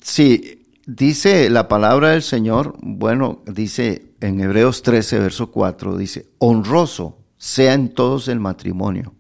Sí, 0.03 0.56
dice 0.87 1.51
la 1.51 1.69
palabra 1.69 2.11
del 2.11 2.23
Señor, 2.23 2.77
bueno, 2.81 3.43
dice 3.47 4.13
en 4.21 4.41
Hebreos 4.41 4.83
13, 4.83 5.19
verso 5.19 5.51
4, 5.51 5.97
dice, 5.97 6.29
honroso 6.39 7.19
sea 7.37 7.75
en 7.75 7.93
todos 7.93 8.29
el 8.29 8.41
matrimonio 8.41 9.13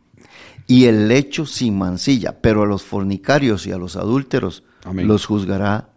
y 0.66 0.86
el 0.86 1.08
lecho 1.08 1.46
sin 1.46 1.76
mancilla, 1.78 2.40
pero 2.40 2.62
a 2.62 2.66
los 2.66 2.82
fornicarios 2.82 3.66
y 3.66 3.72
a 3.72 3.78
los 3.78 3.96
adúlteros 3.96 4.64
los 4.92 5.26
juzgará 5.26 5.90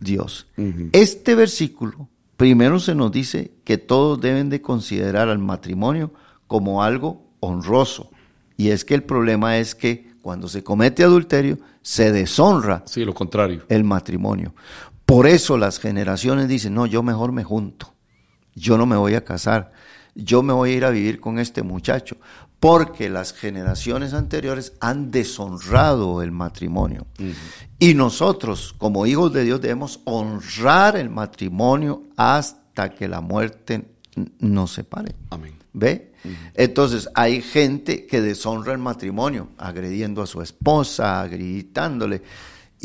Dios. 0.00 0.46
Este 0.92 1.34
versículo 1.34 2.08
primero 2.36 2.80
se 2.80 2.94
nos 2.94 3.12
dice 3.12 3.52
que 3.64 3.78
todos 3.78 4.20
deben 4.20 4.50
de 4.50 4.60
considerar 4.60 5.28
al 5.28 5.38
matrimonio 5.38 6.12
como 6.46 6.82
algo 6.82 7.22
honroso. 7.40 8.10
Y 8.56 8.68
es 8.68 8.84
que 8.84 8.94
el 8.94 9.02
problema 9.02 9.58
es 9.58 9.74
que 9.74 10.12
cuando 10.22 10.48
se 10.48 10.62
comete 10.62 11.02
adulterio, 11.02 11.58
se 11.82 12.12
deshonra 12.12 12.82
sí, 12.86 13.04
lo 13.04 13.14
contrario. 13.14 13.64
el 13.68 13.84
matrimonio. 13.84 14.54
Por 15.06 15.26
eso 15.26 15.56
las 15.58 15.78
generaciones 15.78 16.48
dicen, 16.48 16.74
no, 16.74 16.86
yo 16.86 17.02
mejor 17.02 17.32
me 17.32 17.44
junto, 17.44 17.94
yo 18.54 18.78
no 18.78 18.86
me 18.86 18.96
voy 18.96 19.14
a 19.14 19.24
casar, 19.24 19.72
yo 20.14 20.42
me 20.42 20.52
voy 20.52 20.70
a 20.70 20.76
ir 20.76 20.84
a 20.84 20.90
vivir 20.90 21.20
con 21.20 21.38
este 21.38 21.62
muchacho, 21.62 22.16
porque 22.60 23.10
las 23.10 23.34
generaciones 23.34 24.14
anteriores 24.14 24.72
han 24.80 25.10
deshonrado 25.10 26.22
el 26.22 26.32
matrimonio. 26.32 27.06
Y 27.78 27.92
nosotros, 27.92 28.74
como 28.78 29.04
hijos 29.04 29.34
de 29.34 29.44
Dios, 29.44 29.60
debemos 29.60 30.00
honrar 30.04 30.96
el 30.96 31.10
matrimonio 31.10 32.04
hasta 32.16 32.94
que 32.94 33.06
la 33.06 33.20
muerte 33.20 33.84
nos 34.38 34.72
separe. 34.72 35.14
Amén. 35.28 35.54
¿Ve? 35.74 36.12
Entonces, 36.54 37.10
hay 37.14 37.42
gente 37.42 38.06
que 38.06 38.22
deshonra 38.22 38.72
el 38.72 38.78
matrimonio, 38.78 39.50
agrediendo 39.58 40.22
a 40.22 40.26
su 40.26 40.40
esposa, 40.40 41.26
gritándole. 41.28 42.22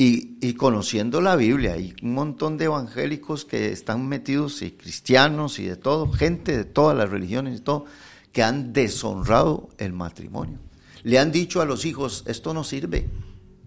Y, 0.02 0.54
conociendo 0.54 1.20
la 1.20 1.36
Biblia, 1.36 1.74
hay 1.74 1.94
un 2.02 2.14
montón 2.14 2.58
de 2.58 2.66
evangélicos 2.66 3.44
que 3.44 3.74
están 3.74 4.08
metidos, 4.08 4.62
y 4.62 4.72
cristianos 4.72 5.60
y 5.60 5.66
de 5.66 5.76
todo, 5.76 6.10
gente 6.10 6.56
de 6.56 6.64
todas 6.64 6.96
las 6.96 7.10
religiones 7.10 7.60
y 7.60 7.62
todo, 7.62 7.84
que 8.32 8.42
han 8.42 8.72
deshonrado 8.72 9.68
el 9.78 9.92
matrimonio. 9.92 10.58
Le 11.04 11.20
han 11.20 11.34
dicho 11.34 11.62
a 11.62 11.66
los 11.66 11.84
hijos, 11.84 12.24
esto 12.28 12.54
no 12.54 12.64
sirve. 12.64 13.10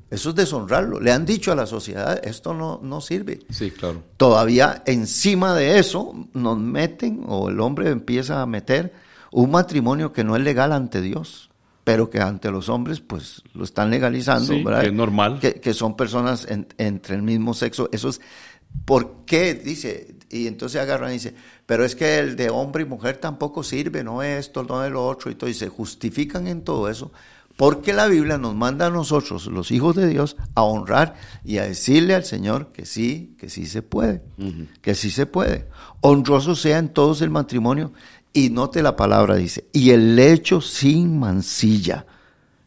Eso 0.09 0.31
es 0.31 0.35
deshonrarlo. 0.35 1.01
Le 1.01 1.13
han 1.13 1.27
dicho 1.27 1.53
a 1.53 1.55
la 1.55 1.67
sociedad, 1.67 2.19
esto 2.27 2.55
no, 2.55 2.81
no 2.83 3.03
sirve. 3.03 3.41
Sí, 3.51 3.71
claro. 3.71 4.03
Todavía 4.17 4.83
encima 4.87 5.55
de 5.55 5.79
eso 5.79 6.15
nos 6.33 6.57
meten, 6.57 7.25
o 7.29 7.51
el 7.51 7.61
hombre 7.61 7.91
empieza 7.91 8.41
a 8.41 8.47
meter 8.47 8.95
un 9.33 9.51
matrimonio 9.51 10.15
que 10.15 10.25
no 10.25 10.35
es 10.35 10.43
legal 10.43 10.73
ante 10.73 11.03
Dios, 11.03 11.51
pero 11.85 12.11
que 12.11 12.21
ante 12.21 12.51
los 12.51 12.69
hombres 12.69 13.01
pues 13.01 13.43
lo 13.55 13.65
están 13.65 13.91
legalizando, 13.91 14.53
¿verdad? 14.63 14.81
Que 14.83 14.87
es 14.89 14.93
normal. 14.93 15.41
Que, 15.41 15.75
son 15.75 15.97
personas 15.97 16.47
entre 16.79 17.17
el 17.17 17.23
mismo 17.23 17.55
sexo. 17.55 17.89
Eso 17.93 18.09
es, 18.09 18.21
¿por 18.85 19.25
qué? 19.27 19.55
Dice, 19.55 20.15
y 20.31 20.47
entonces 20.47 20.81
agarran 20.81 21.11
y 21.11 21.15
dice, 21.15 21.35
pero 21.67 21.85
es 21.85 21.97
que 21.97 22.19
el 22.19 22.37
de 22.37 22.51
hombre 22.51 22.85
y 22.85 22.87
mujer 22.87 23.17
tampoco 23.17 23.63
sirve, 23.63 24.05
no 24.05 24.23
es 24.23 24.47
esto, 24.47 24.63
no 24.65 24.85
es 24.85 24.91
lo 24.93 25.07
otro, 25.07 25.31
y 25.31 25.35
todo, 25.35 25.51
y 25.51 25.55
se 25.55 25.69
justifican 25.69 26.47
en 26.47 26.63
todo 26.63 26.89
eso, 26.89 27.13
porque 27.57 27.93
la 27.93 28.07
Biblia 28.07 28.39
nos 28.39 28.55
manda 28.55 28.87
a 28.87 28.91
nosotros, 28.91 29.47
los 29.47 29.71
hijos 29.71 29.95
de 29.95 30.09
Dios, 30.09 30.37
a 30.55 30.63
honrar 30.63 31.15
y 31.45 31.59
a 31.59 31.65
decirle 31.65 32.15
al 32.15 32.25
Señor 32.25 32.73
que 32.73 32.87
sí, 32.87 33.37
que 33.39 33.51
sí 33.51 33.67
se 33.67 33.83
puede, 33.83 34.23
que 34.81 34.95
sí 34.95 35.11
se 35.11 35.27
puede. 35.27 35.69
Honroso 36.01 36.55
sea 36.55 36.79
en 36.79 36.89
todos 36.89 37.21
el 37.21 37.31
matrimonio 37.31 37.93
y 38.33 38.51
note 38.51 38.83
la 38.83 38.97
palabra, 38.97 39.37
dice, 39.37 39.67
y 39.73 39.91
el 39.91 40.17
lecho 40.17 40.61
sin 40.61 41.19
mancilla, 41.19 42.07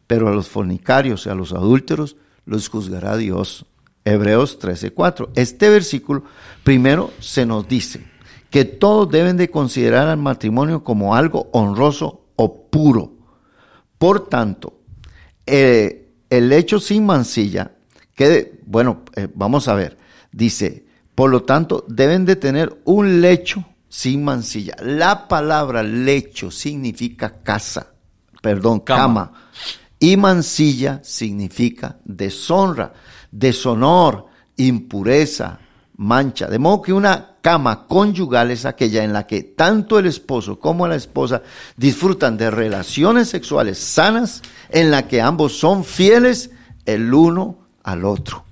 pero 0.07 0.27
a 0.27 0.31
los 0.31 0.47
fornicarios 0.47 1.25
y 1.25 1.29
a 1.29 1.35
los 1.35 1.53
adúlteros 1.53 2.15
los 2.45 2.69
juzgará 2.69 3.17
Dios. 3.17 3.65
Hebreos 4.05 4.59
13:4. 4.59 5.29
Este 5.35 5.67
versículo 5.69 6.23
primero 6.63 7.11
se 7.19 7.45
nos 7.45 7.67
dice 7.67 8.05
que 8.51 8.63
todos 8.63 9.09
deben 9.09 9.35
de 9.35 9.49
considerar 9.49 10.07
al 10.07 10.17
matrimonio 10.17 10.83
como 10.83 11.15
algo 11.15 11.49
honroso 11.51 12.21
o 12.35 12.67
puro. 12.67 13.13
Por 13.97 14.29
tanto, 14.29 14.79
eh, 15.45 16.13
el 16.29 16.49
lecho 16.49 16.79
sin 16.79 17.05
mancilla, 17.05 17.71
que, 18.13 18.59
bueno, 18.65 19.01
eh, 19.15 19.27
vamos 19.33 19.67
a 19.67 19.73
ver, 19.73 19.97
dice, 20.31 20.85
por 21.15 21.31
lo 21.31 21.43
tanto, 21.43 21.85
deben 21.87 22.25
de 22.25 22.35
tener 22.35 22.79
un 22.85 23.21
lecho 23.21 23.65
sin 23.89 24.23
mancilla. 24.23 24.75
La 24.81 25.27
palabra 25.27 25.83
lecho 25.83 26.51
significa 26.51 27.41
casa, 27.43 27.87
perdón, 28.41 28.81
cama. 28.81 29.31
Y 29.99 30.17
mancilla 30.17 30.99
significa 31.03 31.97
deshonra, 32.03 32.93
deshonor, 33.31 34.27
impureza, 34.57 35.59
mancha. 35.97 36.47
De 36.47 36.59
modo 36.59 36.81
que 36.81 36.93
una 36.93 37.37
cama 37.41 37.85
conyugal 37.87 38.51
es 38.51 38.65
aquella 38.65 39.03
en 39.03 39.13
la 39.13 39.25
que 39.25 39.43
tanto 39.43 39.97
el 39.99 40.07
esposo 40.07 40.59
como 40.59 40.87
la 40.87 40.95
esposa 40.95 41.41
disfrutan 41.77 42.37
de 42.37 42.51
relaciones 42.51 43.29
sexuales 43.29 43.77
sanas, 43.77 44.41
en 44.69 44.91
la 44.91 45.07
que 45.07 45.21
ambos 45.21 45.57
son 45.57 45.83
fieles 45.83 46.51
el 46.85 47.13
uno 47.13 47.59
al 47.83 48.03
otro. 48.03 48.43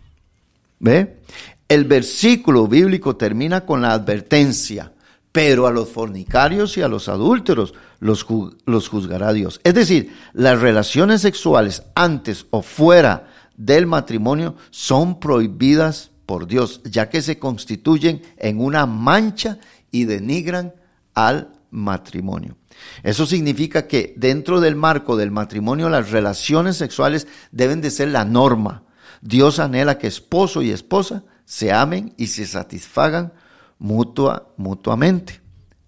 ¿Ve? 0.80 1.22
El 1.68 1.86
versículo 1.86 2.68
bíblico 2.68 3.16
termina 3.16 3.66
con 3.66 3.82
la 3.82 3.94
advertencia 3.94 4.93
pero 5.34 5.66
a 5.66 5.72
los 5.72 5.90
fornicarios 5.90 6.78
y 6.78 6.84
a 6.84 6.88
los 6.88 7.10
adúlteros 7.10 7.74
los, 8.00 8.26
los, 8.66 8.88
juzgará 8.88 9.34
Dios. 9.34 9.60
Es 9.64 9.74
decir, 9.74 10.16
las 10.32 10.62
relaciones 10.62 11.22
sexuales 11.22 11.84
antes 11.96 12.46
o 12.52 12.62
fuera 12.62 13.28
del 13.58 13.88
matrimonio 13.88 14.56
son 14.70 15.20
prohibidas 15.20 16.12
por 16.28 16.46
Dios, 16.46 16.82
ya 16.86 17.10
que 17.10 17.24
se 17.24 17.40
constituyen 17.40 18.22
en 18.38 18.62
una 18.62 18.86
mancha 18.86 19.58
y 19.92 20.06
denigran 20.06 20.76
al 21.16 21.50
matrimonio. 21.72 22.56
Eso 23.02 23.26
significa 23.26 23.88
que 23.88 24.14
dentro 24.16 24.62
del 24.62 24.76
marco 24.76 25.18
del 25.18 25.32
matrimonio 25.32 25.90
las 25.90 26.12
relaciones 26.12 26.78
sexuales 26.78 27.28
deben 27.52 27.82
de 27.82 27.90
ser 27.90 28.10
la 28.10 28.24
norma. 28.24 28.84
Dios 29.22 29.58
anhela 29.58 29.98
que 29.98 30.08
esposo 30.08 30.62
y 30.62 30.70
esposa 30.70 31.24
se 31.46 31.72
amen 31.72 32.14
y 32.18 32.28
se 32.28 32.46
satisfagan 32.46 33.34
mutua, 33.80 34.54
mutuamente. 34.58 35.42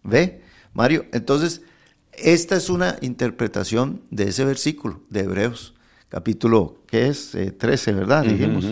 ¿Ve, 0.03 0.43
Mario? 0.73 1.05
Entonces, 1.13 1.61
esta 2.13 2.55
es 2.55 2.69
una 2.69 2.97
interpretación 3.01 4.01
de 4.09 4.29
ese 4.29 4.45
versículo 4.45 5.01
de 5.09 5.21
Hebreos, 5.21 5.73
capítulo, 6.09 6.81
¿qué 6.87 7.07
es? 7.07 7.31
13, 7.57 7.91
eh, 7.91 7.93
¿verdad? 7.93 8.23
Dijimos. 8.23 8.65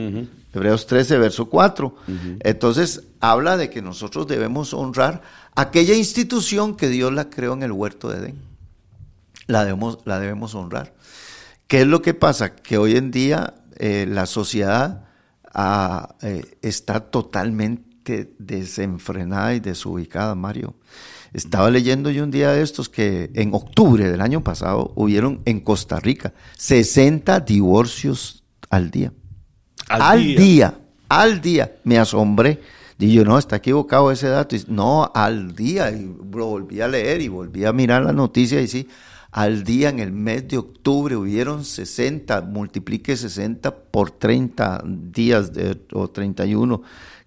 Hebreos 0.53 0.85
13, 0.85 1.17
verso 1.17 1.49
4. 1.49 1.95
Entonces, 2.41 3.03
habla 3.19 3.57
de 3.57 3.69
que 3.69 3.81
nosotros 3.81 4.27
debemos 4.27 4.73
honrar 4.73 5.21
aquella 5.55 5.95
institución 5.95 6.75
que 6.75 6.89
Dios 6.89 7.11
la 7.11 7.29
creó 7.29 7.53
en 7.53 7.63
el 7.63 7.71
huerto 7.71 8.09
de 8.09 8.19
Edén. 8.19 8.35
La 9.47 9.65
debemos, 9.65 9.99
la 10.05 10.19
debemos 10.19 10.53
honrar. 10.53 10.93
¿Qué 11.67 11.81
es 11.81 11.87
lo 11.87 12.01
que 12.01 12.13
pasa? 12.13 12.55
Que 12.55 12.77
hoy 12.77 12.95
en 12.95 13.09
día 13.09 13.55
eh, 13.77 14.05
la 14.07 14.27
sociedad 14.27 15.05
ah, 15.53 16.15
eh, 16.21 16.57
está 16.61 16.99
totalmente 16.99 17.92
desenfrenada 18.37 19.55
y 19.55 19.59
desubicada, 19.59 20.35
Mario. 20.35 20.75
Estaba 21.33 21.71
leyendo 21.71 22.11
yo 22.11 22.23
un 22.23 22.31
día 22.31 22.51
de 22.51 22.61
estos 22.61 22.89
que 22.89 23.31
en 23.33 23.53
octubre 23.53 24.09
del 24.09 24.21
año 24.21 24.43
pasado 24.43 24.93
hubieron 24.95 25.41
en 25.45 25.61
Costa 25.61 25.99
Rica 25.99 26.33
60 26.57 27.39
divorcios 27.39 28.43
al 28.69 28.91
día. 28.91 29.11
Al, 29.89 30.35
día. 30.35 30.79
al 31.09 31.41
día. 31.41 31.75
Me 31.83 31.97
asombré. 31.97 32.61
Dije 32.97 33.13
yo, 33.13 33.25
no, 33.25 33.37
está 33.37 33.57
equivocado 33.57 34.11
ese 34.11 34.27
dato. 34.27 34.55
no, 34.67 35.11
al 35.13 35.55
día. 35.55 35.89
Y 35.91 36.03
lo 36.03 36.45
volví 36.45 36.81
a 36.81 36.87
leer 36.87 37.21
y 37.21 37.27
volví 37.27 37.65
a 37.65 37.73
mirar 37.73 38.03
la 38.03 38.13
noticia 38.13 38.61
y 38.61 38.67
sí, 38.67 38.87
al 39.33 39.63
día 39.63 39.89
en 39.89 39.99
el 39.99 40.11
mes 40.11 40.47
de 40.47 40.59
octubre 40.59 41.15
hubieron 41.15 41.65
60, 41.65 42.41
multiplique 42.41 43.17
60 43.17 43.75
por 43.75 44.11
30 44.11 44.83
días 44.85 45.51
de, 45.51 45.81
o 45.91 46.07
31 46.07 46.83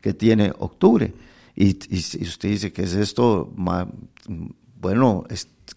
que 0.07 0.14
tiene 0.14 0.52
octubre. 0.61 1.12
Y, 1.57 1.70
y, 1.90 1.98
usted 1.98 2.48
dice, 2.48 2.72
¿qué 2.72 2.82
es 2.82 2.94
esto? 2.94 3.52
Bueno, 4.80 5.24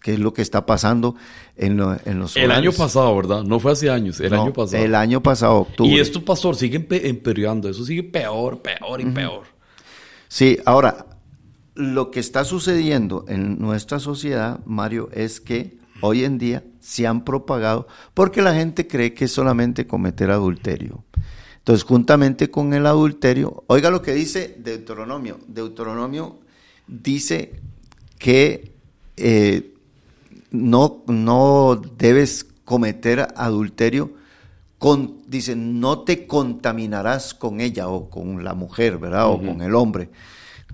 ¿qué 0.00 0.12
es 0.12 0.20
lo 0.20 0.32
que 0.32 0.42
está 0.42 0.64
pasando 0.64 1.16
en, 1.56 1.76
los 1.76 2.36
El 2.36 2.52
año 2.52 2.70
pasado, 2.70 3.16
¿verdad? 3.16 3.42
No 3.42 3.58
fue 3.58 3.72
hace 3.72 3.90
años, 3.90 4.20
el 4.20 4.32
año 4.32 4.52
pasado. 4.52 4.84
El 4.84 4.94
año 4.94 5.20
pasado, 5.20 5.56
octubre. 5.56 5.90
Y 5.90 5.98
esto, 5.98 6.24
pastor, 6.24 6.54
sigue 6.54 6.86
empeorando, 7.08 7.68
eso 7.68 7.84
sigue 7.84 8.04
peor, 8.04 8.62
peor 8.62 9.00
y 9.00 9.06
peor. 9.06 9.46
Sí, 10.28 10.60
ahora, 10.64 11.06
lo 11.74 12.12
que 12.12 12.20
está 12.20 12.44
sucediendo 12.44 13.24
en 13.26 13.58
nuestra 13.58 13.98
sociedad, 13.98 14.60
Mario, 14.64 15.08
es 15.12 15.40
que 15.40 15.76
hoy 16.02 16.22
en 16.22 16.38
día 16.38 16.62
se 16.78 17.04
han 17.04 17.24
propagado 17.24 17.88
porque 18.14 18.42
la 18.42 18.54
gente 18.54 18.86
cree 18.86 19.12
que 19.12 19.24
es 19.24 19.32
solamente 19.32 19.88
cometer 19.88 20.30
adulterio. 20.30 21.02
Entonces, 21.70 21.86
juntamente 21.86 22.50
con 22.50 22.74
el 22.74 22.84
adulterio, 22.84 23.62
oiga 23.68 23.90
lo 23.90 24.02
que 24.02 24.12
dice 24.12 24.56
Deuteronomio. 24.58 25.38
Deuteronomio 25.46 26.40
dice 26.88 27.60
que 28.18 28.72
eh, 29.16 29.72
no, 30.50 31.04
no 31.06 31.80
debes 31.96 32.44
cometer 32.64 33.28
adulterio, 33.36 34.10
con, 34.78 35.18
dice, 35.28 35.54
no 35.54 36.00
te 36.00 36.26
contaminarás 36.26 37.34
con 37.34 37.60
ella 37.60 37.86
o 37.86 38.10
con 38.10 38.42
la 38.42 38.54
mujer, 38.54 38.98
¿verdad? 38.98 39.28
O 39.28 39.40
con 39.40 39.62
el 39.62 39.76
hombre. 39.76 40.10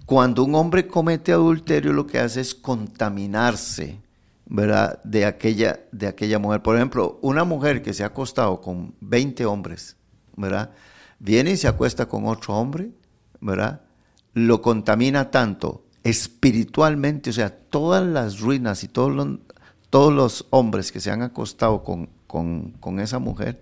Cuando 0.07 0.45
un 0.45 0.55
hombre 0.55 0.87
comete 0.87 1.31
adulterio, 1.31 1.93
lo 1.93 2.07
que 2.07 2.21
hace 2.21 2.41
es 2.41 2.55
contaminarse 2.55 3.99
¿verdad? 4.47 5.03
De 5.03 5.27
aquella, 5.27 5.81
de 5.93 6.07
aquella 6.07 6.39
mujer. 6.39 6.63
Por 6.63 6.77
ejemplo, 6.77 7.19
una 7.21 7.45
mujer 7.45 7.83
que 7.83 7.93
se 7.93 8.03
ha 8.03 8.07
acostado 8.07 8.63
con 8.63 8.95
20 9.01 9.45
hombres, 9.45 9.97
¿verdad? 10.37 10.71
Viene 11.19 11.53
y 11.53 11.57
se 11.57 11.69
acuesta 11.69 12.07
con 12.07 12.27
otro 12.27 12.55
hombre, 12.55 12.91
¿verdad? 13.41 13.81
Lo 14.35 14.61
contamina 14.61 15.31
tanto 15.31 15.85
espiritualmente, 16.03 17.31
o 17.31 17.33
sea, 17.33 17.51
todas 17.51 18.07
las 18.07 18.41
ruinas 18.41 18.85
y 18.85 18.89
todos 18.89 19.15
los, 19.15 19.39
todos 19.91 20.13
los 20.13 20.47
hombres 20.51 20.93
que 20.93 21.01
se 21.01 21.11
han 21.11 21.23
acostado 21.23 21.83
con, 21.83 22.09
con, 22.27 23.01
esa 23.01 23.19
mujer, 23.19 23.61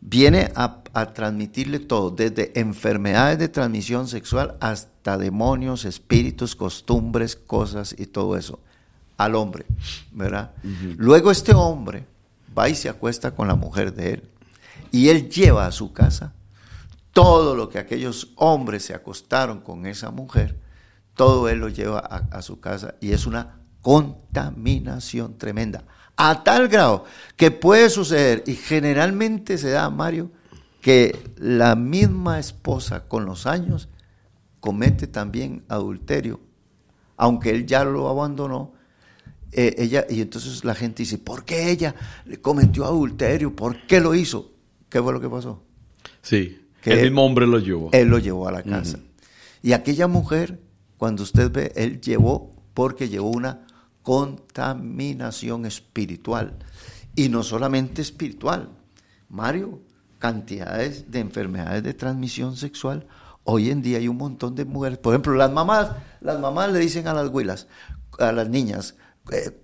viene 0.00 0.50
a, 0.56 0.82
a, 0.92 1.12
transmitirle 1.12 1.78
todo, 1.78 2.10
desde 2.10 2.58
enfermedades 2.58 3.38
de 3.38 3.48
transmisión 3.48 4.08
sexual 4.08 4.56
hasta 4.60 5.18
demonios, 5.18 5.84
espíritus, 5.84 6.56
costumbres, 6.56 7.36
cosas 7.36 7.94
y 7.96 8.06
todo 8.06 8.36
eso 8.36 8.58
al 9.16 9.34
hombre, 9.34 9.66
¿verdad? 10.12 10.52
Luego 10.96 11.30
este 11.30 11.54
hombre 11.54 12.04
va 12.56 12.68
y 12.68 12.74
se 12.74 12.88
acuesta 12.88 13.30
con 13.30 13.48
la 13.48 13.54
mujer 13.54 13.94
de 13.94 14.14
él 14.14 14.28
y 14.90 15.08
él 15.08 15.28
lleva 15.28 15.66
a 15.66 15.72
su 15.72 15.92
casa 15.92 16.34
todo 17.16 17.54
lo 17.54 17.70
que 17.70 17.78
aquellos 17.78 18.34
hombres 18.36 18.84
se 18.84 18.92
acostaron 18.92 19.62
con 19.62 19.86
esa 19.86 20.10
mujer, 20.10 20.60
todo 21.14 21.48
él 21.48 21.60
lo 21.60 21.70
lleva 21.70 22.00
a, 22.00 22.42
su 22.42 22.60
casa 22.60 22.96
y 23.00 23.12
es 23.12 23.24
una 23.24 23.58
contaminación 23.80 25.38
tremenda, 25.38 25.84
a 26.14 26.44
tal 26.44 26.68
grado 26.68 27.06
que 27.34 27.50
puede 27.50 27.88
suceder, 27.88 28.44
y 28.46 28.52
generalmente 28.52 29.56
se 29.56 29.70
da, 29.70 29.88
Mario, 29.88 30.30
que 30.82 31.32
la 31.38 31.74
misma 31.74 32.38
esposa 32.38 33.08
con 33.08 33.24
los 33.24 33.46
años 33.46 33.88
comete 34.60 35.06
también 35.06 35.64
adulterio, 35.68 36.40
aunque 37.16 37.48
él 37.48 37.64
ya 37.64 37.82
lo 37.82 38.10
abandonó, 38.10 38.74
eh, 39.52 39.74
ella, 39.78 40.04
y 40.10 40.20
entonces 40.20 40.66
la 40.66 40.74
gente 40.74 41.02
dice, 41.02 41.16
¿por 41.16 41.46
qué 41.46 41.70
ella 41.70 41.94
cometió 42.42 42.84
adulterio? 42.84 43.56
¿Por 43.56 43.86
qué 43.86 44.00
lo 44.00 44.14
hizo? 44.14 44.55
¿Qué 44.88 45.02
fue 45.02 45.12
lo 45.12 45.20
que 45.20 45.28
pasó? 45.28 45.62
Sí, 46.22 46.60
que 46.82 46.92
el 46.92 47.02
mismo 47.02 47.24
hombre 47.24 47.46
lo 47.46 47.58
llevó. 47.58 47.90
Él 47.92 48.08
lo 48.08 48.18
llevó 48.18 48.48
a 48.48 48.52
la 48.52 48.62
casa. 48.62 48.98
Y 49.62 49.72
aquella 49.72 50.06
mujer, 50.06 50.60
cuando 50.96 51.22
usted 51.22 51.50
ve, 51.50 51.72
él 51.76 52.00
llevó 52.00 52.54
porque 52.74 53.08
llevó 53.08 53.30
una 53.30 53.66
contaminación 54.02 55.66
espiritual. 55.66 56.58
Y 57.14 57.28
no 57.28 57.42
solamente 57.42 58.02
espiritual. 58.02 58.70
Mario, 59.28 59.80
cantidades 60.18 61.10
de 61.10 61.20
enfermedades 61.20 61.82
de 61.82 61.94
transmisión 61.94 62.56
sexual. 62.56 63.06
Hoy 63.44 63.70
en 63.70 63.82
día 63.82 63.98
hay 63.98 64.08
un 64.08 64.16
montón 64.16 64.54
de 64.54 64.64
mujeres. 64.64 64.98
Por 64.98 65.14
ejemplo, 65.14 65.34
las 65.34 65.50
mamás, 65.50 65.90
las 66.20 66.38
mamás 66.40 66.72
le 66.72 66.78
dicen 66.78 67.08
a 67.08 67.14
las 67.14 67.28
huilas, 67.28 67.66
a 68.18 68.32
las 68.32 68.48
niñas, 68.48 68.96
eh, 69.32 69.56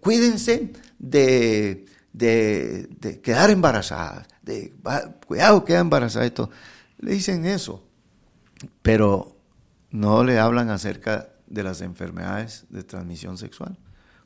cuídense 0.00 0.72
de, 0.98 1.86
de, 2.12 3.20
quedar 3.22 3.50
embarazadas, 3.50 4.26
cuidado, 5.26 5.64
queda 5.64 5.80
embarazada 5.80 6.26
y 6.26 6.30
todo. 6.30 6.50
Le 6.98 7.12
dicen 7.12 7.46
eso, 7.46 7.82
pero 8.82 9.36
no 9.90 10.24
le 10.24 10.38
hablan 10.38 10.70
acerca 10.70 11.28
de 11.46 11.62
las 11.62 11.80
enfermedades 11.80 12.66
de 12.70 12.82
transmisión 12.82 13.38
sexual. 13.38 13.76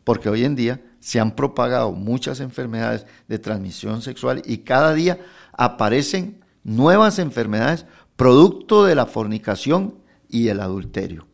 Porque 0.05 0.29
hoy 0.29 0.45
en 0.45 0.55
día 0.55 0.83
se 1.01 1.19
han 1.19 1.35
propagado 1.35 1.93
muchas 1.93 2.41
enfermedades 2.41 3.07
de 3.27 3.39
transmisión 3.39 4.03
sexual 4.03 4.43
y 4.45 4.59
cada 4.59 4.93
día 4.93 5.19
aparecen 5.53 6.45
nuevas 6.63 7.19
enfermedades 7.19 7.87
producto 8.17 8.85
de 8.85 8.95
la 8.95 9.07
fornicación 9.07 9.95
y 10.29 10.49
el 10.49 10.61
adulterio. 10.61 11.27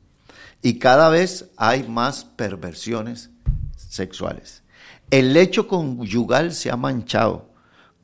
Y 0.62 0.78
cada 0.78 1.08
vez 1.08 1.50
hay 1.56 1.88
más 1.88 2.24
perversiones 2.24 3.30
sexuales. 3.76 4.62
El 5.10 5.32
lecho 5.32 5.66
conyugal 5.66 6.52
se 6.52 6.70
ha 6.70 6.76
manchado. 6.76 7.49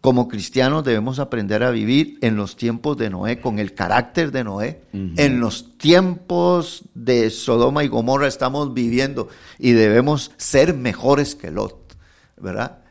Como 0.01 0.29
cristianos 0.29 0.85
debemos 0.85 1.19
aprender 1.19 1.63
a 1.65 1.71
vivir 1.71 2.19
en 2.21 2.37
los 2.37 2.57
tiempos 2.57 2.97
de 2.97 3.11
Noé, 3.11 3.41
con 3.41 3.59
el 3.59 3.75
carácter 3.75 4.31
de 4.31 4.45
Noé. 4.45 4.83
En 4.93 5.41
los 5.41 5.77
tiempos 5.79 6.85
de 6.95 7.31
Sodoma 7.31 7.83
y 7.83 7.89
Gomorra 7.89 8.29
estamos 8.29 8.73
viviendo 8.73 9.29
y 9.59 9.73
debemos 9.73 10.33
ser 10.37 10.75
mejores 10.75 11.35
que 11.35 11.51
Lot, 11.51 11.97
¿verdad? 12.37 12.85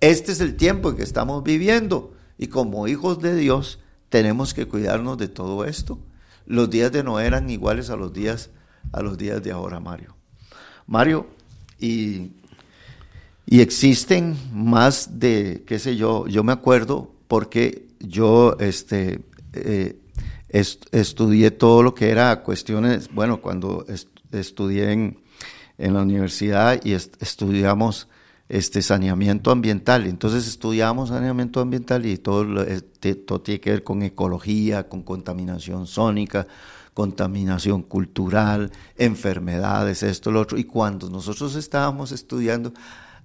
Este 0.00 0.32
es 0.32 0.40
el 0.40 0.56
tiempo 0.56 0.90
en 0.90 0.96
que 0.96 1.02
estamos 1.02 1.42
viviendo 1.42 2.14
y 2.38 2.46
como 2.46 2.88
hijos 2.88 3.20
de 3.20 3.36
Dios 3.36 3.78
tenemos 4.08 4.54
que 4.54 4.66
cuidarnos 4.66 5.18
de 5.18 5.28
todo 5.28 5.64
esto. 5.64 5.98
Los 6.46 6.70
días 6.70 6.90
de 6.90 7.04
Noé 7.04 7.26
eran 7.26 7.50
iguales 7.50 7.90
a 7.90 7.96
los 7.96 8.12
días 8.12 8.50
a 8.92 9.02
los 9.02 9.16
días 9.16 9.42
de 9.42 9.52
ahora, 9.52 9.80
Mario. 9.80 10.16
Mario, 10.86 11.26
y 11.78 12.32
y 13.52 13.60
existen 13.60 14.34
más 14.54 15.20
de, 15.20 15.62
qué 15.66 15.78
sé 15.78 15.94
yo, 15.94 16.26
yo 16.26 16.42
me 16.42 16.52
acuerdo 16.52 17.12
porque 17.28 17.86
yo 18.00 18.56
este, 18.58 19.20
eh, 19.52 19.98
estudié 20.48 21.50
todo 21.50 21.82
lo 21.82 21.94
que 21.94 22.08
era 22.08 22.42
cuestiones, 22.44 23.10
bueno, 23.12 23.42
cuando 23.42 23.84
estudié 24.32 24.92
en, 24.92 25.18
la 25.76 26.00
universidad 26.00 26.80
y 26.82 26.92
estudiamos 26.92 28.08
este 28.48 28.80
saneamiento 28.80 29.50
ambiental. 29.50 30.06
Entonces 30.06 30.48
estudiamos 30.48 31.10
saneamiento 31.10 31.60
ambiental 31.60 32.06
y 32.06 32.16
todo, 32.16 32.62
este, 32.62 33.16
todo 33.16 33.42
tiene 33.42 33.60
que 33.60 33.70
ver 33.70 33.84
con 33.84 34.02
ecología, 34.02 34.88
con 34.88 35.02
contaminación 35.02 35.86
sónica, 35.86 36.46
contaminación 36.94 37.82
cultural, 37.82 38.72
enfermedades, 38.96 40.02
esto, 40.02 40.30
lo 40.30 40.40
otro. 40.40 40.56
Y 40.56 40.64
cuando 40.64 41.10
nosotros 41.10 41.54
estábamos 41.54 42.12
estudiando, 42.12 42.72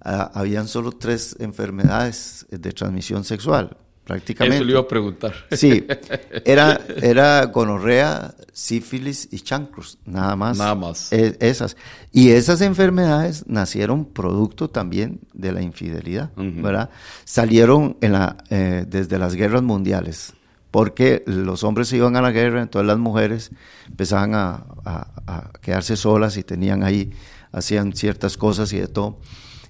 Ah, 0.10 0.32
habían 0.34 0.70
solo 0.70 0.94
tres 0.94 1.36
enfermedades 1.38 2.46
de 2.50 2.72
transmisión 2.72 3.26
sexual, 3.26 3.76
prácticamente. 4.06 4.56
Eso 4.56 4.64
le 4.64 4.72
iba 4.72 4.80
a 4.80 4.88
preguntar. 4.88 5.34
Sí, 5.52 5.86
era, 6.46 6.80
era 7.02 7.44
gonorrea, 7.48 8.34
sífilis 8.54 9.28
y 9.32 9.42
chancros, 9.42 9.98
nada 10.06 10.38
más. 10.38 10.58
Nada 10.58 10.76
más. 10.76 11.12
E, 11.12 11.36
esas. 11.42 11.76
Y 12.14 12.30
esas 12.30 12.62
enfermedades 12.62 13.48
nacieron 13.48 14.06
producto 14.06 14.70
también 14.70 15.20
de 15.34 15.52
la 15.52 15.62
infidelidad, 15.62 16.32
¿verdad? 16.38 16.90
Salieron 17.26 17.98
en 18.00 18.14
la, 18.14 18.38
eh, 18.50 18.86
desde 18.88 19.20
las 19.20 19.36
guerras 19.36 19.62
mundiales 19.62 20.36
porque 20.72 21.24
los 21.26 21.66
hombres 21.66 21.90
se 21.90 21.98
iban 21.98 22.16
a 22.16 22.22
la 22.22 22.32
guerra, 22.32 22.62
entonces 22.62 22.88
las 22.88 22.98
mujeres 22.98 23.52
empezaban 23.88 24.36
a, 24.36 24.64
a, 24.86 25.52
quedarse 25.62 25.98
solas 25.98 26.38
y 26.38 26.44
tenían 26.44 26.84
ahí, 26.84 27.12
hacían 27.52 27.94
ciertas 27.94 28.38
cosas 28.38 28.72
y 28.72 28.80
de 28.80 28.88
todo. 28.88 29.20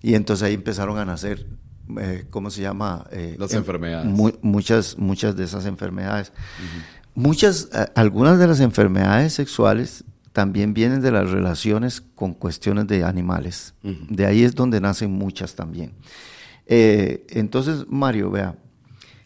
Y 0.08 0.16
entonces 0.16 0.44
ahí 0.44 0.54
empezaron 0.54 0.98
a 1.00 1.04
nacer, 1.04 1.46
eh, 2.00 2.28
¿cómo 2.30 2.50
se 2.50 2.62
llama? 2.62 3.06
Eh, 3.12 3.36
Las 3.38 3.52
em, 3.52 3.58
enfermedades. 3.58 4.10
muchas, 4.42 4.98
muchas 4.98 5.36
de 5.36 5.44
esas 5.44 5.66
enfermedades. 5.66 6.32
Muchas, 7.14 7.68
algunas 7.94 8.40
de 8.40 8.48
las 8.48 8.62
enfermedades 8.62 9.34
sexuales 9.34 10.06
también 10.32 10.74
vienen 10.74 11.02
de 11.02 11.12
las 11.12 11.30
relaciones 11.30 12.00
con 12.00 12.34
cuestiones 12.34 12.88
de 12.88 13.04
animales. 13.04 13.74
De 13.84 14.26
ahí 14.26 14.44
es 14.44 14.56
donde 14.56 14.80
nacen 14.80 15.12
muchas 15.12 15.56
también. 15.56 15.92
Eh, 16.68 17.28
entonces, 17.32 17.84
Mario, 17.90 18.32
vea, 18.32 18.56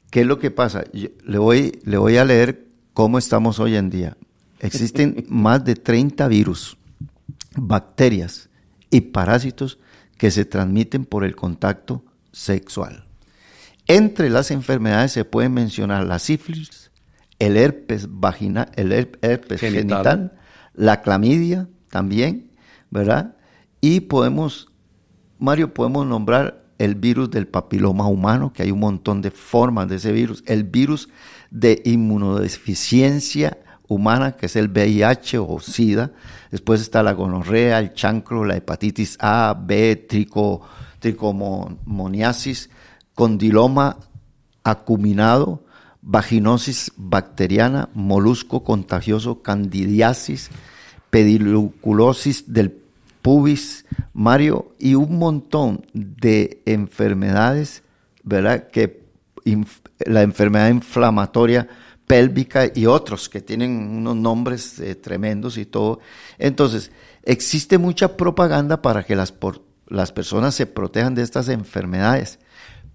¿qué 0.09 0.21
es 0.21 0.25
lo 0.25 0.39
que 0.39 0.49
pasa? 0.49 0.83
le, 0.93 1.37
voy, 1.37 1.79
le 1.83 1.97
voy 1.99 2.17
a 2.17 2.25
leer 2.25 2.65
cómo 2.95 3.19
estamos 3.19 3.59
hoy 3.59 3.75
en 3.75 3.91
día. 3.91 4.17
Existen 4.59 5.25
más 5.29 5.63
de 5.63 5.75
30 5.75 6.27
virus, 6.27 6.75
bacterias 7.55 8.49
y 8.89 9.01
parásitos 9.01 9.77
que 10.21 10.29
se 10.29 10.45
transmiten 10.45 11.05
por 11.05 11.23
el 11.23 11.35
contacto 11.35 12.05
sexual. 12.31 13.05
Entre 13.87 14.29
las 14.29 14.51
enfermedades 14.51 15.13
se 15.13 15.25
pueden 15.25 15.51
mencionar 15.51 16.05
la 16.05 16.19
sífilis, 16.19 16.91
el 17.39 17.57
herpes 17.57 18.05
vaginal, 18.07 18.69
el 18.75 18.91
herpes 18.91 19.59
genital. 19.59 20.33
la 20.75 21.01
clamidia 21.01 21.67
también, 21.89 22.51
¿verdad? 22.91 23.35
Y 23.81 24.01
podemos, 24.01 24.69
Mario, 25.39 25.73
podemos 25.73 26.05
nombrar 26.05 26.65
el 26.77 26.93
virus 26.93 27.31
del 27.31 27.47
papiloma 27.47 28.05
humano, 28.05 28.53
que 28.53 28.61
hay 28.61 28.69
un 28.69 28.79
montón 28.81 29.23
de 29.23 29.31
formas 29.31 29.89
de 29.89 29.95
ese 29.95 30.11
virus, 30.11 30.43
el 30.45 30.65
virus 30.65 31.09
de 31.49 31.81
inmunodeficiencia 31.83 33.57
humana, 33.91 34.31
que 34.37 34.45
es 34.45 34.55
el 34.55 34.69
VIH 34.69 35.37
o 35.37 35.59
SIDA, 35.59 36.11
después 36.49 36.79
está 36.79 37.03
la 37.03 37.11
gonorrea, 37.11 37.79
el 37.79 37.93
chancro, 37.93 38.45
la 38.45 38.55
hepatitis 38.55 39.17
A, 39.19 39.53
B, 39.59 39.97
trico, 40.07 40.61
tricomoniasis, 40.99 42.69
condiloma 43.13 43.97
acuminado, 44.63 45.65
vaginosis 46.01 46.93
bacteriana, 46.95 47.89
molusco 47.93 48.63
contagioso, 48.63 49.41
candidiasis, 49.41 50.49
pediluculosis 51.09 52.53
del 52.53 52.81
pubis, 53.21 53.85
Mario, 54.13 54.71
y 54.79 54.95
un 54.95 55.19
montón 55.19 55.85
de 55.93 56.61
enfermedades, 56.65 57.83
¿verdad? 58.23 58.69
Que 58.69 59.01
la 60.05 60.21
enfermedad 60.21 60.69
inflamatoria 60.69 61.67
pélvica 62.11 62.69
y 62.75 62.87
otros 62.87 63.29
que 63.29 63.39
tienen 63.39 63.71
unos 63.71 64.17
nombres 64.17 64.77
eh, 64.81 64.95
tremendos 64.95 65.57
y 65.57 65.65
todo. 65.65 66.01
Entonces, 66.37 66.91
existe 67.23 67.77
mucha 67.77 68.17
propaganda 68.17 68.81
para 68.81 69.03
que 69.03 69.15
las, 69.15 69.33
las 69.87 70.11
personas 70.11 70.53
se 70.53 70.65
protejan 70.65 71.15
de 71.15 71.21
estas 71.21 71.47
enfermedades, 71.47 72.37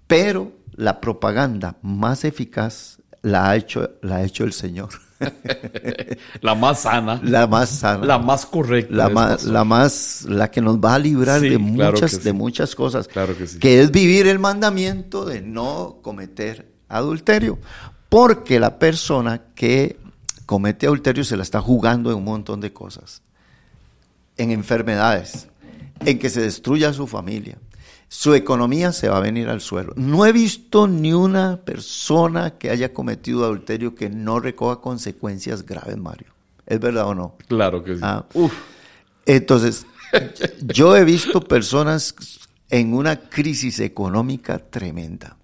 pero 0.07 0.53
la 0.75 1.01
propaganda 1.01 1.79
más 1.81 2.27
eficaz 2.27 2.99
la 3.23 3.49
ha 3.49 3.57
hecho, 3.57 3.89
la 4.03 4.17
ha 4.17 4.23
hecho 4.23 4.45
el 4.45 4.53
Señor. 4.53 4.91
la 6.43 6.55
más 6.55 6.81
sana. 6.81 7.19
La 7.25 7.47
más 7.47 7.71
sana. 7.71 8.05
La 8.05 8.19
más 8.19 8.45
correcta. 8.45 8.95
La 8.95 9.09
más, 9.09 9.45
la 9.45 9.65
más, 9.65 10.27
la 10.29 10.51
que 10.51 10.61
nos 10.61 10.77
va 10.77 10.95
a 10.95 10.99
librar 10.99 11.41
de 11.41 11.57
muchas, 11.57 12.23
de 12.23 12.35
muchas 12.35 12.75
cosas. 12.75 13.09
Claro 13.09 13.35
que 13.35 13.47
sí. 13.47 13.59
Que 13.61 13.81
es 13.81 13.91
vivir 13.91 14.27
el 14.27 14.39
mandamiento 14.39 15.25
de 15.25 15.41
no 15.41 16.01
cometer 16.03 16.71
adulterio. 16.91 17.59
Porque 18.17 18.59
la 18.59 18.79
persona 18.79 19.43
que 19.55 20.01
comete 20.47 20.87
adulterio 20.87 21.23
se 21.23 21.37
la 21.37 21.43
está 21.43 21.61
jugando 21.61 22.11
en 22.11 22.17
un 22.17 22.25
montón 22.25 22.63
de 22.63 22.73
cosas. 22.73 23.21
En 24.39 24.53
enfermedades, 24.53 25.49
en 26.01 26.19
que 26.19 26.31
se 26.31 26.41
destruya 26.41 26.95
su 26.95 27.07
familia, 27.07 27.59
su 28.09 28.33
economía 28.33 28.93
se 28.93 29.11
va 29.11 29.19
a 29.19 29.21
venir 29.21 29.51
al 29.51 29.61
suelo. 29.61 29.93
No 29.97 30.25
he 30.25 30.33
visto 30.33 30.89
ni 30.89 31.13
una 31.13 31.59
persona 31.59 32.53
que 32.53 32.71
haya 32.71 32.95
cometido 32.95 33.45
adulterio 33.45 33.95
que 33.95 34.09
no 34.09 34.41
recoja 34.41 34.81
consecuencias 34.81 35.67
graves, 35.67 35.99
Mario. 35.99 36.29
¿Es 36.65 36.81
verdad 36.81 37.09
o 37.09 37.15
no? 37.15 37.37
Claro 37.49 37.85
que 37.85 37.97
sí. 37.97 38.01
Ah, 38.03 38.25
entonces, 39.27 39.85
yo 40.63 40.97
he 40.97 41.05
visto 41.05 41.43
personas 41.43 42.15
en 42.71 42.95
una 42.95 43.29
crisis 43.29 43.79
económica 43.79 44.59
tremenda. 44.59 45.37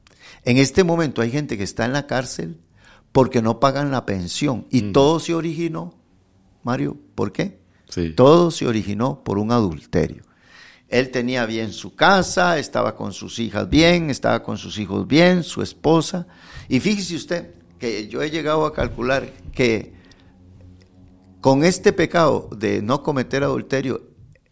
En 0.45 0.59
este 0.59 0.84
momento 0.84 1.22
hay 1.22 1.30
gente 1.30 1.57
que 1.57 1.64
está 1.64 1.84
en 1.84 1.93
la 1.93 2.07
cárcel 2.07 2.59
porque 3.12 3.43
no 3.43 3.61
pagan 3.61 3.90
la 3.90 4.07
pensión 4.07 4.66
y 4.70 4.82
mm. 4.82 4.93
todo 4.93 5.20
se 5.20 5.34
originó, 5.34 5.95
Mario, 6.62 6.97
¿por 7.14 7.32
qué? 7.32 7.61
Sí. 7.88 8.11
Todo 8.11 8.51
se 8.51 8.66
originó 8.66 9.22
por 9.22 9.38
un 9.38 9.53
adulterio. 9.53 10.22
Él 10.88 11.11
tenía 11.11 11.47
bien 11.47 11.72
su 11.72 11.95
casa, 11.95 12.59
estaba 12.59 12.97
con 12.97 13.12
sus 13.12 13.38
hijas 13.38 13.68
bien, 13.68 14.11
estaba 14.11 14.43
con 14.43 14.59
sus 14.59 14.78
hijos 14.78 15.07
bien, 15.07 15.43
su 15.43 15.62
esposa. 15.62 16.26
Y 16.68 16.80
fíjese 16.80 17.16
usted 17.16 17.55
que 17.78 18.09
yo 18.09 18.22
he 18.22 18.30
llegado 18.30 18.66
a 18.66 18.74
calcular 18.74 19.32
que 19.53 19.95
con 21.40 21.64
este 21.64 21.93
pecado 21.93 22.49
de 22.57 22.82
no 22.82 23.03
cometer 23.03 23.43
adulterio, 23.43 24.03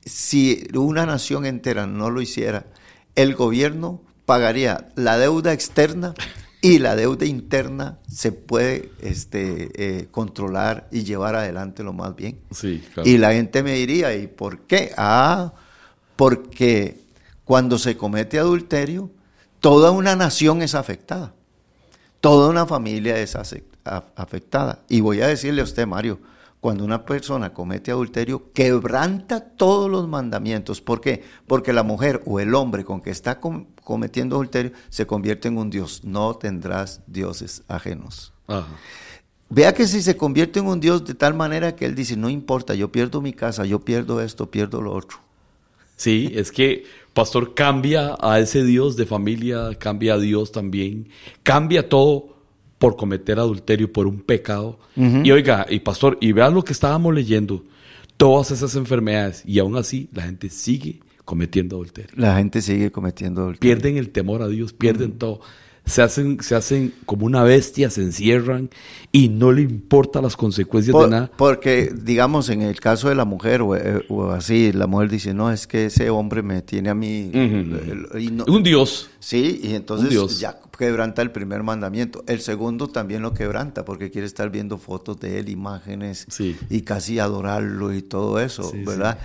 si 0.05 0.66
una 0.74 1.07
nación 1.07 1.47
entera 1.47 1.86
no 1.86 2.11
lo 2.11 2.22
hiciera, 2.22 2.66
el 3.14 3.34
gobierno 3.34 4.03
pagaría 4.27 4.89
la 4.97 5.18
deuda 5.18 5.53
externa 5.53 6.14
y 6.62 6.79
la 6.79 6.95
deuda 6.95 7.25
interna 7.25 7.99
se 8.09 8.33
puede 8.33 8.91
este, 9.01 9.71
eh, 9.75 10.09
controlar 10.11 10.89
y 10.91 11.05
llevar 11.05 11.35
adelante 11.35 11.83
lo 11.83 11.93
más 11.93 12.14
bien. 12.14 12.39
Sí, 12.51 12.85
Y 13.05 13.18
la 13.18 13.33
gente 13.33 13.62
me 13.62 13.75
diría, 13.75 14.14
¿y 14.14 14.27
por 14.27 14.61
qué? 14.61 14.93
Ah, 14.97 15.55
porque 16.16 17.01
cuando 17.45 17.79
se 17.79 17.97
comete 17.97 18.39
adulterio, 18.39 19.11
toda 19.61 19.91
una 19.91 20.16
nación 20.16 20.61
es 20.61 20.75
afectada, 20.75 21.33
toda 22.21 22.51
una 22.51 22.66
familia 22.66 23.18
es 23.18 23.37
afectada. 23.37 24.81
Y 24.89 25.01
voy 25.01 25.23
a 25.23 25.29
decirle 25.29 25.62
a 25.62 25.64
usted, 25.64 25.87
Mario, 25.87 26.21
cuando 26.61 26.85
una 26.85 27.05
persona 27.07 27.55
comete 27.55 27.91
adulterio, 27.91 28.53
quebranta 28.53 29.41
todos 29.41 29.91
los 29.91 30.07
mandamientos. 30.07 30.81
¿Por 30.83 31.01
qué? 31.01 31.25
Porque 31.47 31.73
la 31.73 31.83
mujer 31.83 32.23
o 32.27 32.39
el 32.39 32.55
hombre 32.55 32.85
con 32.85 33.01
que 33.01 33.11
está 33.11 33.41
cometiendo 33.41 34.37
adulterio 34.37 34.73
se 34.91 35.07
convierte 35.07 35.49
en 35.49 35.57
un 35.57 35.71
dios. 35.71 36.05
No 36.05 36.37
tendrás 36.37 37.01
dioses 37.07 37.63
ajenos. 37.67 38.35
Vea 39.49 39.73
que 39.73 39.87
si 39.87 40.03
se 40.03 40.17
convierte 40.17 40.61
en 40.61 40.67
un 40.67 40.81
dios 40.81 41.05
de 41.07 41.15
tal 41.15 41.35
manera 41.35 41.75
que 41.75 41.87
él 41.87 41.95
dice, 41.95 42.17
no 42.17 42.29
importa, 42.29 42.75
yo 42.75 42.93
pierdo 42.93 43.23
mi 43.23 43.33
casa, 43.33 43.65
yo 43.65 43.81
pierdo 43.81 44.21
esto, 44.21 44.51
pierdo 44.51 44.83
lo 44.83 44.93
otro. 44.93 45.19
Sí, 45.97 46.31
es 46.35 46.53
que 46.53 46.85
pastor 47.15 47.55
cambia 47.55 48.17
a 48.21 48.39
ese 48.39 48.65
Dios 48.65 48.97
de 48.97 49.07
familia, 49.07 49.71
cambia 49.79 50.15
a 50.15 50.19
Dios 50.19 50.53
también, 50.53 51.09
cambia 51.43 51.89
todo 51.89 52.39
por 52.81 52.97
cometer 52.97 53.39
adulterio, 53.39 53.93
por 53.93 54.07
un 54.07 54.22
pecado. 54.22 54.78
Y 54.97 55.31
oiga, 55.31 55.66
y 55.68 55.81
pastor, 55.81 56.16
y 56.18 56.33
vean 56.33 56.55
lo 56.55 56.64
que 56.64 56.72
estábamos 56.72 57.14
leyendo, 57.14 57.62
todas 58.16 58.53
esas 58.53 58.74
enfermedades, 58.74 59.43
y 59.45 59.59
aún 59.59 59.76
así 59.76 60.09
la 60.14 60.22
gente 60.22 60.49
sigue 60.49 61.01
cometiendo 61.26 61.76
adulterio. 61.76 62.11
La 62.16 62.39
gente 62.39 62.62
sigue 62.62 62.91
cometiendo 62.91 63.43
adulterio. 63.43 63.61
Pierden 63.61 63.99
el 63.99 64.09
temor 64.09 64.41
a 64.41 64.49
Dios, 64.49 64.72
pierden 64.72 65.12
todo 65.12 65.43
se 65.91 66.03
hacen, 66.03 66.43
se 66.43 66.55
hacen 66.55 66.95
como 67.05 67.26
una 67.26 67.43
bestia, 67.43 67.91
se 67.91 68.03
encierran 68.03 68.70
y 69.12 69.28
no 69.28 69.53
le 69.53 69.62
importa 69.62 70.22
las 70.22 70.36
consecuencias 70.36 70.97
de 70.97 71.09
nada. 71.09 71.30
Porque, 71.36 71.93
digamos, 71.95 72.49
en 72.49 72.62
el 72.62 72.80
caso 72.80 73.09
de 73.09 73.14
la 73.14 73.24
mujer 73.24 73.62
eh, 73.76 74.05
o, 74.09 74.30
así, 74.30 74.72
la 74.72 74.86
mujer 74.86 75.11
dice, 75.11 75.34
no, 75.34 75.51
es 75.51 75.66
que 75.66 75.86
ese 75.86 76.09
hombre 76.11 76.43
me 76.43 76.62
tiene 76.62 76.91
a 76.91 76.95
mí... 76.95 77.30
un 77.34 78.62
dios. 78.62 79.11
Sí, 79.18 79.61
y 79.62 79.74
entonces 79.74 80.41
ya 80.41 80.59
quebranta 80.78 81.20
el 81.20 81.30
primer 81.30 81.62
mandamiento. 81.62 82.24
El 82.26 82.41
segundo 82.41 82.88
también 82.88 83.20
lo 83.20 83.34
quebranta 83.34 83.84
porque 83.84 84.11
quiere 84.11 84.26
estar 84.26 84.49
viendo 84.49 84.78
fotos 84.78 85.20
de 85.20 85.38
él, 85.38 85.51
imágenes 85.51 86.26
y 86.70 86.80
casi 86.82 87.18
adorarlo 87.18 87.93
y 87.93 88.01
todo 88.01 88.41
eso, 88.41 88.72
¿verdad? 88.86 89.18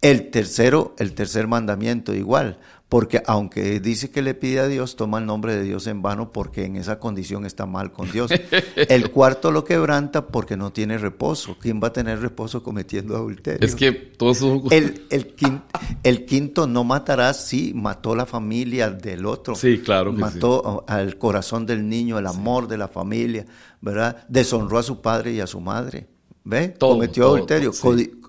El 0.00 0.30
tercero, 0.30 0.94
el 0.98 1.12
tercer 1.12 1.46
mandamiento 1.46 2.14
igual, 2.14 2.58
porque 2.90 3.22
aunque 3.24 3.78
dice 3.78 4.10
que 4.10 4.20
le 4.20 4.34
pide 4.34 4.58
a 4.58 4.66
Dios, 4.66 4.96
toma 4.96 5.20
el 5.20 5.24
nombre 5.24 5.54
de 5.54 5.62
Dios 5.62 5.86
en 5.86 6.02
vano 6.02 6.32
porque 6.32 6.64
en 6.64 6.74
esa 6.74 6.98
condición 6.98 7.46
está 7.46 7.64
mal 7.64 7.92
con 7.92 8.10
Dios. 8.10 8.32
El 8.74 9.12
cuarto 9.12 9.52
lo 9.52 9.62
quebranta 9.62 10.26
porque 10.26 10.56
no 10.56 10.72
tiene 10.72 10.98
reposo. 10.98 11.56
¿Quién 11.60 11.80
va 11.80 11.88
a 11.88 11.92
tener 11.92 12.20
reposo 12.20 12.64
cometiendo 12.64 13.14
adulterio? 13.14 13.64
Es 13.64 13.76
que 13.76 13.92
todos 13.92 14.38
son... 14.38 14.64
el, 14.72 15.06
el, 15.08 15.28
quinto, 15.36 15.62
el 16.02 16.24
quinto 16.24 16.66
no 16.66 16.82
matarás, 16.82 17.46
sí, 17.46 17.70
mató 17.76 18.16
la 18.16 18.26
familia 18.26 18.90
del 18.90 19.24
otro. 19.24 19.54
Sí, 19.54 19.78
claro. 19.78 20.12
mató 20.12 20.84
al 20.88 21.16
corazón 21.16 21.66
del 21.66 21.88
niño, 21.88 22.18
el 22.18 22.26
amor 22.26 22.66
de 22.66 22.76
la 22.76 22.88
familia, 22.88 23.46
¿verdad? 23.80 24.24
Deshonró 24.28 24.78
a 24.78 24.82
su 24.82 25.00
padre 25.00 25.32
y 25.32 25.40
a 25.40 25.46
su 25.46 25.60
madre. 25.60 26.08
¿Ve? 26.42 26.74
Cometió 26.76 27.26
adulterio 27.26 27.72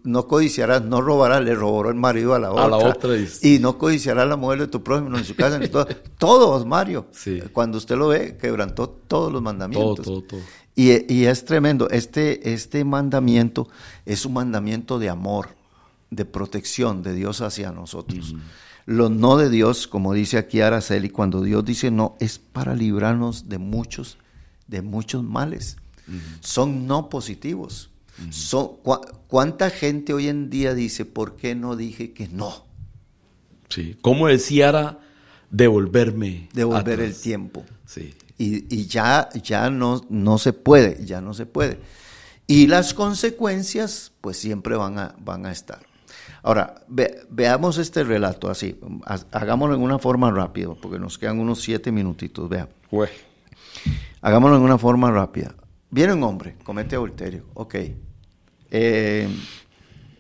no 0.03 0.27
codiciarás, 0.27 0.83
no 0.83 1.01
robarás, 1.01 1.43
le 1.43 1.55
robó 1.55 1.87
el 1.89 1.95
marido 1.95 2.33
a 2.33 2.39
la 2.39 2.51
otra. 2.51 3.15
y... 3.41 3.59
no 3.59 3.77
codiciarás 3.77 4.27
la 4.27 4.35
mujer 4.35 4.59
de 4.59 4.67
tu 4.67 4.83
prójimo 4.83 5.17
en 5.17 5.25
su 5.25 5.35
casa. 5.35 5.59
Ni 5.59 5.67
todo. 5.67 5.85
Todos, 6.17 6.65
Mario. 6.65 7.07
Cuando 7.51 7.77
usted 7.77 7.97
lo 7.97 8.09
ve, 8.09 8.37
quebrantó 8.37 8.89
todos 8.89 9.31
los 9.31 9.41
mandamientos. 9.41 10.05
Todo, 10.05 10.21
todo, 10.21 10.39
Y, 10.75 11.25
es 11.25 11.45
tremendo. 11.45 11.89
Este, 11.89 12.53
este 12.53 12.83
mandamiento 12.83 13.67
es 14.05 14.25
un 14.25 14.33
mandamiento 14.33 14.99
de 14.99 15.09
amor, 15.09 15.49
de 16.09 16.25
protección 16.25 17.03
de 17.03 17.13
Dios 17.13 17.41
hacia 17.41 17.71
nosotros. 17.71 18.35
Lo 18.85 19.09
no 19.09 19.37
de 19.37 19.49
Dios, 19.49 19.87
como 19.87 20.13
dice 20.13 20.37
aquí 20.37 20.61
Araceli, 20.61 21.09
cuando 21.09 21.41
Dios 21.41 21.63
dice 21.63 21.91
no, 21.91 22.15
es 22.19 22.39
para 22.39 22.75
librarnos 22.75 23.47
de 23.47 23.59
muchos, 23.59 24.17
de 24.67 24.81
muchos 24.81 25.23
males. 25.23 25.77
Son 26.41 26.87
no 26.87 27.09
positivos 27.09 27.90
¿Cuánta 29.27 29.69
gente 29.69 30.13
hoy 30.13 30.27
en 30.27 30.49
día 30.49 30.73
dice, 30.73 31.05
¿por 31.05 31.35
qué 31.35 31.55
no 31.55 31.75
dije 31.75 32.11
que 32.13 32.27
no? 32.27 32.65
Sí, 33.69 33.97
¿cómo 34.01 34.27
deseara 34.27 34.99
devolverme? 35.49 36.49
Devolver 36.53 36.99
el 36.99 37.15
tiempo. 37.15 37.63
Sí. 37.85 38.13
Y, 38.37 38.87
ya, 38.87 39.29
ya 39.43 39.69
no, 39.69 40.01
no 40.09 40.37
se 40.39 40.51
puede, 40.51 41.05
ya 41.05 41.21
no 41.21 41.33
se 41.33 41.45
puede. 41.45 41.79
Y 42.47 42.67
las 42.67 42.93
consecuencias, 42.93 44.11
pues 44.19 44.37
siempre 44.37 44.75
van 44.75 44.97
a, 44.99 45.15
van 45.19 45.45
a 45.45 45.51
estar. 45.51 45.79
Ahora, 46.43 46.83
ve- 46.87 47.19
veamos 47.29 47.77
este 47.77 48.03
relato 48.03 48.49
así, 48.49 48.79
ha- 49.05 49.19
hagámoslo 49.31 49.75
en 49.75 49.81
una 49.81 49.99
forma 49.99 50.31
rápida, 50.31 50.73
porque 50.81 50.97
nos 50.97 51.17
quedan 51.19 51.39
unos 51.39 51.61
siete 51.61 51.91
minutitos, 51.91 52.49
vea. 52.49 52.67
Hagámoslo 54.21 54.57
en 54.57 54.63
una 54.63 54.77
forma 54.79 55.11
rápida. 55.11 55.53
Viene 55.91 56.13
un 56.13 56.23
hombre, 56.23 56.55
comete 56.63 56.95
adulterio, 56.95 57.45
ok. 57.53 57.75
Eh, 58.71 59.27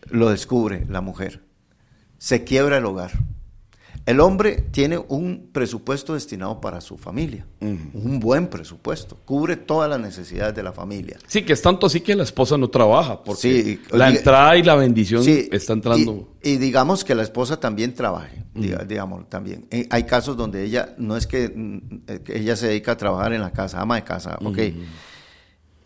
lo 0.09 0.29
descubre 0.29 0.85
la 0.89 1.01
mujer. 1.01 1.41
Se 2.17 2.43
quiebra 2.43 2.77
el 2.77 2.85
hogar. 2.85 3.11
El 4.07 4.19
hombre 4.19 4.63
tiene 4.71 4.97
un 4.97 5.49
presupuesto 5.53 6.15
destinado 6.15 6.59
para 6.59 6.81
su 6.81 6.97
familia. 6.97 7.45
Un 7.59 8.19
buen 8.19 8.47
presupuesto. 8.47 9.15
Cubre 9.25 9.57
todas 9.57 9.87
las 9.89 9.99
necesidades 9.99 10.55
de 10.55 10.63
la 10.63 10.73
familia. 10.73 11.17
Sí, 11.27 11.43
que 11.43 11.53
es 11.53 11.61
tanto 11.61 11.85
así 11.85 12.01
que 12.01 12.15
la 12.15 12.23
esposa 12.23 12.57
no 12.57 12.67
trabaja, 12.69 13.23
porque 13.23 13.63
Sí, 13.63 13.79
la 13.91 14.09
diga- 14.09 14.17
entrada 14.17 14.57
y 14.57 14.63
la 14.63 14.75
bendición 14.75 15.23
Sí, 15.23 15.47
está 15.51 15.73
entrando. 15.73 16.29
Y, 16.41 16.49
y 16.53 16.57
digamos 16.57 17.03
que 17.03 17.13
la 17.13 17.21
esposa 17.21 17.59
también 17.59 17.93
trabaje, 17.93 18.43
diga- 18.55 18.85
digamos 18.87 19.29
también. 19.29 19.67
Eh, 19.69 19.87
hay 19.91 20.03
casos 20.05 20.35
donde 20.35 20.63
ella, 20.63 20.95
no 20.97 21.15
es 21.15 21.27
que, 21.27 21.53
eh, 22.07 22.19
que 22.25 22.39
ella 22.39 22.55
se 22.55 22.67
dedica 22.69 22.93
a 22.93 22.97
trabajar 22.97 23.33
en 23.33 23.41
la 23.41 23.51
casa, 23.51 23.79
ama 23.81 23.95
de 23.97 24.03
casa, 24.03 24.37
ok. 24.43 24.57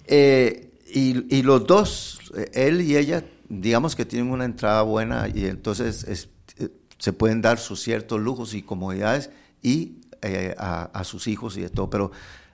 Eh, 0.07 0.71
y, 0.99 1.41
los 1.43 1.67
dos, 1.67 2.19
él 2.53 2.81
y 2.81 2.95
ella, 2.97 3.25
digamos 3.49 3.95
que 3.95 4.05
tienen 4.05 4.31
una 4.31 4.45
entrada 4.45 4.81
buena 4.83 5.27
y 5.27 5.45
entonces 5.45 6.03
es- 6.05 6.29
eh, 6.57 6.69
se 6.97 7.11
pueden 7.13 7.41
dar 7.41 7.59
sus 7.59 7.81
ciertos 7.81 8.19
lujos 8.21 8.53
y 8.53 8.61
comodidades 8.61 9.29
y 9.61 9.99
eh, 10.21 10.55
a, 10.57 10.83
a 10.83 11.03
sus 11.03 11.27
hijos 11.27 11.57
y 11.57 11.61
de 11.61 11.69
todo. 11.69 11.89
Pero 11.89 12.11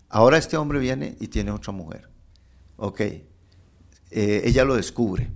ahora 0.09 0.37
este 0.37 0.57
hombre 0.57 0.79
viene 0.79 1.15
y 1.19 1.27
tiene 1.27 1.51
otra 1.51 1.71
mujer, 1.71 2.09
ok. 2.77 3.01
Eh, 4.11 4.41
ella 4.45 4.65
lo 4.65 4.75
descubre. 4.75 5.29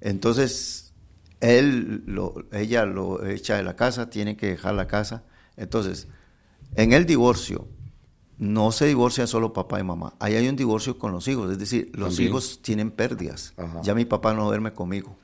Entonces, 0.00 0.92
él 1.40 2.02
lo, 2.06 2.34
ella 2.52 2.84
lo 2.86 3.24
echa 3.26 3.56
de 3.56 3.62
la 3.62 3.76
casa, 3.76 4.10
tiene 4.10 4.36
que 4.36 4.46
dejar 4.46 4.74
la 4.74 4.86
casa. 4.86 5.22
Entonces, 5.56 6.08
en 6.74 6.92
el 6.92 7.06
divorcio, 7.06 7.68
no 8.40 8.72
se 8.72 8.86
divorcia 8.86 9.26
solo 9.26 9.52
papá 9.52 9.78
y 9.78 9.84
mamá. 9.84 10.14
Ahí 10.18 10.34
hay 10.34 10.48
un 10.48 10.56
divorcio 10.56 10.98
con 10.98 11.12
los 11.12 11.28
hijos. 11.28 11.52
Es 11.52 11.58
decir, 11.58 11.90
los 11.94 12.08
También. 12.14 12.30
hijos 12.30 12.58
tienen 12.62 12.90
pérdidas. 12.90 13.52
Ajá. 13.58 13.80
Ya 13.82 13.94
mi 13.94 14.06
papá 14.06 14.32
no 14.34 14.46
duerme 14.46 14.72
conmigo. 14.72 15.14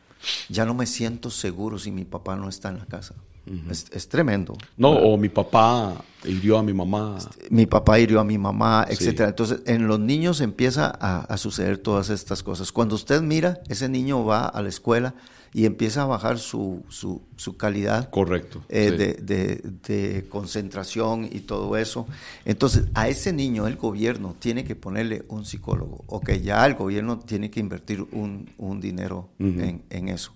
Ya 0.51 0.67
no 0.67 0.75
me 0.75 0.87
siento 0.87 1.31
seguro 1.31 1.79
si 1.79 1.91
mi 1.91 2.05
papá 2.05 2.37
no 2.37 2.49
está 2.49 2.69
en 2.69 2.79
la 2.79 2.85
casa. 2.87 3.15
es, 3.71 3.87
es 3.93 4.09
tremendo. 4.09 4.57
No, 4.77 4.91
o 4.91 5.17
mi 5.17 5.29
papá 5.31 5.95
hirió 6.25 6.59
a 6.59 6.63
mi 6.63 6.75
mamá. 6.75 7.17
mi 7.49 7.65
papá 7.65 7.99
hirió 7.99 8.21
a 8.21 8.25
mi 8.25 8.37
mamá, 8.39 8.85
Sí. 8.91 8.95
etcétera. 8.95 9.31
Entonces, 9.31 9.61
en 9.67 9.87
los 9.89 9.99
niños 10.01 10.41
empieza 10.43 10.93
a, 11.01 11.21
a 11.21 11.37
suceder 11.39 11.79
todas 11.79 12.11
estas 12.11 12.43
cosas. 12.43 12.71
Cuando 12.71 12.97
usted 12.97 13.23
mira, 13.23 13.61
ese 13.69 13.89
niño 13.89 14.25
va 14.27 14.47
a 14.47 14.61
la 14.63 14.69
escuela 14.69 15.15
y 15.57 15.65
empieza 15.65 16.03
a 16.03 16.05
bajar 16.05 16.39
su, 16.39 16.85
su, 16.91 17.23
su 17.37 17.57
calidad 17.57 18.11
Correcto. 18.11 18.63
eh, 18.69 18.91
sí. 18.91 18.97
de, 18.99 19.15
de- 19.15 19.63
de 19.89 20.29
concentración 20.29 21.25
y 21.33 21.41
todo 21.41 21.79
eso. 21.79 22.07
Entonces, 22.45 22.85
a 22.93 23.09
ese 23.09 23.33
niño 23.33 23.67
el 23.67 23.77
gobierno 23.77 24.37
tiene 24.39 24.65
que 24.65 24.77
ponerle 24.77 25.25
un 25.29 25.47
psicólogo, 25.47 26.05
o 26.09 26.21
que 26.21 26.43
ya 26.43 26.67
el 26.67 26.75
gobierno 26.75 27.19
tiene 27.21 27.51
que 27.51 27.61
invertir 27.61 28.03
un, 28.13 28.51
un 28.59 28.81
dinero 28.83 29.31
en, 29.39 29.83
en 29.89 30.09
eso. 30.11 30.33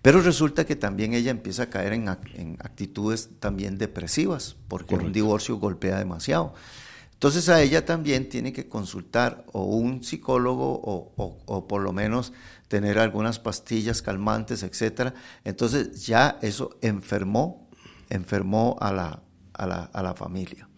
Pero 0.00 0.20
resulta 0.20 0.64
que 0.64 0.76
también 0.76 1.12
ella 1.12 1.32
empieza 1.32 1.64
a 1.64 1.66
caer 1.70 1.92
en, 1.94 2.08
en 2.34 2.56
actitudes 2.60 3.30
también 3.40 3.78
depresivas, 3.78 4.54
porque 4.68 4.94
un 4.94 5.12
divorcio 5.12 5.56
golpea 5.56 5.98
demasiado. 5.98 6.54
Entonces 7.14 7.48
a 7.48 7.62
ella 7.62 7.84
también 7.84 8.28
tiene 8.28 8.52
que 8.52 8.68
consultar 8.68 9.44
o 9.52 9.64
un 9.64 10.02
psicólogo 10.02 10.72
o, 10.72 11.12
o- 11.16 11.36
o 11.46 11.68
por 11.68 11.80
lo 11.82 11.92
menos 11.92 12.32
tener 12.72 12.98
algunas 12.98 13.38
pastillas 13.38 14.00
calmantes, 14.00 14.62
etcétera. 14.62 15.12
Entonces 15.44 16.06
ya 16.06 16.38
eso 16.40 16.78
enfermó, 16.80 17.68
enfermó 18.08 18.78
a 18.80 18.90
la, 18.94 19.22
a 19.52 19.66
la, 19.66 19.82
a 19.92 20.02
la 20.02 20.14
familia. 20.14 20.70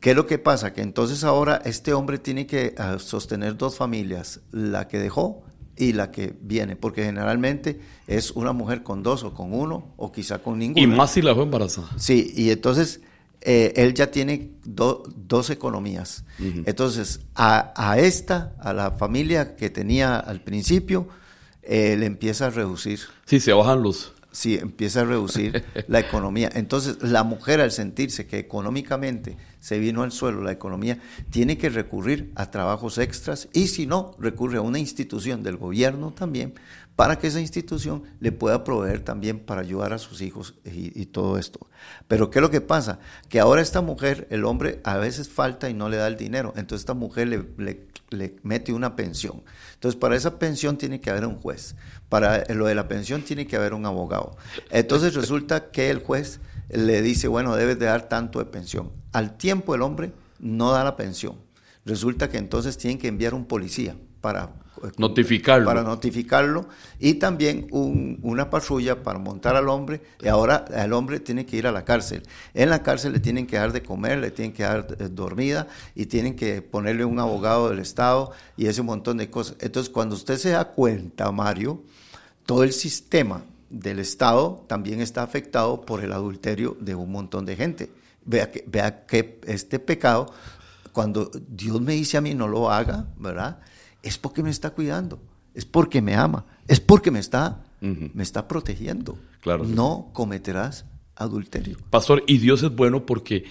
¿Qué 0.00 0.10
es 0.10 0.16
lo 0.16 0.26
que 0.26 0.36
pasa? 0.36 0.74
Que 0.74 0.82
entonces 0.82 1.24
ahora 1.24 1.62
este 1.64 1.94
hombre 1.94 2.18
tiene 2.18 2.46
que 2.46 2.74
ah, 2.76 2.98
sostener 2.98 3.56
dos 3.56 3.78
familias, 3.78 4.40
la 4.52 4.86
que 4.86 4.98
dejó 4.98 5.44
y 5.78 5.94
la 5.94 6.10
que 6.10 6.36
viene, 6.42 6.76
porque 6.76 7.04
generalmente 7.04 7.80
es 8.06 8.32
una 8.32 8.52
mujer 8.52 8.82
con 8.82 9.02
dos 9.02 9.24
o 9.24 9.32
con 9.32 9.54
uno 9.54 9.94
o 9.96 10.12
quizá 10.12 10.40
con 10.40 10.58
ninguno. 10.58 10.82
Y 10.82 10.86
más 10.86 11.12
si 11.12 11.22
la 11.22 11.34
fue 11.34 11.44
embarazada. 11.44 11.88
Sí, 11.96 12.34
y 12.36 12.50
entonces 12.50 13.00
eh, 13.40 13.72
él 13.76 13.94
ya 13.94 14.10
tiene 14.10 14.52
do- 14.64 15.02
dos 15.16 15.50
economías. 15.50 16.24
Entonces, 16.66 17.20
a, 17.34 17.72
a 17.76 17.98
esta, 17.98 18.54
a 18.60 18.72
la 18.72 18.90
familia 18.92 19.56
que 19.56 19.70
tenía 19.70 20.18
al 20.18 20.40
principio, 20.42 21.08
eh, 21.62 21.96
le 21.98 22.06
empieza 22.06 22.46
a 22.46 22.50
reducir. 22.50 23.00
Sí, 23.26 23.40
se 23.40 23.52
bajan 23.52 23.82
los. 23.82 24.12
Sí, 24.30 24.56
empieza 24.56 25.00
a 25.00 25.04
reducir 25.04 25.64
la 25.88 26.00
economía. 26.00 26.50
Entonces, 26.54 27.02
la 27.02 27.24
mujer 27.24 27.60
al 27.60 27.72
sentirse 27.72 28.26
que 28.26 28.38
económicamente 28.38 29.36
se 29.58 29.78
vino 29.78 30.02
al 30.02 30.12
suelo 30.12 30.42
la 30.42 30.52
economía, 30.52 30.98
tiene 31.30 31.56
que 31.58 31.68
recurrir 31.70 32.30
a 32.36 32.50
trabajos 32.50 32.98
extras 32.98 33.48
y 33.52 33.68
si 33.68 33.86
no, 33.86 34.12
recurre 34.18 34.58
a 34.58 34.60
una 34.60 34.78
institución 34.78 35.42
del 35.42 35.56
gobierno 35.56 36.12
también 36.12 36.54
para 36.98 37.16
que 37.16 37.28
esa 37.28 37.40
institución 37.40 38.02
le 38.18 38.32
pueda 38.32 38.64
proveer 38.64 39.04
también 39.04 39.38
para 39.38 39.60
ayudar 39.60 39.92
a 39.92 39.98
sus 39.98 40.20
hijos 40.20 40.56
y, 40.64 41.06
todo 41.06 41.38
esto. 41.38 41.68
Pero 42.08 42.28
¿qué 42.28 42.40
es 42.40 42.42
lo 42.42 42.50
que 42.50 42.60
pasa? 42.60 42.98
Que 43.28 43.38
ahora 43.38 43.62
esta 43.62 43.82
mujer, 43.82 44.26
el 44.30 44.44
hombre 44.44 44.80
a 44.82 44.96
veces 44.96 45.28
falta 45.28 45.70
y 45.70 45.74
no 45.74 45.88
le 45.88 45.96
da 45.96 46.08
el 46.08 46.16
dinero, 46.16 46.52
entonces 46.56 46.82
esta 46.82 46.94
mujer 46.94 47.28
le 47.28 48.36
mete 48.42 48.72
una 48.72 48.96
pensión. 48.96 49.44
Entonces 49.74 49.96
para 49.96 50.16
esa 50.16 50.40
pensión 50.40 50.76
tiene 50.76 51.00
que 51.00 51.10
haber 51.10 51.24
un 51.24 51.36
juez, 51.36 51.76
para 52.08 52.44
lo 52.52 52.66
de 52.66 52.74
la 52.74 52.88
pensión 52.88 53.22
tiene 53.22 53.46
que 53.46 53.54
haber 53.54 53.74
un 53.74 53.86
abogado. 53.86 54.36
Entonces 54.72 55.14
resulta 55.14 55.70
que 55.70 55.90
el 55.90 56.00
juez 56.00 56.40
le 56.68 57.00
dice, 57.00 57.28
bueno, 57.28 57.54
debes 57.54 57.78
de 57.78 57.86
dar 57.86 58.08
tanto 58.08 58.40
de 58.40 58.46
pensión. 58.46 58.90
Al 59.12 59.36
tiempo 59.36 59.76
el 59.76 59.82
hombre 59.82 60.10
no 60.40 60.72
da 60.72 60.82
la 60.82 60.96
pensión. 60.96 61.36
Resulta 61.84 62.28
que 62.28 62.38
entonces 62.38 62.76
tienen 62.76 62.98
que 62.98 63.06
enviar 63.06 63.34
un 63.34 63.44
policía 63.44 63.94
para 64.20 64.50
Notificarlo. 64.96 65.66
para 65.66 65.82
notificarlo 65.82 66.68
y 67.00 67.14
también 67.14 67.66
un- 67.72 68.20
una 68.22 68.48
patrulla 68.48 69.02
para 69.02 69.18
montar 69.18 69.56
al 69.56 69.68
hombre 69.68 70.00
y 70.22 70.28
ahora 70.28 70.66
el 70.72 70.92
hombre 70.92 71.18
tiene 71.18 71.44
que 71.44 71.56
ir 71.56 71.66
a 71.66 71.72
la 71.72 71.84
cárcel. 71.84 72.22
En 72.54 72.70
la 72.70 72.80
cárcel 72.84 73.12
le 73.12 73.18
tienen 73.18 73.48
que 73.48 73.56
dar 73.56 73.72
de 73.72 73.82
comer, 73.82 74.18
le 74.18 74.30
tienen 74.30 74.52
que 74.52 74.62
dar 74.62 74.86
eh, 75.00 75.08
dormida 75.10 75.66
y 75.96 76.06
tienen 76.06 76.36
que 76.36 76.62
ponerle 76.62 77.04
un 77.04 77.18
abogado 77.18 77.70
del 77.70 77.80
Estado 77.80 78.30
y 78.56 78.66
ese 78.66 78.82
montón 78.82 79.16
de 79.16 79.28
cosas. 79.28 79.56
Entonces 79.58 79.90
cuando 79.92 80.14
usted 80.14 80.36
se 80.36 80.50
da 80.50 80.64
cuenta, 80.66 81.32
Mario, 81.32 81.82
todo 82.46 82.62
el 82.62 82.72
sistema 82.72 83.42
del 83.70 83.98
Estado 83.98 84.64
también 84.68 85.00
está 85.00 85.24
afectado 85.24 85.80
por 85.80 86.04
el 86.04 86.12
adulterio 86.12 86.76
de 86.80 86.94
un 86.94 87.10
montón 87.10 87.44
de 87.46 87.56
gente. 87.56 87.90
Vea 88.24 88.50
que, 88.52 88.62
vea 88.66 89.06
que 89.06 89.40
este 89.46 89.80
pecado, 89.80 90.32
cuando 90.92 91.30
Dios 91.48 91.80
me 91.80 91.94
dice 91.94 92.16
a 92.16 92.20
mí 92.20 92.32
no 92.34 92.46
lo 92.46 92.70
haga, 92.70 93.06
¿verdad? 93.18 93.58
Es 94.02 94.18
porque 94.18 94.42
me 94.42 94.50
está 94.50 94.70
cuidando, 94.70 95.20
es 95.54 95.64
porque 95.64 96.00
me 96.02 96.14
ama, 96.14 96.44
es 96.66 96.80
porque 96.80 97.10
me 97.10 97.18
está, 97.18 97.64
me 97.80 98.22
está 98.22 98.48
protegiendo. 98.48 99.18
Claro 99.40 99.64
No 99.64 100.10
cometerás 100.12 100.84
adulterio. 101.16 101.78
Pastor, 101.90 102.22
y 102.26 102.38
Dios 102.38 102.62
es 102.62 102.74
bueno 102.74 103.06
porque 103.06 103.44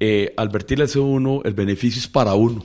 eh, 0.00 0.34
al 0.36 0.48
vertirle 0.48 0.84
a 0.84 0.86
ese 0.86 0.98
uno, 0.98 1.40
el 1.44 1.54
beneficio 1.54 1.98
es 2.00 2.08
para 2.08 2.34
uno. 2.34 2.64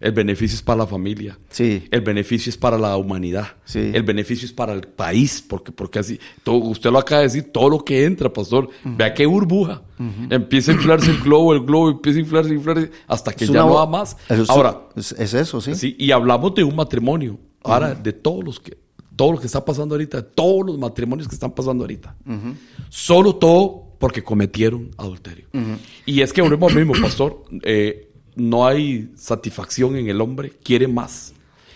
El 0.00 0.12
beneficio 0.12 0.54
es 0.56 0.62
para 0.62 0.78
la 0.78 0.86
familia. 0.86 1.38
Sí. 1.50 1.88
El 1.90 2.02
beneficio 2.02 2.50
es 2.50 2.56
para 2.56 2.78
la 2.78 2.96
humanidad. 2.96 3.48
Sí. 3.64 3.90
El 3.92 4.02
beneficio 4.04 4.46
es 4.46 4.52
para 4.52 4.72
el 4.72 4.82
país, 4.82 5.44
porque, 5.46 5.72
porque 5.72 5.98
así, 5.98 6.20
todo, 6.44 6.56
usted 6.58 6.90
lo 6.90 6.98
acaba 6.98 7.22
de 7.22 7.26
decir, 7.28 7.50
todo 7.52 7.68
lo 7.70 7.84
que 7.84 8.04
entra, 8.04 8.32
pastor, 8.32 8.68
vea 8.84 9.12
qué 9.14 9.26
burbuja. 9.26 9.82
Empieza 10.30 10.70
a 10.70 10.74
inflarse 10.74 11.10
el 11.10 11.18
globo, 11.20 11.52
el 11.54 11.64
globo 11.64 11.90
empieza 11.90 12.18
a 12.18 12.22
inflarse, 12.22 12.54
inflarse, 12.54 12.90
hasta 13.08 13.32
que 13.32 13.44
Es 13.44 13.50
ya 13.50 13.60
no 13.60 13.74
va 13.74 13.86
más. 13.86 14.16
Es- 14.28 14.48
Ahora, 14.48 14.82
es, 14.94 15.12
es 15.12 15.34
eso, 15.34 15.60
sí. 15.60 15.74
Sí, 15.74 15.96
y 15.98 16.12
hablamos 16.12 16.54
de 16.54 16.62
un 16.64 16.76
matrimonio. 16.76 17.38
Ahora, 17.64 17.94
de 17.94 18.12
todos 18.12 18.44
los 18.44 18.60
que, 18.60 18.78
todo 19.16 19.32
lo 19.32 19.38
que 19.40 19.46
está 19.46 19.64
pasando 19.64 19.96
ahorita, 19.96 20.22
todos 20.22 20.64
los 20.64 20.78
matrimonios 20.78 21.26
que 21.26 21.34
están 21.34 21.50
pasando 21.50 21.82
ahorita. 21.82 22.14
Solo 22.88 23.34
todo 23.36 23.84
porque 23.98 24.22
cometieron 24.22 24.90
adulterio. 24.96 25.46
Y 26.06 26.20
es 26.20 26.32
que 26.32 26.40
volvemos 26.40 26.72
al 26.72 26.86
mismo, 26.86 27.02
pastor. 27.02 27.42
eh, 27.64 28.07
no 28.38 28.66
hay 28.66 29.10
satisfacción 29.16 29.96
en 29.96 30.08
el 30.08 30.20
hombre, 30.20 30.52
quiere 30.62 30.88
más 30.88 31.34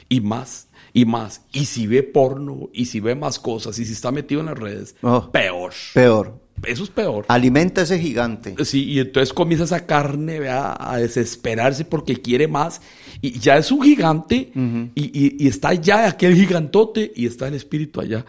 y 0.09 0.21
más 0.21 0.69
y 0.95 1.05
más. 1.07 1.43
Y 1.53 1.65
si 1.67 1.87
ve 1.87 2.03
porno, 2.03 2.69
y 2.73 2.85
si 2.87 3.01
ve 3.01 3.15
más 3.15 3.39
cosas, 3.39 3.79
y 3.79 3.85
si 3.87 3.93
está 3.93 4.11
metido 4.11 4.41
en 4.41 4.47
las 4.47 4.59
redes, 4.59 4.95
Oh. 5.03 5.31
peor. 5.31 5.73
Peor. 5.95 6.41
Eso 6.65 6.85
es 6.85 6.91
peor. 6.91 7.25
Alimenta 7.29 7.83
ese 7.83 7.99
gigante. 7.99 8.55
Sí, 8.65 8.85
y 8.85 9.01
entonces 9.01 9.33
comienza 9.33 9.65
esa 9.65 9.85
carne 9.87 10.39
¿verdad? 10.39 10.77
a 10.79 10.99
desesperarse 10.99 11.85
porque 11.87 12.21
quiere 12.21 12.47
más. 12.47 12.81
Y 13.21 13.39
ya 13.41 13.57
es 13.57 13.73
un 13.73 13.83
gigante 13.83 14.53
y, 14.95 15.03
y- 15.03 15.37
y 15.45 15.49
está 15.49 15.73
ya 15.75 16.07
aquel 16.07 16.37
gigantote 16.37 17.11
y 17.17 17.27
está 17.27 17.49
el 17.49 17.55
espíritu 17.55 18.01
allá. 18.01 18.25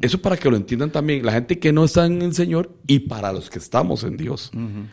Eso 0.00 0.20
para 0.20 0.36
que 0.36 0.50
lo 0.50 0.56
entiendan 0.56 0.90
también 0.90 1.24
la 1.24 1.32
gente 1.32 1.58
que 1.60 1.72
no 1.72 1.84
está 1.84 2.06
en 2.06 2.20
el 2.22 2.34
Señor 2.34 2.74
y 2.88 3.00
para 3.00 3.32
los 3.32 3.48
que 3.50 3.58
estamos 3.60 4.02
en 4.02 4.16
Dios, 4.16 4.50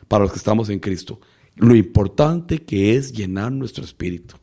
para 0.08 0.26
los 0.26 0.34
que 0.34 0.38
estamos 0.38 0.70
en 0.70 0.80
Cristo. 0.80 1.20
Lo 1.56 1.76
importante 1.76 2.64
que 2.64 2.96
es 2.96 3.12
llenar 3.14 3.52
nuestro 3.52 3.84
espíritu. 3.84 4.36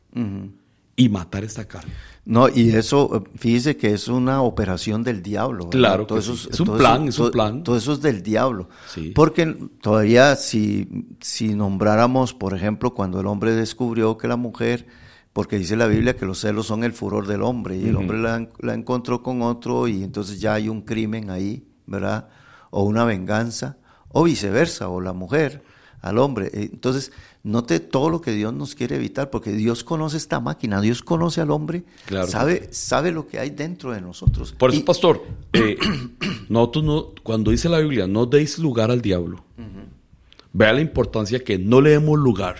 y 0.95 1.09
matar 1.09 1.43
esta 1.43 1.65
carne. 1.67 1.91
No, 2.25 2.47
y 2.47 2.69
eso, 2.69 3.23
fíjese 3.35 3.75
que 3.77 3.93
es 3.93 4.07
una 4.07 4.43
operación 4.43 5.03
del 5.03 5.23
diablo. 5.23 5.65
¿verdad? 5.65 5.71
Claro 5.71 6.03
que 6.03 6.07
Todo 6.09 6.21
sí. 6.21 6.31
eso 6.33 6.49
Es 6.51 6.59
un 6.59 6.65
todo 6.67 6.77
plan, 6.77 7.01
eso- 7.01 7.09
es 7.09 7.17
un 7.17 7.23
todo- 7.23 7.31
plan. 7.31 7.63
Todo 7.63 7.77
eso 7.77 7.93
es 7.93 8.01
del 8.01 8.21
diablo. 8.21 8.69
Sí. 8.87 9.11
Porque 9.15 9.57
todavía 9.81 10.35
si, 10.35 10.87
si 11.19 11.55
nombráramos, 11.55 12.35
por 12.35 12.53
ejemplo, 12.53 12.93
cuando 12.93 13.19
el 13.19 13.25
hombre 13.25 13.53
descubrió 13.55 14.17
que 14.19 14.27
la 14.27 14.35
mujer, 14.35 14.85
porque 15.33 15.57
dice 15.57 15.75
la 15.75 15.87
Biblia 15.87 16.15
que 16.15 16.27
los 16.27 16.39
celos 16.39 16.67
son 16.67 16.83
el 16.83 16.93
furor 16.93 17.25
del 17.25 17.41
hombre, 17.41 17.75
y 17.75 17.87
el 17.87 17.95
hombre 17.95 18.19
la 18.19 18.73
encontró 18.75 19.23
con 19.23 19.41
otro 19.41 19.87
y 19.87 20.03
entonces 20.03 20.39
ya 20.39 20.53
hay 20.53 20.69
un 20.69 20.81
crimen 20.83 21.31
ahí, 21.31 21.65
¿verdad? 21.87 22.27
O 22.69 22.83
una 22.83 23.03
venganza, 23.03 23.77
o 24.09 24.23
viceversa, 24.25 24.89
o 24.89 25.01
la 25.01 25.13
mujer 25.13 25.63
al 26.03 26.19
hombre. 26.19 26.51
Eh, 26.53 26.69
Entonces, 26.71 27.11
note 27.43 27.79
todo 27.79 28.09
lo 28.09 28.21
que 28.21 28.31
Dios 28.31 28.53
nos 28.53 28.75
quiere 28.75 28.97
evitar, 28.97 29.29
porque 29.31 29.51
Dios 29.53 29.83
conoce 29.83 30.17
esta 30.17 30.39
máquina, 30.39 30.79
Dios 30.81 31.01
conoce 31.01 31.41
al 31.41 31.49
hombre, 31.49 31.83
Claro. 32.05 32.27
sabe, 32.27 32.67
sabe 32.71 33.11
lo 33.11 33.25
que 33.27 33.39
hay 33.39 33.49
dentro 33.49 33.91
de 33.91 34.01
nosotros. 34.01 34.51
Por 34.51 34.69
eso, 34.69 34.79
Y- 34.81 34.83
pastor, 34.83 35.23
eh, 35.53 35.77
nosotros 36.49 36.83
no, 36.83 37.05
cuando 37.23 37.49
dice 37.51 37.69
la 37.69 37.79
Biblia, 37.79 38.05
no 38.05 38.25
deis 38.27 38.59
lugar 38.59 38.91
al 38.91 39.01
diablo. 39.01 39.43
Vea 40.55 40.71
la 40.73 40.81
importancia 40.81 41.39
que 41.39 41.57
no 41.57 41.81
le 41.81 41.89
demos 41.91 42.19
lugar. 42.19 42.57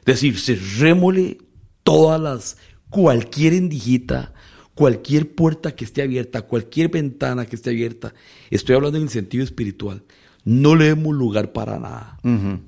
Es 0.00 0.06
decir, 0.22 0.38
cerrémosle 0.38 1.36
todas 1.82 2.18
las, 2.18 2.56
cualquier 2.88 3.52
endijita, 3.52 4.32
cualquier 4.74 5.34
puerta 5.34 5.74
que 5.74 5.84
esté 5.84 6.00
abierta, 6.02 6.42
cualquier 6.42 6.88
ventana 6.88 7.44
que 7.44 7.56
esté 7.56 7.70
abierta. 7.70 8.14
Estoy 8.50 8.76
hablando 8.76 8.96
en 8.96 9.04
el 9.04 9.10
sentido 9.10 9.44
espiritual. 9.44 10.02
No 10.44 10.74
le 10.74 10.86
demos 10.86 11.14
lugar 11.14 11.52
para 11.52 11.78
nada. 11.78 12.18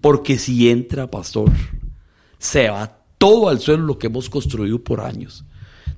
Porque 0.00 0.38
si 0.38 0.70
entra, 0.70 1.10
pastor, 1.10 1.50
se 2.38 2.68
va 2.68 2.98
todo 3.18 3.48
al 3.48 3.60
suelo 3.60 3.84
lo 3.84 3.98
que 3.98 4.06
hemos 4.08 4.30
construido 4.30 4.82
por 4.82 5.00
años. 5.00 5.44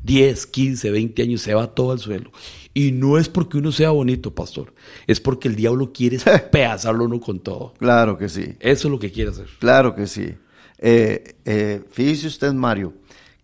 10, 0.04 0.46
15, 0.46 0.90
20 0.90 1.22
años 1.22 1.42
se 1.42 1.54
va 1.54 1.74
todo 1.74 1.92
al 1.92 1.98
suelo. 1.98 2.32
Y 2.74 2.92
no 2.92 3.18
es 3.18 3.28
porque 3.28 3.58
uno 3.58 3.70
sea 3.70 3.90
bonito, 3.90 4.34
pastor. 4.34 4.74
Es 5.06 5.20
porque 5.20 5.48
el 5.48 5.56
diablo 5.56 5.92
quiere 5.92 6.18
pedazarlo 6.52 7.04
uno 7.04 7.20
con 7.20 7.40
todo. 7.40 7.74
Claro 7.78 8.16
que 8.18 8.28
sí. 8.28 8.56
Eso 8.60 8.88
es 8.88 8.92
lo 8.92 8.98
que 8.98 9.12
quiere 9.12 9.30
hacer. 9.30 9.46
Claro 9.58 9.94
que 9.94 10.06
sí. 10.06 10.34
Eh, 10.78 11.36
eh, 11.44 11.82
fíjese 11.90 12.26
usted, 12.26 12.52
Mario, 12.52 12.94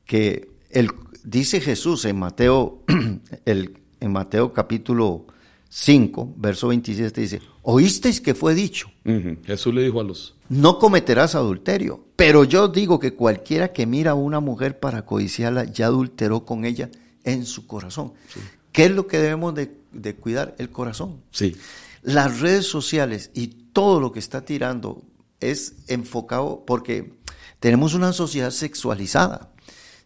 que 0.05 0.51
el, 0.71 0.91
dice 1.23 1.61
Jesús 1.61 2.05
en 2.05 2.19
Mateo, 2.19 2.83
el, 3.45 3.79
en 4.01 4.13
Mateo 4.13 4.53
capítulo 4.53 5.27
5, 5.71 6.35
verso 6.37 6.69
27, 6.69 7.21
dice, 7.21 7.43
oísteis 7.63 8.21
que 8.21 8.35
fue 8.35 8.55
dicho. 8.55 8.91
Jesús 9.45 9.75
le 9.75 9.83
dijo 9.83 10.01
a 10.01 10.05
los... 10.05 10.35
no 10.49 10.79
cometerás 10.79 11.35
adulterio, 11.35 12.05
pero 12.17 12.45
yo 12.45 12.69
digo 12.69 12.99
que 12.99 13.15
cualquiera 13.15 13.73
que 13.73 13.87
mira 13.87 14.13
a 14.13 14.15
una 14.15 14.41
mujer 14.41 14.81
para 14.81 15.05
codiciarla 15.05 15.65
ya 15.65 15.87
adulteró 15.87 16.45
con 16.45 16.65
ella 16.65 16.91
en 17.25 17.45
su 17.45 17.67
corazón. 17.67 18.13
¿Qué 18.73 18.87
es 18.87 18.91
lo 18.91 19.07
que 19.07 19.19
debemos 19.19 19.55
de, 19.55 19.77
de 19.93 20.15
cuidar? 20.15 20.55
El 20.59 20.71
corazón. 20.71 21.23
Sí. 21.31 21.57
Las 22.03 22.41
redes 22.41 22.67
sociales 22.67 23.31
y 23.35 23.49
todo 23.49 24.01
lo 24.01 24.13
que 24.13 24.19
está 24.19 24.45
tirando 24.45 25.03
es 25.41 25.75
enfocado 25.89 26.65
porque 26.67 27.13
tenemos 27.61 27.95
una 27.95 28.13
sociedad 28.13 28.51
sexualizada. 28.51 29.53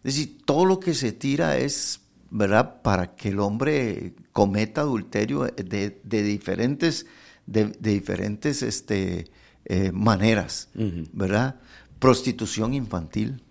Es 0.03 0.15
decir, 0.15 0.41
todo 0.45 0.65
lo 0.65 0.79
que 0.79 0.93
se 0.93 1.13
tira 1.13 1.57
es, 1.57 2.01
¿verdad?, 2.29 2.81
para 2.81 3.15
que 3.15 3.29
el 3.29 3.39
hombre 3.39 4.15
cometa 4.33 4.81
adulterio 4.81 5.43
de, 5.43 5.99
de 6.03 6.23
diferentes, 6.23 7.05
de, 7.45 7.67
de 7.67 7.91
diferentes 7.91 8.61
este, 8.63 9.29
eh, 9.65 9.91
maneras, 9.93 10.69
¿verdad? 11.13 11.59
Prostitución 11.99 12.73
infantil, 12.73 13.41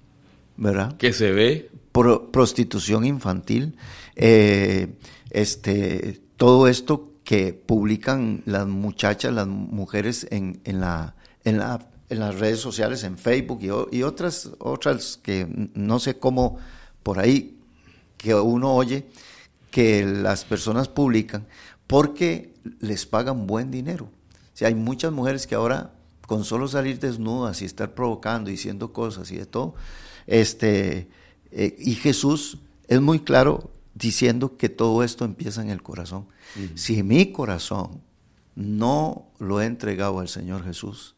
¿verdad? 0.56 0.96
Que 0.98 1.12
se 1.12 1.30
ve. 1.32 1.70
pro- 1.92 2.30
prostitución 2.30 3.04
infantil, 3.06 3.76
eh, 4.16 4.94
este, 5.30 6.20
todo 6.36 6.68
esto 6.68 7.12
que 7.24 7.52
publican 7.54 8.42
las 8.46 8.66
muchachas, 8.66 9.32
las 9.32 9.46
mujeres 9.46 10.26
en, 10.30 10.60
en 10.64 10.80
la, 10.80 11.14
en, 11.44 11.58
la, 11.58 11.88
en 12.10 12.18
las 12.18 12.38
redes 12.38 12.58
sociales, 12.58 13.04
en 13.04 13.16
Facebook 13.16 13.60
y, 13.62 13.96
y 13.96 14.02
otras, 14.02 14.50
otras 14.58 15.18
que 15.22 15.46
no 15.74 15.98
sé 16.00 16.18
cómo 16.18 16.58
por 17.02 17.18
ahí 17.20 17.56
que 18.18 18.34
uno 18.34 18.74
oye 18.74 19.06
que 19.72 20.04
las 20.04 20.44
personas 20.44 20.86
publican 20.86 21.48
porque 21.88 22.54
les 22.78 23.06
pagan 23.06 23.48
buen 23.48 23.72
dinero. 23.72 24.04
O 24.04 24.56
sea, 24.56 24.68
hay 24.68 24.76
muchas 24.76 25.10
mujeres 25.10 25.48
que 25.48 25.56
ahora 25.56 25.92
con 26.28 26.44
solo 26.44 26.68
salir 26.68 27.00
desnudas 27.00 27.60
y 27.62 27.64
estar 27.64 27.94
provocando, 27.94 28.50
diciendo 28.50 28.92
cosas 28.92 29.32
y 29.32 29.38
de 29.38 29.46
todo, 29.46 29.74
este, 30.28 31.08
eh, 31.50 31.74
y 31.78 31.94
Jesús 31.94 32.58
es 32.86 33.00
muy 33.00 33.18
claro 33.20 33.70
diciendo 33.94 34.56
que 34.56 34.68
todo 34.68 35.02
esto 35.02 35.24
empieza 35.24 35.62
en 35.62 35.70
el 35.70 35.82
corazón. 35.82 36.26
Si 36.74 37.02
mi 37.02 37.32
corazón 37.32 38.02
no 38.54 39.26
lo 39.38 39.60
he 39.60 39.66
entregado 39.66 40.20
al 40.20 40.28
Señor 40.28 40.64
Jesús, 40.64 41.14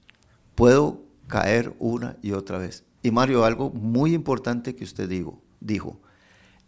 puedo 0.54 1.02
caer 1.26 1.74
una 1.78 2.16
y 2.22 2.32
otra 2.32 2.58
vez. 2.58 2.84
Y 3.02 3.10
Mario, 3.10 3.44
algo 3.44 3.70
muy 3.70 4.14
importante 4.14 4.74
que 4.74 4.84
usted 4.84 5.08
dijo, 5.08 5.40
dijo, 5.60 6.00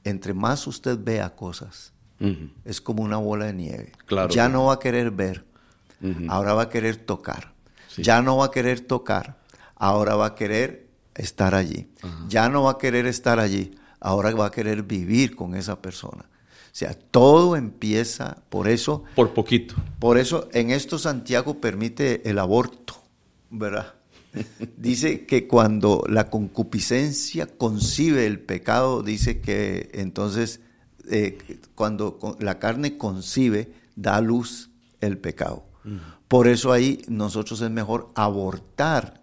entre 0.08 0.34
más 0.34 0.66
usted 0.66 0.98
vea 1.02 1.34
cosas, 1.34 1.92
es 2.64 2.80
como 2.80 3.02
una 3.02 3.18
bola 3.18 3.46
de 3.46 3.52
nieve. 3.52 3.92
Claro. 4.06 4.30
Ya 4.30 4.48
no 4.48 4.66
va 4.66 4.74
a 4.74 4.78
querer 4.78 5.10
ver, 5.10 5.44
ahora 6.28 6.54
va 6.54 6.62
a 6.62 6.68
querer 6.68 6.96
tocar. 6.96 7.52
Sí. 7.88 8.02
Ya 8.02 8.22
no 8.22 8.36
va 8.38 8.46
a 8.46 8.50
querer 8.50 8.80
tocar, 8.80 9.38
ahora 9.74 10.16
va 10.16 10.26
a 10.26 10.34
querer 10.34 10.86
estar 11.14 11.54
allí. 11.54 11.88
Ya 12.28 12.48
no 12.48 12.62
va 12.64 12.72
a 12.72 12.78
querer 12.78 13.06
estar 13.06 13.38
allí, 13.40 13.74
ahora 14.00 14.30
va 14.34 14.46
a 14.46 14.50
querer 14.50 14.82
vivir 14.82 15.34
con 15.36 15.54
esa 15.54 15.80
persona. 15.80 16.24
O 16.24 16.78
sea, 16.78 16.92
todo 16.94 17.56
empieza, 17.56 18.36
por 18.50 18.68
eso, 18.68 19.04
Por 19.14 19.32
poquito. 19.32 19.74
por 19.98 20.18
eso 20.18 20.48
en 20.52 20.70
esto 20.70 20.98
Santiago 20.98 21.58
permite 21.58 22.28
el 22.28 22.38
aborto, 22.38 22.94
¿verdad? 23.50 23.94
Dice 24.76 25.26
que 25.26 25.46
cuando 25.46 26.04
la 26.08 26.30
concupiscencia 26.30 27.46
concibe 27.46 28.26
el 28.26 28.40
pecado, 28.40 29.02
dice 29.02 29.40
que 29.40 29.90
entonces 29.94 30.60
eh, 31.08 31.60
cuando 31.74 32.18
la 32.40 32.58
carne 32.58 32.96
concibe, 32.96 33.72
da 33.94 34.16
a 34.16 34.20
luz 34.20 34.70
el 35.00 35.18
pecado. 35.18 35.64
Por 36.26 36.48
eso 36.48 36.72
ahí 36.72 37.02
nosotros 37.06 37.60
es 37.60 37.70
mejor 37.70 38.08
abortar 38.16 39.22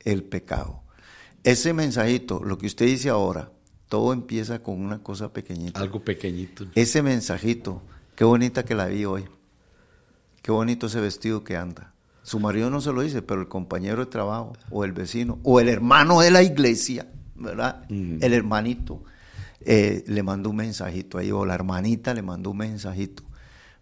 el 0.00 0.22
pecado. 0.22 0.82
Ese 1.42 1.72
mensajito, 1.72 2.42
lo 2.44 2.56
que 2.56 2.66
usted 2.66 2.86
dice 2.86 3.08
ahora, 3.08 3.50
todo 3.88 4.12
empieza 4.12 4.62
con 4.62 4.80
una 4.80 5.02
cosa 5.02 5.32
pequeñita. 5.32 5.80
Algo 5.80 6.04
pequeñito. 6.04 6.66
Ese 6.74 7.02
mensajito, 7.02 7.82
qué 8.14 8.24
bonita 8.24 8.64
que 8.64 8.74
la 8.74 8.86
vi 8.86 9.04
hoy. 9.04 9.24
Qué 10.40 10.52
bonito 10.52 10.86
ese 10.86 11.00
vestido 11.00 11.42
que 11.42 11.56
anda. 11.56 11.93
Su 12.24 12.40
marido 12.40 12.70
no 12.70 12.80
se 12.80 12.92
lo 12.92 13.02
dice, 13.02 13.22
pero 13.22 13.40
el 13.40 13.48
compañero 13.48 14.00
de 14.04 14.10
trabajo, 14.10 14.54
o 14.70 14.84
el 14.84 14.90
vecino, 14.92 15.38
o 15.44 15.60
el 15.60 15.68
hermano 15.68 16.20
de 16.20 16.30
la 16.32 16.42
iglesia, 16.42 17.06
¿verdad? 17.36 17.84
El 17.88 18.32
hermanito 18.32 19.04
eh, 19.60 20.02
le 20.08 20.22
mandó 20.24 20.50
un 20.50 20.56
mensajito 20.56 21.18
ahí, 21.18 21.30
o 21.30 21.44
la 21.46 21.54
hermanita 21.54 22.12
le 22.14 22.22
mandó 22.22 22.50
un 22.50 22.56
mensajito, 22.58 23.22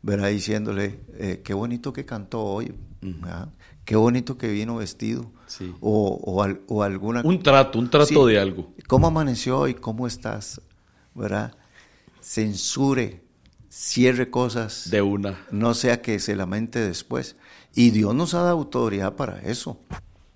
¿verdad? 0.03 0.29
Diciéndole, 0.29 1.01
eh, 1.15 1.41
qué 1.45 1.55
bonito 1.55 1.93
que 1.93 2.05
cantó 2.05 2.43
hoy, 2.43 2.75
¿verdad? 3.01 3.49
Qué 3.85 3.97
bonito 3.97 4.37
que 4.37 4.49
vino 4.49 4.77
vestido. 4.77 5.31
Sí. 5.47 5.73
O, 5.81 6.19
o, 6.23 6.43
al- 6.43 6.61
o 6.69 6.83
alguna 6.83 7.23
Un 7.25 7.43
trato, 7.43 7.79
un 7.79 7.91
trato 7.91 8.07
Sí. 8.07 8.33
de 8.33 8.39
algo. 8.39 8.73
¿Cómo 8.89 9.07
amaneció 9.09 9.59
hoy? 9.59 9.75
¿Cómo 9.75 10.07
estás? 10.07 10.61
¿Verdad? 11.15 11.55
Censure, 12.21 13.21
cierre 13.69 14.31
cosas, 14.31 14.89
De 14.91 15.03
una. 15.03 15.39
no 15.51 15.75
sea 15.75 16.01
que 16.01 16.19
se 16.21 16.37
lamente 16.37 16.79
después. 16.79 17.37
Y 17.75 17.91
Dios 17.91 18.15
nos 18.15 18.35
ha 18.35 18.43
dado 18.43 18.59
autoridad 18.59 19.15
para 19.15 19.41
eso. 19.41 19.79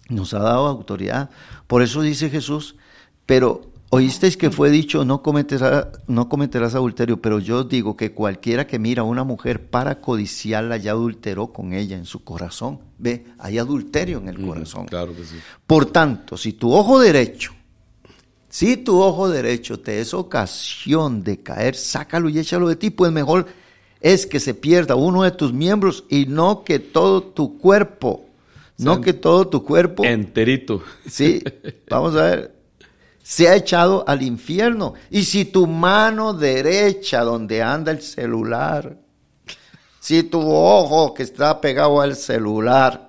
Nos 0.09 0.35
ha 0.35 0.39
dado 0.39 0.67
autoridad. 0.67 1.31
Por 1.67 1.83
eso 1.83 2.01
dice 2.03 2.31
Jesús, 2.31 2.77
pero 3.27 3.73
oísteis 3.91 4.37
que 4.37 4.51
fue 4.51 4.71
dicho, 4.71 5.05
no 5.05 5.23
cometerás, 5.23 5.89
no 6.07 6.29
cometerás 6.29 6.75
adulterio, 6.75 7.21
pero 7.21 7.39
yo 7.39 7.61
os 7.61 7.69
digo 7.69 7.97
que 7.97 8.13
cualquiera 8.13 8.67
que 8.67 8.79
mira 8.79 9.03
a 9.03 9.05
una 9.05 9.25
mujer 9.25 9.69
para 9.69 10.01
codiciarla 10.01 10.77
ya 10.77 10.93
adulteró 10.93 11.49
con 11.53 11.73
ella 11.73 11.97
en 11.97 12.07
su 12.07 12.25
corazón. 12.25 12.81
Ve, 12.99 13.27
hay 13.39 13.59
adulterio 13.59 14.19
en 14.19 14.29
el 14.29 14.45
corazón. 14.45 14.87
Claro 14.87 15.15
que 15.15 15.25
sí. 15.25 15.37
Por 15.67 15.87
tanto, 15.87 16.37
si 16.37 16.55
tu 16.55 16.73
ojo 16.73 17.01
derecho, 17.01 17.53
si 18.49 18.79
tu 18.79 19.01
ojo 19.01 19.29
derecho 19.29 19.81
te 19.81 20.01
es 20.01 20.15
ocasión 20.15 21.23
de 21.23 21.43
caer, 21.43 21.75
sácalo 21.75 22.29
y 22.29 22.39
échalo 22.39 22.69
de 22.69 22.77
ti, 22.77 22.91
pues 22.91 23.13
mejor 23.13 23.47
es 24.01 24.27
que 24.27 24.41
se 24.41 24.55
pierda 24.55 24.95
uno 24.95 25.23
de 25.23 25.31
tus 25.31 25.53
miembros 25.53 26.05
y 26.09 26.27
no 26.27 26.65
que 26.65 26.79
todo 26.79 27.23
tu 27.23 27.59
cuerpo, 27.59 28.27
no 28.79 29.01
que 29.01 29.13
todo 29.13 29.49
tu 29.49 29.65
cuerpo, 29.65 30.05
Enterito. 30.05 30.83
sí, 31.07 31.43
vamos 31.89 32.15
a 32.17 32.23
ver, 32.23 32.57
se 33.23 33.49
ha 33.49 33.57
echado 33.57 34.05
al 34.07 34.23
infierno. 34.23 34.95
Y 35.11 35.25
si 35.25 35.47
tu 35.47 35.67
mano 35.67 36.33
derecha 36.33 37.23
donde 37.23 37.61
anda 37.61 37.91
el 37.91 38.01
celular, 38.01 38.97
si 39.99 40.23
tu 40.23 40.41
ojo 40.41 41.13
que 41.13 41.25
está 41.25 41.61
pegado 41.61 42.01
al 42.01 42.15
celular, 42.15 43.06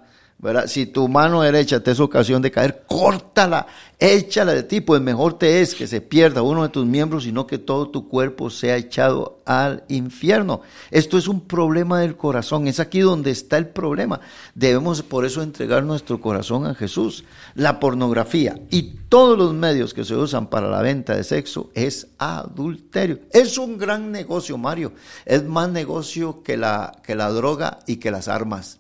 Si 0.68 0.86
tu 0.86 1.08
mano 1.08 1.42
derecha 1.42 1.80
te 1.80 1.90
es 1.90 2.00
ocasión 2.00 2.44
de 2.44 2.52
caer, 2.52 2.84
córtala, 2.86 3.66
échala 3.98 4.54
de 4.54 4.62
ti, 4.62 4.82
pues 4.82 5.02
mejor 5.02 5.40
te 5.40 5.62
es 5.62 5.74
que 5.74 5.88
se 5.88 6.00
pierda 6.00 6.44
uno 6.44 6.62
de 6.62 6.70
tus 6.70 6.86
miembros, 6.86 7.24
sino 7.24 7.48
que 7.48 7.58
todo 7.58 7.90
tu 7.90 8.08
cuerpo 8.08 8.52
sea 8.52 8.78
echado 8.78 9.40
al 9.46 9.84
infierno. 9.88 10.62
Esto 10.92 11.18
es 11.18 11.28
un 11.28 11.42
problema 11.42 12.02
del 12.02 12.16
corazón, 12.16 12.68
es 12.68 12.80
aquí 12.80 13.00
donde 13.00 13.32
está 13.32 13.58
el 13.58 13.70
problema. 13.70 14.20
Debemos 14.54 15.02
por 15.02 15.26
eso 15.26 15.42
entregar 15.42 15.84
nuestro 15.84 16.22
corazón 16.22 16.68
a 16.68 16.76
Jesús. 16.76 17.24
La 17.56 17.80
pornografía 17.80 18.60
y 18.70 18.84
todos 19.10 19.40
los 19.40 19.56
medios 19.56 19.96
que 19.96 20.06
se 20.06 20.16
usan 20.16 20.52
para 20.52 20.70
la 20.70 20.84
venta 20.84 21.16
de 21.16 21.24
sexo 21.24 21.72
es 21.74 22.10
adulterio. 22.20 23.22
Es 23.32 23.58
un 23.58 23.80
gran 23.80 24.12
negocio, 24.12 24.56
Mario. 24.60 24.94
Es 25.26 25.44
más 25.44 25.72
negocio 25.72 26.44
que 26.44 26.58
la, 26.58 27.02
que 27.04 27.16
la 27.16 27.32
droga 27.32 27.80
y 27.88 27.96
que 27.96 28.12
las 28.12 28.28
armas. 28.28 28.80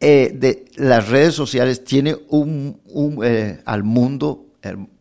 Eh, 0.00 0.32
de 0.34 0.66
las 0.76 1.08
redes 1.08 1.34
sociales 1.34 1.84
tiene 1.84 2.16
un, 2.28 2.80
eh, 3.24 3.60
al 3.64 3.84
mundo, 3.84 4.46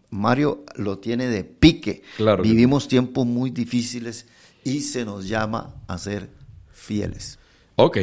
Mario 0.09 0.63
lo 0.75 0.99
tiene 0.99 1.27
de 1.27 1.43
pique. 1.43 2.03
Vivimos 2.41 2.87
tiempos 2.87 3.25
muy 3.25 3.49
difíciles 3.49 4.27
y 4.63 4.81
se 4.81 5.03
nos 5.03 5.27
llama 5.27 5.75
a 5.87 5.97
ser 5.97 6.29
fieles. 6.71 7.39
Ok. 7.75 7.97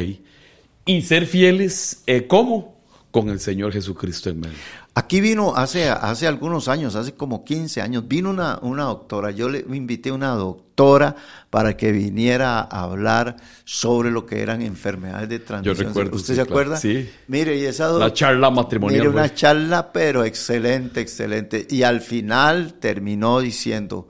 ¿Y 0.85 1.01
ser 1.03 1.25
fieles 1.25 2.03
eh, 2.07 2.27
cómo? 2.27 2.81
Con 3.11 3.29
el 3.29 3.39
Señor 3.39 3.71
Jesucristo 3.71 4.29
en 4.29 4.39
medio. 4.41 4.57
Aquí 4.93 5.21
vino 5.21 5.55
hace, 5.55 5.89
hace 5.89 6.27
algunos 6.27 6.67
años, 6.67 6.95
hace 6.95 7.13
como 7.13 7.45
15 7.45 7.81
años, 7.81 8.09
vino 8.09 8.29
una, 8.29 8.59
una 8.61 8.83
doctora, 8.83 9.31
yo 9.31 9.47
le 9.47 9.63
invité 9.71 10.09
a 10.09 10.13
una 10.13 10.31
doctora 10.31 11.15
para 11.49 11.77
que 11.77 11.93
viniera 11.93 12.59
a 12.59 12.81
hablar 12.81 13.37
sobre 13.63 14.11
lo 14.11 14.25
que 14.25 14.41
eran 14.41 14.61
enfermedades 14.61 15.29
de 15.29 15.39
transmisión. 15.39 15.77
Yo 15.77 15.87
recuerdo. 15.87 16.17
¿Usted 16.17 16.35
se 16.35 16.41
acuerda? 16.41 16.75
Sí. 16.75 17.09
Mire, 17.29 17.55
y 17.55 17.63
esa 17.63 17.89
La 17.93 18.11
charla 18.11 18.49
matrimonial. 18.49 18.99
Mire, 18.99 19.09
una 19.09 19.33
charla, 19.33 19.93
pero 19.93 20.25
excelente, 20.25 20.99
excelente. 20.99 21.65
Y 21.69 21.83
al 21.83 22.01
final 22.01 22.73
terminó 22.73 23.39
diciendo, 23.39 24.09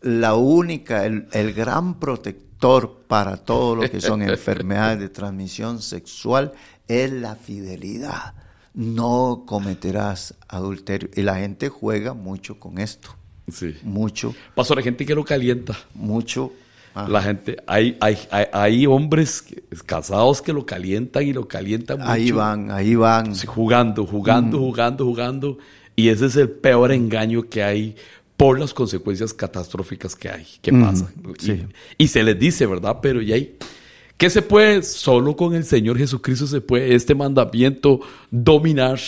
la 0.00 0.34
única, 0.34 1.04
el, 1.04 1.28
el 1.32 1.52
gran 1.52 2.00
protector 2.00 3.02
para 3.06 3.36
todo 3.36 3.76
lo 3.76 3.90
que 3.90 4.00
son 4.00 4.22
enfermedades 4.28 4.98
de 4.98 5.10
transmisión 5.10 5.82
sexual 5.82 6.54
es 6.86 7.12
la 7.12 7.36
fidelidad 7.36 8.32
no 8.78 9.42
cometerás 9.44 10.34
adulterio. 10.46 11.10
Y 11.16 11.22
la 11.22 11.34
gente 11.34 11.68
juega 11.68 12.14
mucho 12.14 12.60
con 12.60 12.78
esto. 12.78 13.10
Sí. 13.50 13.74
Mucho. 13.82 14.36
Pasó 14.54 14.76
la 14.76 14.82
gente 14.82 15.04
que 15.04 15.16
lo 15.16 15.24
calienta. 15.24 15.76
Mucho. 15.94 16.52
La 17.08 17.22
gente, 17.22 17.56
hay, 17.66 17.96
hay, 18.00 18.18
hay, 18.52 18.86
hombres 18.86 19.44
casados 19.86 20.42
que 20.42 20.52
lo 20.52 20.66
calientan 20.66 21.24
y 21.24 21.32
lo 21.32 21.46
calientan 21.46 21.98
mucho. 21.98 22.10
Ahí 22.10 22.32
van, 22.32 22.72
ahí 22.72 22.96
van. 22.96 23.36
jugando, 23.36 24.04
jugando, 24.04 24.58
mm. 24.58 24.60
jugando, 24.60 25.04
jugando. 25.04 25.58
Y 25.94 26.08
ese 26.08 26.26
es 26.26 26.34
el 26.36 26.50
peor 26.50 26.90
engaño 26.90 27.48
que 27.48 27.62
hay 27.62 27.94
por 28.36 28.58
las 28.58 28.74
consecuencias 28.74 29.32
catastróficas 29.32 30.16
que 30.16 30.28
hay, 30.28 30.46
que 30.60 30.72
mm, 30.72 30.82
pasan. 30.82 31.08
Y, 31.98 32.04
y, 32.04 32.08
se 32.08 32.24
les 32.24 32.36
dice, 32.36 32.66
¿verdad? 32.66 32.98
Pero 33.00 33.22
y 33.22 33.32
ahí 33.32 33.56
¿Qué 34.18 34.30
se 34.30 34.42
puede? 34.42 34.82
Solo 34.82 35.36
con 35.36 35.54
el 35.54 35.64
Señor 35.64 35.96
Jesucristo 35.96 36.48
se 36.48 36.60
puede 36.60 36.96
este 36.96 37.14
mandamiento 37.14 38.00
dominar, 38.32 38.98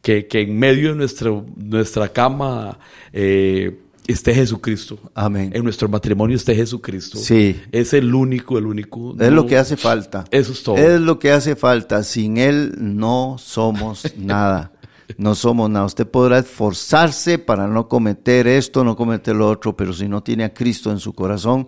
que, 0.00 0.28
que 0.28 0.42
en 0.42 0.56
medio 0.56 0.90
de 0.90 0.94
nuestra, 0.94 1.32
nuestra 1.56 2.08
cama 2.12 2.78
eh, 3.12 3.76
esté 4.06 4.32
Jesucristo. 4.32 5.00
Amén. 5.14 5.50
En 5.52 5.64
nuestro 5.64 5.88
matrimonio 5.88 6.36
esté 6.36 6.54
Jesucristo. 6.54 7.18
Sí. 7.18 7.60
Es 7.72 7.92
el 7.92 8.14
único, 8.14 8.56
el 8.56 8.66
único. 8.66 9.16
Es 9.18 9.32
lo 9.32 9.46
que 9.46 9.58
hace 9.58 9.76
falta. 9.76 10.24
Eso 10.30 10.52
es 10.52 10.62
todo. 10.62 10.76
Es 10.76 11.00
lo 11.00 11.18
que 11.18 11.32
hace 11.32 11.56
falta. 11.56 12.04
Sin 12.04 12.36
Él 12.36 12.72
no 12.78 13.38
somos 13.40 14.14
nada. 14.16 14.70
No 15.18 15.34
somos 15.34 15.68
nada. 15.68 15.86
Usted 15.86 16.06
podrá 16.06 16.38
esforzarse 16.38 17.40
para 17.40 17.66
no 17.66 17.88
cometer 17.88 18.46
esto, 18.46 18.84
no 18.84 18.94
cometer 18.94 19.34
lo 19.34 19.50
otro, 19.50 19.76
pero 19.76 19.92
si 19.92 20.08
no 20.08 20.22
tiene 20.22 20.44
a 20.44 20.54
Cristo 20.54 20.92
en 20.92 21.00
su 21.00 21.12
corazón, 21.14 21.66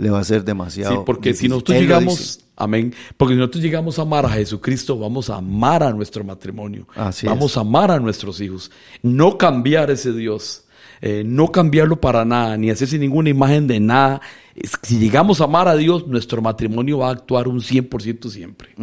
le 0.00 0.10
va 0.10 0.20
a 0.20 0.24
ser 0.24 0.44
demasiado. 0.44 0.96
Sí, 0.96 1.02
porque 1.04 1.34
si 1.34 1.46
nosotros 1.46 1.78
llegamos, 1.78 2.40
amén, 2.56 2.94
porque 3.16 3.34
si 3.34 3.38
nosotros 3.38 3.62
llegamos 3.62 3.98
a 3.98 4.02
amar 4.02 4.24
a 4.24 4.30
Jesucristo, 4.30 4.98
vamos 4.98 5.28
a 5.28 5.36
amar 5.36 5.82
a 5.82 5.92
nuestro 5.92 6.24
matrimonio, 6.24 6.86
vamos 7.24 7.56
a 7.56 7.60
amar 7.60 7.90
a 7.90 8.00
nuestros 8.00 8.40
hijos, 8.40 8.70
no 9.02 9.36
cambiar 9.36 9.90
ese 9.90 10.12
Dios. 10.12 10.64
Eh, 11.02 11.22
no 11.24 11.50
cambiarlo 11.50 11.98
para 11.98 12.26
nada, 12.26 12.58
ni 12.58 12.68
hacerse 12.68 12.98
ninguna 12.98 13.30
imagen 13.30 13.66
de 13.66 13.80
nada. 13.80 14.20
Si 14.82 14.98
llegamos 14.98 15.40
a 15.40 15.44
amar 15.44 15.66
a 15.66 15.74
Dios, 15.74 16.06
nuestro 16.06 16.42
matrimonio 16.42 16.98
va 16.98 17.08
a 17.08 17.12
actuar 17.12 17.48
un 17.48 17.60
100% 17.60 18.28
siempre. 18.28 18.74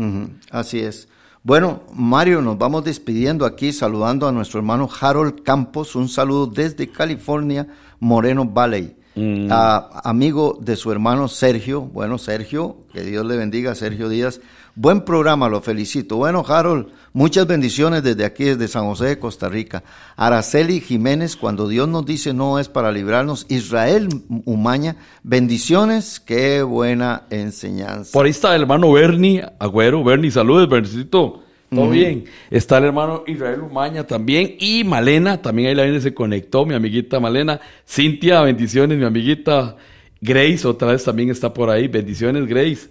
Así 0.49 0.79
es. 0.79 1.07
Bueno, 1.43 1.83
Mario, 1.93 2.41
nos 2.41 2.57
vamos 2.57 2.85
despidiendo 2.85 3.45
aquí, 3.45 3.71
saludando 3.71 4.27
a 4.27 4.31
nuestro 4.31 4.59
hermano 4.59 4.89
Harold 4.99 5.43
Campos. 5.43 5.95
Un 5.95 6.09
saludo 6.09 6.47
desde 6.47 6.87
California, 6.87 7.67
Moreno 7.99 8.45
Valley. 8.45 8.96
Mm. 9.17 9.49
amigo 10.03 10.59
de 10.61 10.75
su 10.75 10.91
hermano 10.91 11.27
Sergio. 11.27 11.81
Bueno, 11.81 12.19
Sergio, 12.19 12.77
que 12.93 13.01
Dios 13.01 13.25
le 13.25 13.35
bendiga, 13.35 13.73
Sergio 13.73 14.09
Díaz. 14.09 14.39
Buen 14.75 15.01
programa, 15.01 15.49
lo 15.49 15.59
felicito. 15.59 16.17
Bueno, 16.17 16.45
Harold, 16.47 16.89
muchas 17.11 17.47
bendiciones 17.47 18.03
desde 18.03 18.25
aquí, 18.25 18.43
desde 18.43 18.67
San 18.67 18.85
José 18.85 19.05
de 19.05 19.19
Costa 19.19 19.49
Rica. 19.49 19.83
Araceli 20.15 20.81
Jiménez, 20.81 21.35
cuando 21.35 21.67
Dios 21.67 21.89
nos 21.89 22.05
dice 22.05 22.31
no 22.31 22.59
es 22.59 22.69
para 22.69 22.91
librarnos. 22.91 23.47
Israel 23.49 24.07
Umaña, 24.45 24.97
bendiciones, 25.23 26.19
qué 26.19 26.61
buena 26.61 27.23
enseñanza. 27.31 28.11
Por 28.13 28.25
ahí 28.27 28.31
está 28.31 28.55
el 28.55 28.61
hermano 28.61 28.91
Bernie 28.91 29.43
Agüero. 29.57 30.03
Bernie, 30.03 30.29
saludos, 30.29 30.69
Bernicito. 30.69 31.46
Todo 31.69 31.89
bien. 31.89 32.25
Está 32.49 32.77
el 32.77 32.85
hermano 32.85 33.23
Israel 33.27 33.61
Umaña 33.61 34.05
también. 34.05 34.55
Y 34.59 34.83
Malena, 34.83 35.41
también 35.41 35.69
ahí 35.69 35.75
la 35.75 35.83
viene, 35.83 35.99
se 35.99 36.13
conectó, 36.13 36.65
mi 36.65 36.73
amiguita 36.73 37.19
Malena. 37.19 37.59
Cintia, 37.85 38.41
bendiciones, 38.41 38.97
mi 38.97 39.05
amiguita 39.05 39.75
Grace, 40.21 40.67
otra 40.67 40.91
vez 40.91 41.03
también 41.03 41.29
está 41.29 41.53
por 41.53 41.69
ahí. 41.69 41.87
Bendiciones, 41.87 42.47
Grace. 42.47 42.89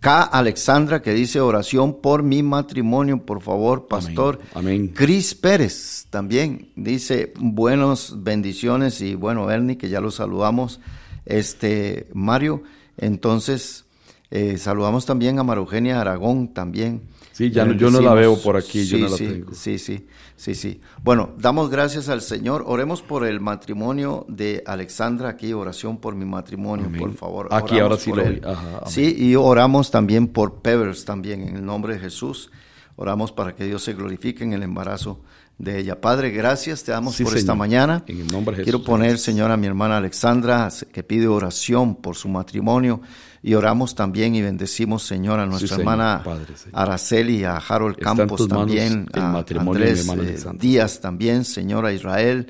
K. 0.00 0.22
Alexandra, 0.24 1.00
que 1.00 1.12
dice 1.12 1.40
oración 1.40 2.00
por 2.00 2.24
mi 2.24 2.42
matrimonio, 2.42 3.24
por 3.24 3.40
favor, 3.40 3.86
pastor. 3.86 4.40
Amén. 4.52 4.88
Cris 4.88 5.32
Pérez 5.36 6.08
también 6.10 6.70
dice 6.74 7.32
buenas 7.38 8.12
bendiciones 8.16 9.00
y 9.00 9.14
bueno, 9.14 9.48
Ernie, 9.48 9.78
que 9.78 9.88
ya 9.88 10.00
lo 10.00 10.10
saludamos. 10.10 10.80
Este, 11.24 12.08
Mario, 12.14 12.64
entonces, 12.98 13.84
eh, 14.32 14.58
saludamos 14.58 15.06
también 15.06 15.38
a 15.38 15.44
Marugenia 15.44 16.00
Aragón 16.00 16.52
también. 16.52 17.02
Sí, 17.32 17.50
ya 17.50 17.64
no, 17.64 17.72
yo 17.72 17.90
no 17.90 18.00
la 18.00 18.12
veo 18.14 18.40
por 18.40 18.56
aquí, 18.56 18.84
yo 18.84 18.98
no 18.98 19.08
la 19.08 19.16
tengo. 19.16 19.54
Sí, 19.54 19.78
sí, 19.78 20.06
sí, 20.36 20.54
sí. 20.54 20.80
Bueno, 21.02 21.30
damos 21.38 21.70
gracias 21.70 22.08
al 22.08 22.20
Señor. 22.20 22.64
Oremos 22.66 23.00
por 23.00 23.26
el 23.26 23.40
matrimonio 23.40 24.26
de 24.28 24.62
Alexandra 24.66 25.30
aquí, 25.30 25.52
oración 25.52 25.96
por 25.96 26.14
mi 26.14 26.26
matrimonio, 26.26 26.90
por 26.98 27.14
favor. 27.14 27.48
Aquí 27.50 27.78
ahora 27.78 27.96
sí 27.96 28.12
lo 28.12 28.22
Sí, 28.86 29.14
y 29.18 29.34
oramos 29.34 29.90
también 29.90 30.28
por 30.28 30.60
Pevers 30.60 31.04
también, 31.04 31.42
en 31.42 31.56
el 31.56 31.64
nombre 31.64 31.94
de 31.94 32.00
Jesús. 32.00 32.50
Oramos 32.96 33.32
para 33.32 33.54
que 33.54 33.64
Dios 33.64 33.82
se 33.82 33.94
glorifique 33.94 34.44
en 34.44 34.52
el 34.52 34.62
embarazo 34.62 35.20
de 35.58 35.78
ella. 35.78 36.00
Padre, 36.00 36.30
gracias 36.30 36.82
te 36.82 36.92
damos 36.92 37.20
por 37.20 37.36
esta 37.36 37.54
mañana. 37.54 38.04
En 38.06 38.20
el 38.20 38.26
nombre 38.26 38.56
de 38.56 38.64
Jesús. 38.64 38.64
Quiero 38.64 38.84
poner, 38.84 39.18
Señor, 39.18 39.50
a 39.50 39.56
mi 39.56 39.66
hermana 39.66 39.98
Alexandra, 39.98 40.68
que 40.92 41.02
pide 41.02 41.28
oración 41.28 41.96
por 41.96 42.16
su 42.16 42.28
matrimonio. 42.28 43.00
Y 43.44 43.54
oramos 43.54 43.96
también 43.96 44.36
y 44.36 44.42
bendecimos, 44.42 45.02
Señor, 45.02 45.40
a 45.40 45.46
nuestra 45.46 45.76
hermana 45.76 46.22
Araceli, 46.72 47.42
a 47.42 47.56
Harold 47.56 47.96
Campos 47.98 48.46
también, 48.46 49.08
a 49.12 49.44
Andrés 49.58 50.08
eh, 50.08 50.38
Díaz 50.54 51.00
también, 51.00 51.44
Señor, 51.44 51.84
a 51.84 51.92
Israel. 51.92 52.46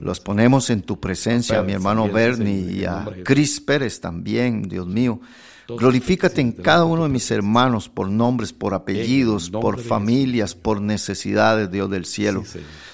Los 0.00 0.20
ponemos 0.20 0.70
en 0.70 0.80
tu 0.80 0.98
presencia, 0.98 1.58
a 1.58 1.62
mi 1.62 1.72
hermano 1.72 2.08
Bernie 2.08 2.72
y 2.72 2.84
a 2.86 3.06
Cris 3.22 3.60
Pérez 3.60 4.00
también, 4.00 4.62
Dios 4.62 4.86
mío. 4.86 5.20
Glorifícate 5.68 6.40
en 6.40 6.52
cada 6.52 6.84
uno 6.84 7.04
de 7.04 7.08
mis 7.08 7.30
hermanos 7.30 7.88
por 7.88 8.08
nombres, 8.08 8.52
por 8.52 8.74
apellidos, 8.74 9.50
por 9.50 9.80
familias, 9.80 10.54
por 10.54 10.80
necesidades, 10.80 11.70
Dios 11.70 11.90
del 11.90 12.04
cielo. 12.04 12.44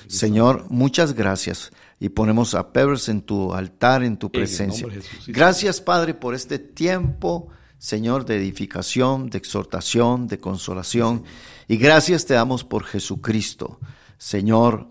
Señor, 0.06 0.66
muchas 0.68 1.14
gracias 1.14 1.72
y 1.98 2.10
ponemos 2.10 2.54
a 2.54 2.72
Pevers 2.72 3.08
en 3.08 3.22
tu 3.22 3.52
altar, 3.54 4.02
en 4.02 4.16
tu 4.16 4.30
presencia. 4.30 4.86
Gracias, 5.26 5.80
Padre, 5.80 6.14
por 6.14 6.34
este 6.34 6.58
tiempo, 6.58 7.48
Señor, 7.78 8.24
de 8.24 8.36
edificación, 8.36 9.30
de 9.30 9.38
exhortación, 9.38 10.26
de 10.26 10.38
consolación. 10.38 11.24
Y 11.68 11.76
gracias 11.76 12.26
te 12.26 12.34
damos 12.34 12.64
por 12.64 12.84
Jesucristo, 12.84 13.80
Señor 14.18 14.88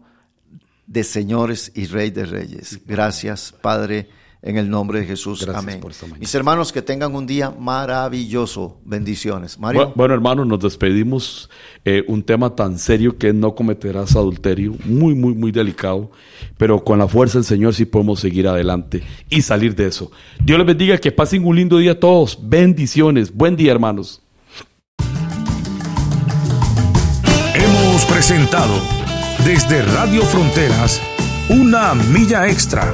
de 0.89 1.03
señores 1.03 1.71
y 1.75 1.85
Rey 1.85 2.09
de 2.09 2.25
reyes. 2.25 2.81
Gracias, 2.85 3.53
Padre 3.61 4.09
en 4.41 4.57
el 4.57 4.69
nombre 4.69 5.01
de 5.01 5.05
Jesús. 5.05 5.47
Amén. 5.53 5.81
Mis 6.19 6.33
hermanos, 6.33 6.71
que 6.71 6.81
tengan 6.81 7.13
un 7.15 7.27
día 7.27 7.51
maravilloso. 7.51 8.79
Bendiciones. 8.85 9.59
Mario. 9.59 9.93
Bueno, 9.95 10.13
hermanos, 10.13 10.47
nos 10.47 10.59
despedimos. 10.59 11.49
Eh, 11.85 12.03
un 12.07 12.23
tema 12.23 12.55
tan 12.55 12.77
serio 12.77 13.17
que 13.17 13.33
no 13.33 13.55
cometerás 13.55 14.15
adulterio. 14.15 14.75
Muy, 14.85 15.15
muy, 15.15 15.33
muy 15.33 15.51
delicado. 15.51 16.11
Pero 16.57 16.83
con 16.83 16.99
la 16.99 17.07
fuerza 17.07 17.37
del 17.37 17.45
Señor 17.45 17.73
sí 17.73 17.85
podemos 17.85 18.19
seguir 18.19 18.47
adelante 18.47 19.03
y 19.29 19.41
salir 19.41 19.75
de 19.75 19.87
eso. 19.87 20.11
Dios 20.43 20.57
les 20.57 20.67
bendiga. 20.67 20.97
Que 20.97 21.11
pasen 21.11 21.45
un 21.45 21.55
lindo 21.55 21.77
día 21.77 21.93
a 21.93 21.99
todos. 21.99 22.37
Bendiciones. 22.41 23.33
Buen 23.33 23.55
día, 23.55 23.71
hermanos. 23.71 24.21
presentado 28.19 28.73
desde 29.45 29.81
Radio 29.81 30.21
Fronteras, 30.23 31.01
una 31.49 31.93
milla 31.93 32.47
extra. 32.47 32.93